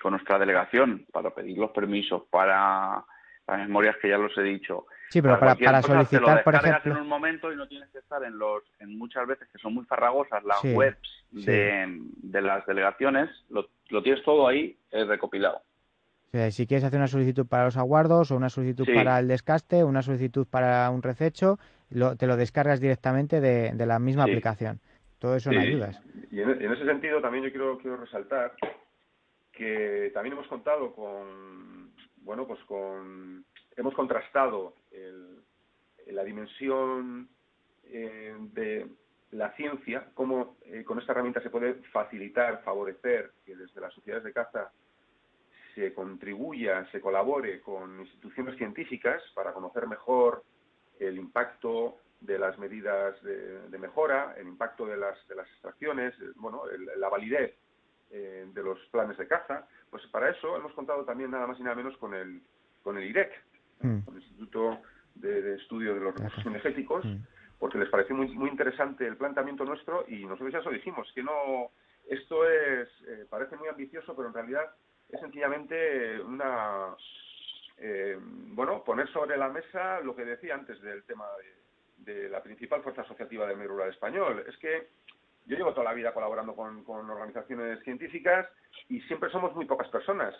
con 0.04 0.12
nuestra 0.12 0.38
delegación 0.38 1.08
para 1.12 1.32
pedir 1.32 1.58
los 1.58 1.72
permisos 1.72 2.24
para 2.30 3.04
las 3.48 3.58
memorias 3.58 3.96
que 4.02 4.10
ya 4.10 4.18
los 4.18 4.38
he 4.38 4.44
dicho 4.44 4.86
Sí, 5.14 5.22
pero 5.22 5.40
para, 5.40 5.82
solicitar, 5.84 6.44
por 6.44 6.56
ejemplo. 6.56 6.94
en 6.94 7.02
un 7.02 7.08
momento 7.08 7.54
y 7.54 7.56
no 7.56 7.68
tienes 7.68 7.88
que 7.92 8.00
estar 8.00 8.24
en 8.24 8.36
los, 8.40 8.64
en 8.80 8.98
muchas 8.98 9.28
veces 9.28 9.48
que 9.52 9.60
son 9.60 9.76
muy 9.76 9.86
farragosas 9.86 10.44
las 10.44 10.64
webs 10.64 10.98
de, 11.30 12.42
las 12.42 12.66
delegaciones, 12.66 13.30
lo, 13.50 13.68
tienes 14.02 14.24
todo 14.24 14.48
ahí 14.48 14.76
recopilado. 14.92 15.62
si 16.50 16.66
quieres 16.66 16.84
hacer 16.84 16.98
una 16.98 17.08
solicitud 17.08 17.46
para 17.46 17.66
los 17.66 17.78
aguardos 17.78 18.32
o 18.32 18.36
una 18.36 18.50
solicitud 18.50 18.88
para 18.92 19.20
el 19.20 19.28
descaste, 19.28 19.84
una 19.84 20.02
solicitud 20.02 20.48
para 20.48 20.90
un 20.90 21.04
rececho, 21.04 21.60
te 22.18 22.26
lo 22.26 22.36
descargas 22.36 22.80
directamente 22.80 23.40
de, 23.40 23.86
la 23.86 24.00
misma 24.00 24.24
aplicación. 24.24 24.80
Todo 25.20 25.36
eso 25.36 25.52
son 25.52 25.60
ayudas. 25.60 26.02
Y 26.32 26.42
en, 26.42 26.72
ese 26.72 26.86
sentido 26.86 27.22
también 27.22 27.44
yo 27.44 27.52
quiero, 27.52 27.78
quiero 27.78 27.98
resaltar 27.98 28.54
que 29.54 30.12
también 30.14 30.34
hemos 30.34 30.48
contado 30.48 30.94
con, 30.94 31.94
bueno, 32.18 32.46
pues 32.48 32.60
con, 32.66 33.46
hemos 33.78 33.94
contrastado 33.94 34.76
la 36.08 36.24
dimensión 36.24 37.30
eh, 37.86 38.36
de 38.54 38.88
la 39.32 39.52
ciencia, 39.56 40.10
cómo 40.14 40.58
eh, 40.66 40.84
con 40.84 41.00
esta 41.00 41.12
herramienta 41.12 41.42
se 41.42 41.50
puede 41.50 41.76
facilitar, 41.92 42.64
favorecer 42.64 43.32
que 43.46 43.56
desde 43.56 43.82
las 43.82 43.94
sociedades 43.94 44.24
de 44.26 44.34
caza 44.34 44.72
se 45.74 45.94
contribuya, 45.94 46.88
se 46.92 47.02
colabore 47.02 47.62
con 47.62 48.00
instituciones 48.00 48.58
científicas 48.58 49.24
para 49.34 49.54
conocer 49.54 49.88
mejor 49.88 50.44
el 51.00 51.18
impacto 51.18 51.98
de 52.22 52.38
las 52.38 52.58
medidas 52.60 53.22
de, 53.24 53.78
mejora, 53.80 54.36
el 54.38 54.48
impacto 54.48 54.86
de 54.86 54.98
las, 54.98 55.28
de 55.28 55.36
las 55.36 55.48
extracciones, 55.50 56.14
bueno, 56.36 56.64
la 56.98 57.10
validez 57.10 57.56
eh, 58.14 58.46
de 58.54 58.64
los 58.64 58.80
planes 58.92 59.18
de 59.18 59.28
caza. 59.28 59.68
Pues 59.90 60.06
para 60.08 60.30
eso 60.30 60.56
hemos 60.56 60.72
contado 60.74 61.04
también 61.04 61.32
nada 61.32 61.48
más 61.48 61.60
y 61.60 61.64
nada 61.64 61.76
menos 61.76 61.98
con 61.98 62.14
el, 62.14 62.42
con 62.84 62.98
el 62.98 63.06
IREC, 63.06 63.32
mm. 63.82 64.00
con 64.02 64.16
el 64.16 64.22
Instituto 64.22 64.80
de, 65.16 65.56
Estudio 65.56 65.96
de 65.96 66.00
los 66.00 66.16
Recursos 66.16 66.46
Energéticos, 66.46 67.04
mm. 67.04 67.18
porque 67.60 67.78
les 67.78 67.90
pareció 67.90 68.16
muy, 68.16 68.28
muy 68.30 68.50
interesante 68.50 69.08
el 69.08 69.18
planteamiento 69.18 69.66
nuestro 69.66 70.06
y 70.08 70.26
nosotros 70.26 70.54
ya 70.54 70.60
eso 70.60 70.70
dijimos, 70.70 71.12
que 71.14 71.24
no, 71.24 71.72
esto 72.08 72.48
es, 72.48 72.88
eh, 73.08 73.26
parece 73.30 73.58
muy 73.58 73.68
ambicioso, 73.68 74.16
pero 74.16 74.28
en 74.28 74.34
realidad 74.34 74.76
es 75.10 75.20
sencillamente 75.20 76.22
una, 76.22 76.96
eh, 77.78 78.18
bueno, 78.20 78.84
poner 78.84 79.12
sobre 79.12 79.38
la 79.38 79.50
mesa 79.50 80.00
lo 80.02 80.16
que 80.16 80.26
decía 80.26 80.56
antes 80.56 80.82
del 80.82 81.04
tema 81.04 81.26
de, 81.98 82.30
la 82.30 82.44
principal 82.44 82.82
fuerza 82.84 83.02
asociativa 83.02 83.48
del 83.48 83.56
medio 83.56 83.72
rural 83.72 83.90
español. 83.90 84.44
Es 84.48 84.58
que 84.58 84.90
yo 85.46 85.58
llevo 85.58 85.74
toda 85.74 85.86
la 85.86 85.94
vida 85.94 86.14
colaborando 86.14 86.56
con, 86.56 86.88
organizaciones 86.88 87.84
científicas 87.84 88.48
y 88.90 89.02
siempre 89.02 89.30
somos 89.30 89.56
muy 89.56 89.66
pocas 89.66 89.90
personas 89.90 90.34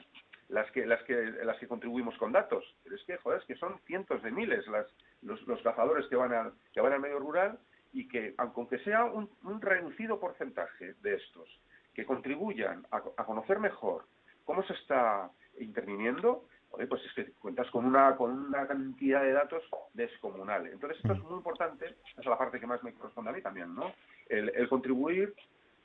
las 0.50 0.70
que 0.72 0.86
las 0.86 1.02
que 1.04 1.16
las 1.44 1.58
que 1.58 1.68
contribuimos 1.68 2.18
con 2.18 2.32
datos. 2.32 2.64
Pero 2.84 2.96
es 2.96 3.04
que 3.04 3.18
joder 3.18 3.40
es 3.40 3.46
que 3.46 3.56
son 3.56 3.80
cientos 3.86 4.22
de 4.22 4.32
miles 4.32 4.68
las, 4.68 4.88
los, 5.22 5.42
los 5.48 5.62
cazadores 5.62 6.06
que 6.08 6.16
van 6.16 6.34
al 6.34 6.54
que 6.74 6.82
van 6.82 6.94
al 6.94 7.00
medio 7.00 7.20
rural 7.20 7.60
y 7.94 8.08
que 8.08 8.34
aunque 8.38 8.80
sea 8.80 9.06
un, 9.06 9.30
reducido 9.62 10.20
porcentaje 10.20 10.96
de 11.02 11.16
estos 11.16 11.48
que 11.94 12.06
contribuyan 12.06 12.86
a, 12.90 13.02
conocer 13.02 13.60
mejor 13.60 14.06
cómo 14.46 14.64
se 14.64 14.74
está 14.74 15.30
interviniendo 15.60 16.46
pues 16.90 17.06
es 17.06 17.14
que 17.14 17.32
cuentas 17.34 17.70
con 17.70 17.86
una 17.86 18.16
con 18.16 18.32
una 18.32 18.68
cantidad 18.68 19.22
de 19.22 19.34
datos 19.34 19.64
descomunal 19.94 20.66
entonces 20.68 20.98
esto 20.98 21.14
es 21.14 21.24
muy 21.24 21.38
importante 21.38 21.86
esa 21.86 22.22
es 22.22 22.26
la 22.26 22.38
parte 22.38 22.60
que 22.60 22.68
más 22.68 22.84
me 22.84 22.94
corresponde 22.94 23.30
a 23.30 23.34
mí 23.34 23.42
también 23.42 23.74
no 23.76 23.94
el, 24.28 24.50
el 24.56 24.68
contribuir 24.68 25.34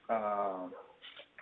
a 0.08 0.66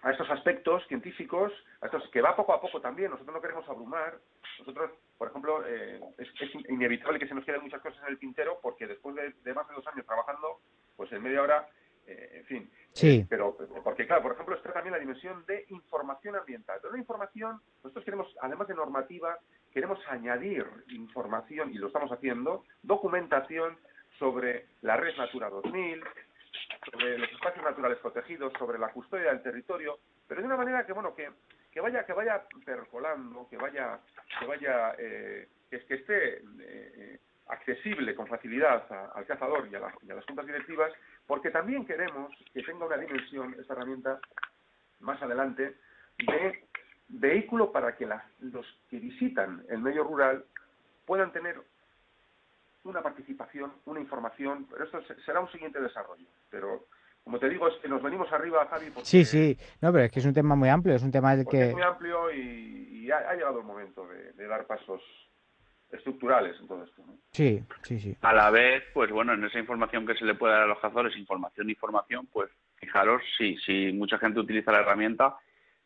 a 0.02 0.12
estos 0.12 0.30
aspectos 0.30 0.86
científicos, 0.86 1.52
a 1.80 1.86
estos 1.86 2.08
que 2.10 2.20
va 2.20 2.36
poco 2.36 2.52
a 2.52 2.60
poco 2.60 2.80
también. 2.80 3.10
Nosotros 3.10 3.34
no 3.34 3.40
queremos 3.40 3.68
abrumar. 3.68 4.18
Nosotros, 4.60 4.92
por 5.18 5.28
ejemplo, 5.28 5.66
eh, 5.66 6.00
es, 6.18 6.28
inevitable 6.68 7.18
que 7.18 7.26
se 7.26 7.34
nos 7.34 7.44
queden 7.44 7.62
muchas 7.62 7.82
cosas 7.82 8.00
en 8.02 8.10
el 8.10 8.18
tintero 8.18 8.58
porque 8.62 8.86
después 8.86 9.16
de, 9.16 9.54
más 9.54 9.68
de 9.68 9.74
dos 9.74 9.86
años 9.88 10.06
trabajando, 10.06 10.60
pues 10.96 11.10
en 11.12 11.22
media 11.22 11.42
hora, 11.42 11.68
eh, 12.06 12.38
en 12.38 12.44
fin. 12.44 12.70
Sí. 12.92 13.18
Eh, 13.18 13.26
pero 13.28 13.56
porque 13.84 14.06
claro, 14.06 14.22
por 14.22 14.32
ejemplo, 14.32 14.56
está 14.56 14.72
también 14.72 14.92
la 14.92 14.98
dimensión 14.98 15.44
de 15.46 15.66
información 15.70 16.36
ambiental. 16.36 16.78
Pero 16.80 16.92
la 16.92 16.98
información, 16.98 17.60
nosotros 17.82 18.04
queremos, 18.04 18.34
además 18.40 18.68
de 18.68 18.74
normativa, 18.74 19.38
queremos 19.72 19.98
añadir 20.08 20.66
información 20.88 21.70
y 21.70 21.74
lo 21.74 21.88
estamos 21.88 22.10
haciendo, 22.10 22.64
documentación 22.82 23.76
sobre 24.18 24.66
la 24.82 24.96
red 24.96 25.16
Natura 25.16 25.50
2000, 25.50 26.02
sobre 26.90 27.18
los 27.18 27.30
espacios 27.30 27.64
naturales 27.64 27.98
protegidos, 27.98 28.52
sobre 28.58 28.78
la 28.78 28.88
custodia 28.88 29.28
del 29.28 29.42
territorio, 29.42 29.98
pero 30.26 30.40
de 30.40 30.46
una 30.46 30.56
manera 30.56 30.86
que 30.86 30.92
bueno 30.92 31.14
que, 31.14 31.28
que 31.70 31.80
vaya 31.80 32.06
que 32.06 32.12
vaya 32.12 32.42
percolando, 32.64 33.46
que 33.50 33.56
vaya 33.56 34.00
que 34.38 34.46
vaya 34.46 34.94
eh, 34.98 35.48
que, 35.68 35.84
que 35.84 35.94
esté 35.94 36.42
eh, 36.60 37.20
accesible 37.48 38.14
con 38.14 38.26
facilidad 38.26 38.84
al 39.14 39.26
cazador 39.26 39.68
y 39.70 39.74
a, 39.74 39.92
y 40.02 40.10
a 40.10 40.14
las 40.14 40.24
juntas 40.24 40.46
directivas, 40.46 40.92
porque 41.26 41.50
también 41.50 41.84
queremos 41.84 42.32
que 42.52 42.62
tenga 42.62 42.86
una 42.86 42.96
dimensión 42.96 43.54
esta 43.58 43.74
herramienta 43.74 44.20
más 45.00 45.20
adelante 45.22 45.76
de 46.18 46.64
vehículo 47.08 47.72
para 47.72 47.96
que 47.96 48.08
los 48.40 48.66
que 48.88 48.98
visitan 48.98 49.64
el 49.68 49.80
medio 49.80 50.04
rural 50.04 50.44
puedan 51.04 51.32
tener 51.32 51.60
una 52.84 53.02
participación, 53.02 53.72
una 53.84 54.00
información, 54.00 54.66
pero 54.70 54.84
esto 54.84 55.02
será 55.24 55.40
un 55.40 55.50
siguiente 55.50 55.80
desarrollo. 55.80 56.26
Pero 56.50 56.86
como 57.24 57.40
te 57.40 57.48
digo, 57.48 57.66
es 57.66 57.74
que 57.82 57.88
nos 57.88 58.02
venimos 58.02 58.32
arriba, 58.32 58.66
Javi. 58.66 58.90
Porque, 58.90 59.04
sí, 59.08 59.24
sí, 59.24 59.58
no, 59.80 59.92
pero 59.92 60.04
es 60.04 60.12
que 60.12 60.20
es 60.20 60.26
un 60.26 60.32
tema 60.32 60.54
muy 60.54 60.68
amplio, 60.68 60.94
es 60.94 61.02
un 61.02 61.10
tema 61.10 61.34
del 61.34 61.46
que... 61.46 61.68
Es 61.68 61.72
muy 61.72 61.82
amplio 61.82 62.30
y, 62.32 63.10
ha, 63.10 63.34
llegado 63.34 63.58
el 63.58 63.64
momento 63.64 64.06
de, 64.06 64.46
dar 64.46 64.64
pasos 64.66 65.02
estructurales 65.96 66.58
en 66.60 66.68
todo 66.68 66.84
esto. 66.84 67.02
Sí, 67.32 67.62
sí, 67.82 68.00
sí. 68.00 68.16
A 68.22 68.32
la 68.32 68.50
vez, 68.50 68.84
pues 68.94 69.10
bueno, 69.10 69.34
en 69.34 69.44
esa 69.44 69.58
información 69.58 70.06
que 70.06 70.14
se 70.14 70.24
le 70.24 70.34
puede 70.34 70.54
dar 70.54 70.62
a 70.62 70.66
los 70.66 70.78
cazadores, 70.78 71.16
información, 71.16 71.68
información, 71.68 72.26
pues 72.32 72.50
fijaros, 72.76 73.22
si, 73.36 73.56
si 73.58 73.92
mucha 73.92 74.18
gente 74.18 74.40
utiliza 74.40 74.72
la 74.72 74.80
herramienta, 74.80 75.36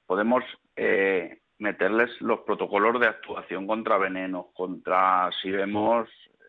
podemos 0.06 0.44
eh, 0.76 1.38
meterles 1.58 2.10
los 2.20 2.40
protocolos 2.40 3.00
de 3.00 3.06
actuación 3.06 3.66
contra 3.66 3.98
venenos, 3.98 4.46
contra 4.54 5.30
si 5.40 5.50
vemos 5.50 6.08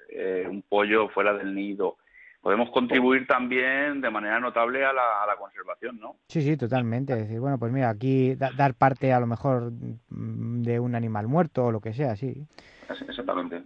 eh, 0.09 0.45
un 0.49 0.61
pollo 0.61 1.09
fuera 1.09 1.33
del 1.33 1.53
nido, 1.53 1.97
podemos 2.41 2.71
contribuir 2.71 3.27
también 3.27 4.01
de 4.01 4.09
manera 4.09 4.39
notable 4.39 4.83
a 4.83 4.91
la, 4.91 5.35
conservación, 5.39 5.99
¿no? 5.99 6.17
Sí, 6.27 6.41
sí, 6.41 6.57
totalmente. 6.57 7.13
Es 7.13 7.19
decir, 7.19 7.39
bueno, 7.39 7.57
pues 7.57 7.71
mira, 7.71 7.89
aquí 7.89 8.35
dar 8.35 8.73
parte 8.73 9.13
a 9.13 9.19
lo 9.19 9.27
mejor 9.27 9.71
mm, 10.09 10.61
de 10.61 10.79
un 10.79 10.95
animal 10.95 11.27
muerto 11.27 11.65
o 11.65 11.71
lo 11.71 11.79
que 11.79 11.93
sea, 11.93 12.15
sí. 12.15 12.45
Exactamente. 12.89 13.63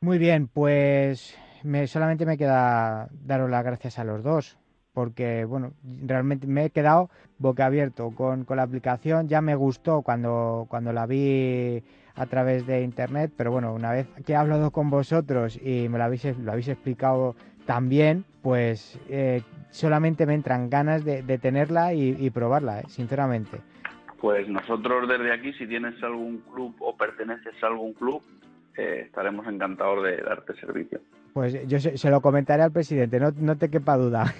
Muy 0.00 0.18
bien, 0.18 0.48
pues 0.48 1.38
me, 1.62 1.86
solamente 1.86 2.26
me 2.26 2.36
queda 2.36 3.08
daros 3.12 3.50
las 3.50 3.64
gracias 3.64 3.98
a 3.98 4.04
los 4.04 4.22
dos, 4.22 4.58
porque, 4.92 5.44
bueno, 5.44 5.72
realmente 5.84 6.46
me 6.46 6.66
he 6.66 6.70
quedado 6.70 7.10
boca 7.38 7.66
abierto 7.66 8.10
con, 8.10 8.44
con 8.44 8.56
la 8.56 8.64
aplicación. 8.64 9.28
Ya 9.28 9.40
me 9.40 9.54
gustó 9.54 10.02
cuando, 10.02 10.66
cuando 10.68 10.92
la 10.92 11.06
vi 11.06 11.82
a 12.14 12.26
través 12.26 12.66
de 12.66 12.82
internet, 12.82 13.32
pero 13.36 13.52
bueno, 13.52 13.72
una 13.72 13.92
vez 13.92 14.08
que 14.26 14.32
he 14.32 14.36
hablado 14.36 14.72
con 14.72 14.90
vosotros 14.90 15.58
y 15.62 15.88
me 15.88 15.98
lo 15.98 16.04
habéis, 16.04 16.36
lo 16.38 16.52
habéis 16.52 16.68
explicado 16.68 17.34
también, 17.70 18.24
pues 18.42 18.98
eh, 19.08 19.42
solamente 19.70 20.26
me 20.26 20.34
entran 20.34 20.68
ganas 20.68 21.04
de, 21.04 21.22
tenerla 21.38 21.94
y, 21.94 22.28
probarla, 22.30 22.80
eh, 22.80 22.84
sinceramente. 22.88 23.58
Pues 24.20 24.48
nosotros 24.48 25.08
desde 25.08 25.32
aquí, 25.32 25.52
si 25.52 25.68
tienes 25.68 25.94
algún 26.02 26.38
club 26.52 26.74
o 26.80 26.96
perteneces 26.96 27.54
a 27.62 27.68
algún 27.68 27.92
club, 27.92 28.22
eh, 28.76 29.04
estaremos 29.06 29.46
encantados 29.46 30.02
de 30.02 30.16
darte 30.16 30.54
servicio. 30.54 31.00
Pues 31.32 31.64
yo 31.68 31.78
se, 31.78 32.10
lo 32.10 32.20
comentaré 32.20 32.64
al 32.64 32.72
presidente, 32.72 33.20
no, 33.20 33.30
no 33.38 33.56
te 33.56 33.70
quepa 33.70 33.96
duda. 33.96 34.34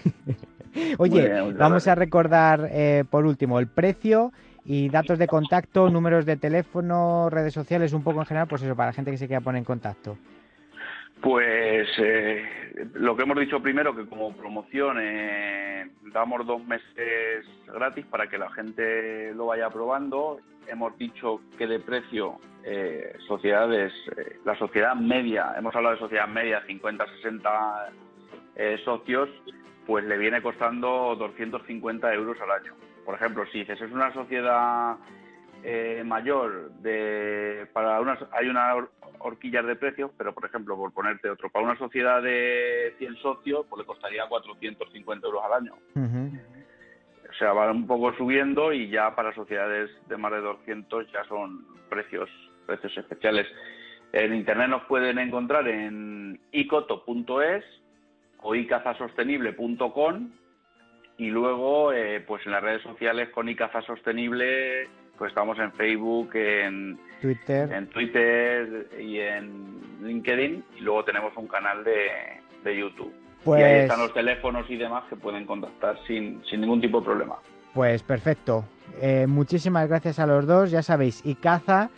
Oye, 0.98 1.52
vamos 1.56 1.86
a 1.86 1.94
recordar 1.94 2.68
por 3.10 3.26
último 3.26 3.60
el 3.60 3.68
precio 3.68 4.32
y 4.64 4.88
datos 4.88 5.20
de 5.20 5.28
contacto, 5.28 5.88
números 5.88 6.26
de 6.26 6.36
teléfono, 6.36 7.30
redes 7.30 7.54
sociales, 7.54 7.92
un 7.92 8.02
poco 8.02 8.18
en 8.18 8.26
general, 8.26 8.48
pues 8.48 8.62
eso, 8.62 8.74
para 8.74 8.88
la 8.88 8.92
gente 8.92 9.12
que 9.12 9.18
se 9.18 9.28
quiera 9.28 9.40
poner 9.40 9.60
en 9.60 9.64
contacto. 9.64 10.16
Pues 11.22 11.86
eh, 11.98 12.86
lo 12.94 13.14
que 13.14 13.24
hemos 13.24 13.38
dicho 13.38 13.60
primero, 13.60 13.94
que 13.94 14.06
como 14.06 14.34
promoción 14.34 14.96
eh, 15.00 15.90
damos 16.12 16.46
dos 16.46 16.64
meses 16.64 17.44
gratis 17.66 18.06
para 18.06 18.26
que 18.26 18.38
la 18.38 18.50
gente 18.52 19.34
lo 19.34 19.46
vaya 19.46 19.68
probando. 19.68 20.40
Hemos 20.66 20.96
dicho 20.96 21.42
que 21.58 21.66
de 21.66 21.78
precio 21.78 22.38
eh, 22.64 23.18
sociedades, 23.26 23.92
la 24.44 24.56
sociedad 24.56 24.94
media, 24.94 25.52
hemos 25.58 25.74
hablado 25.74 25.96
de 25.96 26.00
sociedad 26.00 26.28
media, 26.28 26.62
50, 26.66 27.06
60 27.16 27.92
socios, 28.84 29.28
pues 29.86 30.04
le 30.04 30.16
viene 30.16 30.42
costando 30.42 31.16
250 31.16 32.14
euros 32.14 32.38
al 32.40 32.50
año. 32.50 32.74
Por 33.04 33.14
ejemplo, 33.14 33.44
si 33.52 33.60
dices 33.60 33.80
es 33.80 33.92
una 33.92 34.12
sociedad 34.12 34.96
mayor 36.04 36.70
de 36.80 37.66
para 37.72 38.00
una, 38.00 38.18
hay 38.32 38.48
una 38.48 38.74
horquillas 39.20 39.66
de 39.66 39.76
precios, 39.76 40.10
pero 40.18 40.34
por 40.34 40.46
ejemplo, 40.46 40.76
por 40.76 40.92
ponerte 40.92 41.30
otro, 41.30 41.50
para 41.50 41.64
una 41.64 41.78
sociedad 41.78 42.22
de 42.22 42.94
100 42.98 43.16
socios, 43.16 43.66
pues 43.68 43.80
le 43.80 43.86
costaría 43.86 44.26
450 44.26 45.26
euros 45.26 45.42
al 45.44 45.52
año. 45.52 45.74
O 45.94 47.32
sea, 47.38 47.52
va 47.52 47.70
un 47.70 47.86
poco 47.86 48.12
subiendo 48.14 48.72
y 48.72 48.88
ya 48.88 49.14
para 49.14 49.34
sociedades 49.34 49.90
de 50.08 50.16
más 50.16 50.32
de 50.32 50.40
200 50.40 51.12
ya 51.12 51.24
son 51.24 51.64
precios 51.88 52.28
precios 52.66 52.96
especiales. 52.98 53.46
En 54.12 54.34
internet 54.34 54.68
nos 54.68 54.84
pueden 54.84 55.18
encontrar 55.18 55.66
en 55.68 56.40
icoto.es 56.52 57.64
o 58.38 58.54
icazasostenible.com 58.54 60.30
y 61.18 61.30
luego 61.30 61.92
eh, 61.92 62.20
pues 62.26 62.44
en 62.46 62.52
las 62.52 62.62
redes 62.62 62.82
sociales 62.82 63.28
con 63.30 63.48
icazasostenible 63.48 64.88
pues 65.20 65.32
estamos 65.32 65.58
en 65.58 65.70
Facebook, 65.72 66.30
en 66.34 66.98
Twitter, 67.20 67.70
en 67.70 67.88
Twitter 67.88 68.88
y 68.98 69.18
en 69.18 69.78
LinkedIn 70.02 70.64
y 70.78 70.80
luego 70.80 71.04
tenemos 71.04 71.36
un 71.36 71.46
canal 71.46 71.84
de, 71.84 72.74
YouTube. 72.74 73.12
Y 73.12 73.50
ahí 73.50 73.62
pues 73.62 73.82
están 73.82 73.98
los 74.00 74.14
teléfonos 74.14 74.64
y 74.70 74.78
demás 74.78 75.04
que 75.10 75.16
pueden 75.16 75.44
contactar 75.44 75.98
sin, 76.06 76.40
ningún 76.52 76.80
tipo 76.80 77.00
de 77.00 77.04
problema. 77.04 77.36
Pues 77.74 78.02
perfecto. 78.02 78.64
Eh, 78.98 79.26
muchísimas 79.26 79.86
gracias 79.88 80.18
a 80.18 80.26
los 80.26 80.46
dos. 80.46 80.70
Ya 80.70 80.82
sabéis, 80.82 81.20
y 81.22 81.34
caza, 81.34 81.90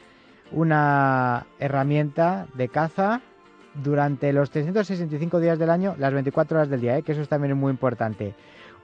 una 0.51 1.47
herramienta 1.61 2.49
de 2.55 2.67
caza 2.67 3.21
durante 3.73 4.33
los 4.33 4.51
365 4.51 5.39
días 5.39 5.61
del 5.61 5.71
año, 5.71 5.95
las 5.97 6.13
24 6.13 6.59
horas 6.59 6.71
del 6.71 6.81
día, 6.81 6.99
¿eh? 6.99 7.05
que 7.05 7.13
eso 7.13 7.25
también 7.27 7.53
es 7.53 7.57
muy 7.57 7.71
importante. 7.71 8.35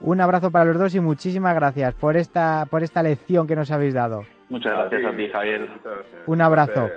Un 0.01 0.21
abrazo 0.21 0.51
para 0.51 0.65
los 0.67 0.79
dos 0.79 0.95
y 0.95 1.01
muchísimas 1.01 1.55
gracias 1.55 1.95
por 1.95 2.17
esta, 2.17 2.67
por 2.71 2.83
esta 2.83 3.03
lección 3.03 3.47
que 3.47 3.57
nos 3.57 3.71
habéis 3.71 3.95
dado. 3.95 4.25
Muchas 4.49 4.73
gracias 4.73 5.13
a 5.13 5.17
ti, 5.17 5.29
Javier. 5.29 5.69
Un 6.27 6.41
abrazo. 6.41 6.89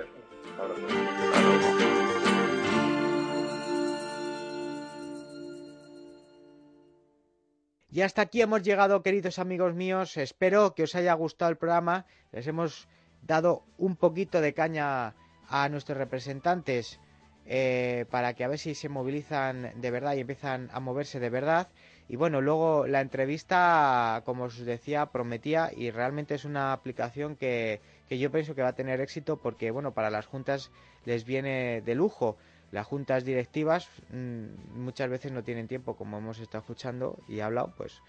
Y 7.90 8.00
hasta 8.00 8.22
aquí 8.22 8.40
hemos 8.40 8.62
llegado, 8.62 9.02
queridos 9.02 9.38
amigos 9.38 9.74
míos. 9.74 10.16
Espero 10.16 10.74
que 10.74 10.84
os 10.84 10.94
haya 10.94 11.12
gustado 11.12 11.50
el 11.50 11.58
programa. 11.58 12.06
Les 12.30 12.46
hemos 12.46 12.88
dado 13.20 13.64
un 13.76 13.96
poquito 13.96 14.40
de 14.40 14.54
caña 14.54 15.14
a 15.48 15.68
nuestros 15.68 15.98
representantes 15.98 17.00
eh, 17.44 18.06
para 18.10 18.32
que 18.32 18.44
a 18.44 18.48
ver 18.48 18.58
si 18.58 18.74
se 18.74 18.88
movilizan 18.88 19.72
de 19.76 19.90
verdad 19.90 20.14
y 20.14 20.20
empiezan 20.20 20.70
a 20.72 20.80
moverse 20.80 21.20
de 21.20 21.28
verdad. 21.28 21.68
Y 22.08 22.16
bueno, 22.16 22.40
luego 22.40 22.86
la 22.86 23.00
entrevista, 23.00 24.22
como 24.24 24.44
os 24.44 24.58
decía, 24.58 25.06
prometía 25.06 25.70
y 25.74 25.90
realmente 25.90 26.34
es 26.34 26.44
una 26.44 26.72
aplicación 26.72 27.36
que, 27.36 27.80
que 28.08 28.18
yo 28.18 28.30
pienso 28.30 28.54
que 28.54 28.62
va 28.62 28.68
a 28.68 28.74
tener 28.74 29.00
éxito 29.00 29.38
porque, 29.38 29.70
bueno, 29.70 29.92
para 29.92 30.10
las 30.10 30.26
juntas 30.26 30.70
les 31.04 31.24
viene 31.24 31.80
de 31.80 31.94
lujo. 31.94 32.36
Las 32.70 32.86
juntas 32.86 33.24
directivas 33.24 33.88
mm, 34.10 34.80
muchas 34.80 35.08
veces 35.10 35.32
no 35.32 35.42
tienen 35.42 35.68
tiempo, 35.68 35.96
como 35.96 36.18
hemos 36.18 36.38
estado 36.38 36.60
escuchando 36.60 37.18
y 37.28 37.40
hablado, 37.40 37.72
pues 37.76 38.00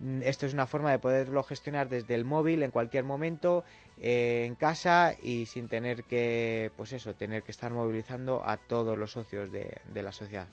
mm, 0.00 0.22
esto 0.22 0.46
es 0.46 0.54
una 0.54 0.66
forma 0.66 0.90
de 0.90 0.98
poderlo 0.98 1.42
gestionar 1.42 1.88
desde 1.88 2.14
el 2.14 2.24
móvil 2.24 2.62
en 2.62 2.70
cualquier 2.70 3.04
momento, 3.04 3.64
eh, 4.00 4.44
en 4.46 4.54
casa 4.54 5.14
y 5.22 5.46
sin 5.46 5.68
tener 5.68 6.04
que, 6.04 6.70
pues 6.76 6.92
eso, 6.92 7.14
tener 7.14 7.42
que 7.42 7.52
estar 7.52 7.70
movilizando 7.72 8.42
a 8.44 8.56
todos 8.56 8.96
los 8.98 9.12
socios 9.12 9.52
de, 9.52 9.78
de 9.92 10.02
la 10.02 10.12
sociedad. 10.12 10.48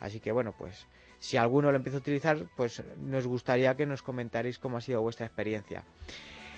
Así 0.00 0.20
que 0.20 0.30
bueno, 0.30 0.54
pues 0.56 0.86
si 1.20 1.36
alguno 1.36 1.70
lo 1.70 1.76
empieza 1.76 1.98
a 1.98 2.00
utilizar, 2.00 2.46
pues 2.56 2.82
nos 2.98 3.26
gustaría 3.26 3.76
que 3.76 3.86
nos 3.86 4.02
comentaréis 4.02 4.58
cómo 4.58 4.76
ha 4.76 4.80
sido 4.80 5.02
vuestra 5.02 5.26
experiencia. 5.26 5.84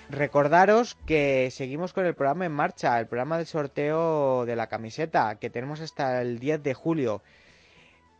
Recordaros 0.09 0.95
que 1.05 1.49
seguimos 1.51 1.93
con 1.93 2.05
el 2.05 2.15
programa 2.15 2.45
en 2.45 2.51
marcha, 2.51 2.99
el 2.99 3.07
programa 3.07 3.37
del 3.37 3.47
sorteo 3.47 4.45
de 4.45 4.57
la 4.57 4.67
camiseta, 4.67 5.35
que 5.35 5.49
tenemos 5.49 5.79
hasta 5.79 6.21
el 6.21 6.39
10 6.39 6.63
de 6.63 6.73
julio. 6.73 7.21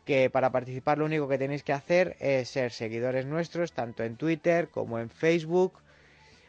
Que 0.05 0.29
para 0.29 0.51
participar 0.51 0.97
lo 0.97 1.03
único 1.05 1.27
que 1.27 1.37
tenéis 1.37 1.63
que 1.63 1.73
hacer 1.73 2.15
es 2.19 2.47
ser 2.49 2.71
seguidores 2.71 3.25
nuestros, 3.25 3.73
tanto 3.73 4.03
en 4.03 4.15
Twitter 4.15 4.69
como 4.69 4.99
en 4.99 5.09
Facebook, 5.09 5.73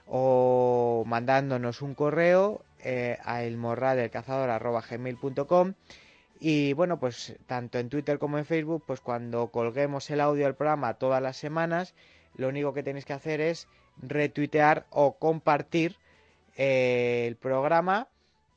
o 0.06 1.02
mandándonos 1.06 1.82
un 1.82 1.94
correo 1.94 2.64
eh, 2.80 3.18
a 3.24 3.42
elmorradelcazador.gmail.com 3.42 5.74
y 6.44 6.72
bueno, 6.72 6.98
pues 6.98 7.36
tanto 7.46 7.78
en 7.78 7.88
Twitter 7.88 8.18
como 8.18 8.36
en 8.36 8.44
Facebook, 8.44 8.82
pues 8.84 9.00
cuando 9.00 9.52
colguemos 9.52 10.10
el 10.10 10.20
audio 10.20 10.44
del 10.46 10.56
programa 10.56 10.94
todas 10.94 11.22
las 11.22 11.36
semanas, 11.36 11.94
lo 12.34 12.48
único 12.48 12.74
que 12.74 12.82
tenéis 12.82 13.04
que 13.04 13.12
hacer 13.12 13.40
es 13.40 13.68
retuitear 14.02 14.84
o 14.90 15.18
compartir 15.18 15.98
eh, 16.56 17.26
el 17.28 17.36
programa 17.36 18.08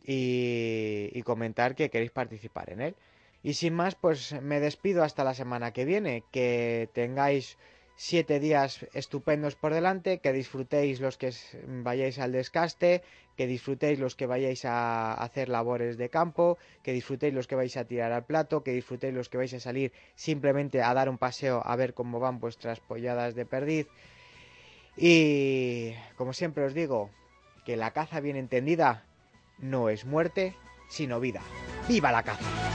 y, 0.03 1.11
y 1.13 1.21
comentar 1.21 1.75
que 1.75 1.91
queréis 1.91 2.09
participar 2.09 2.71
en 2.71 2.81
él. 2.81 2.95
Y 3.43 3.53
sin 3.53 3.75
más, 3.75 3.93
pues 3.93 4.33
me 4.41 4.59
despido 4.59 5.03
hasta 5.03 5.23
la 5.23 5.35
semana 5.35 5.71
que 5.71 5.85
viene. 5.85 6.23
Que 6.31 6.89
tengáis 6.93 7.59
siete 7.95 8.39
días 8.39 8.85
estupendos 8.93 9.55
por 9.55 9.73
delante, 9.73 10.19
que 10.19 10.33
disfrutéis 10.33 10.99
los 10.99 11.17
que 11.17 11.33
vayáis 11.67 12.19
al 12.19 12.31
descaste, 12.31 13.03
que 13.37 13.47
disfrutéis 13.47 13.99
los 13.99 14.15
que 14.15 14.25
vayáis 14.25 14.65
a 14.65 15.13
hacer 15.13 15.49
labores 15.49 15.97
de 15.97 16.09
campo, 16.09 16.57
que 16.83 16.93
disfrutéis 16.93 17.33
los 17.33 17.47
que 17.47 17.55
vais 17.55 17.75
a 17.77 17.85
tirar 17.85 18.11
al 18.11 18.25
plato, 18.25 18.63
que 18.63 18.71
disfrutéis 18.71 19.13
los 19.13 19.29
que 19.29 19.37
vais 19.37 19.53
a 19.53 19.59
salir 19.59 19.91
simplemente 20.15 20.81
a 20.81 20.93
dar 20.93 21.09
un 21.09 21.17
paseo 21.17 21.61
a 21.65 21.75
ver 21.75 21.93
cómo 21.93 22.19
van 22.19 22.39
vuestras 22.39 22.79
polladas 22.79 23.35
de 23.35 23.45
perdiz. 23.45 23.87
Y 24.97 25.93
como 26.15 26.33
siempre 26.33 26.65
os 26.65 26.73
digo, 26.73 27.09
que 27.65 27.77
la 27.77 27.91
caza 27.91 28.19
bien 28.19 28.37
entendida 28.37 29.05
no 29.57 29.89
es 29.89 30.05
muerte, 30.05 30.55
sino 30.89 31.19
vida. 31.19 31.41
¡Viva 31.87 32.11
la 32.11 32.23
caza! 32.23 32.74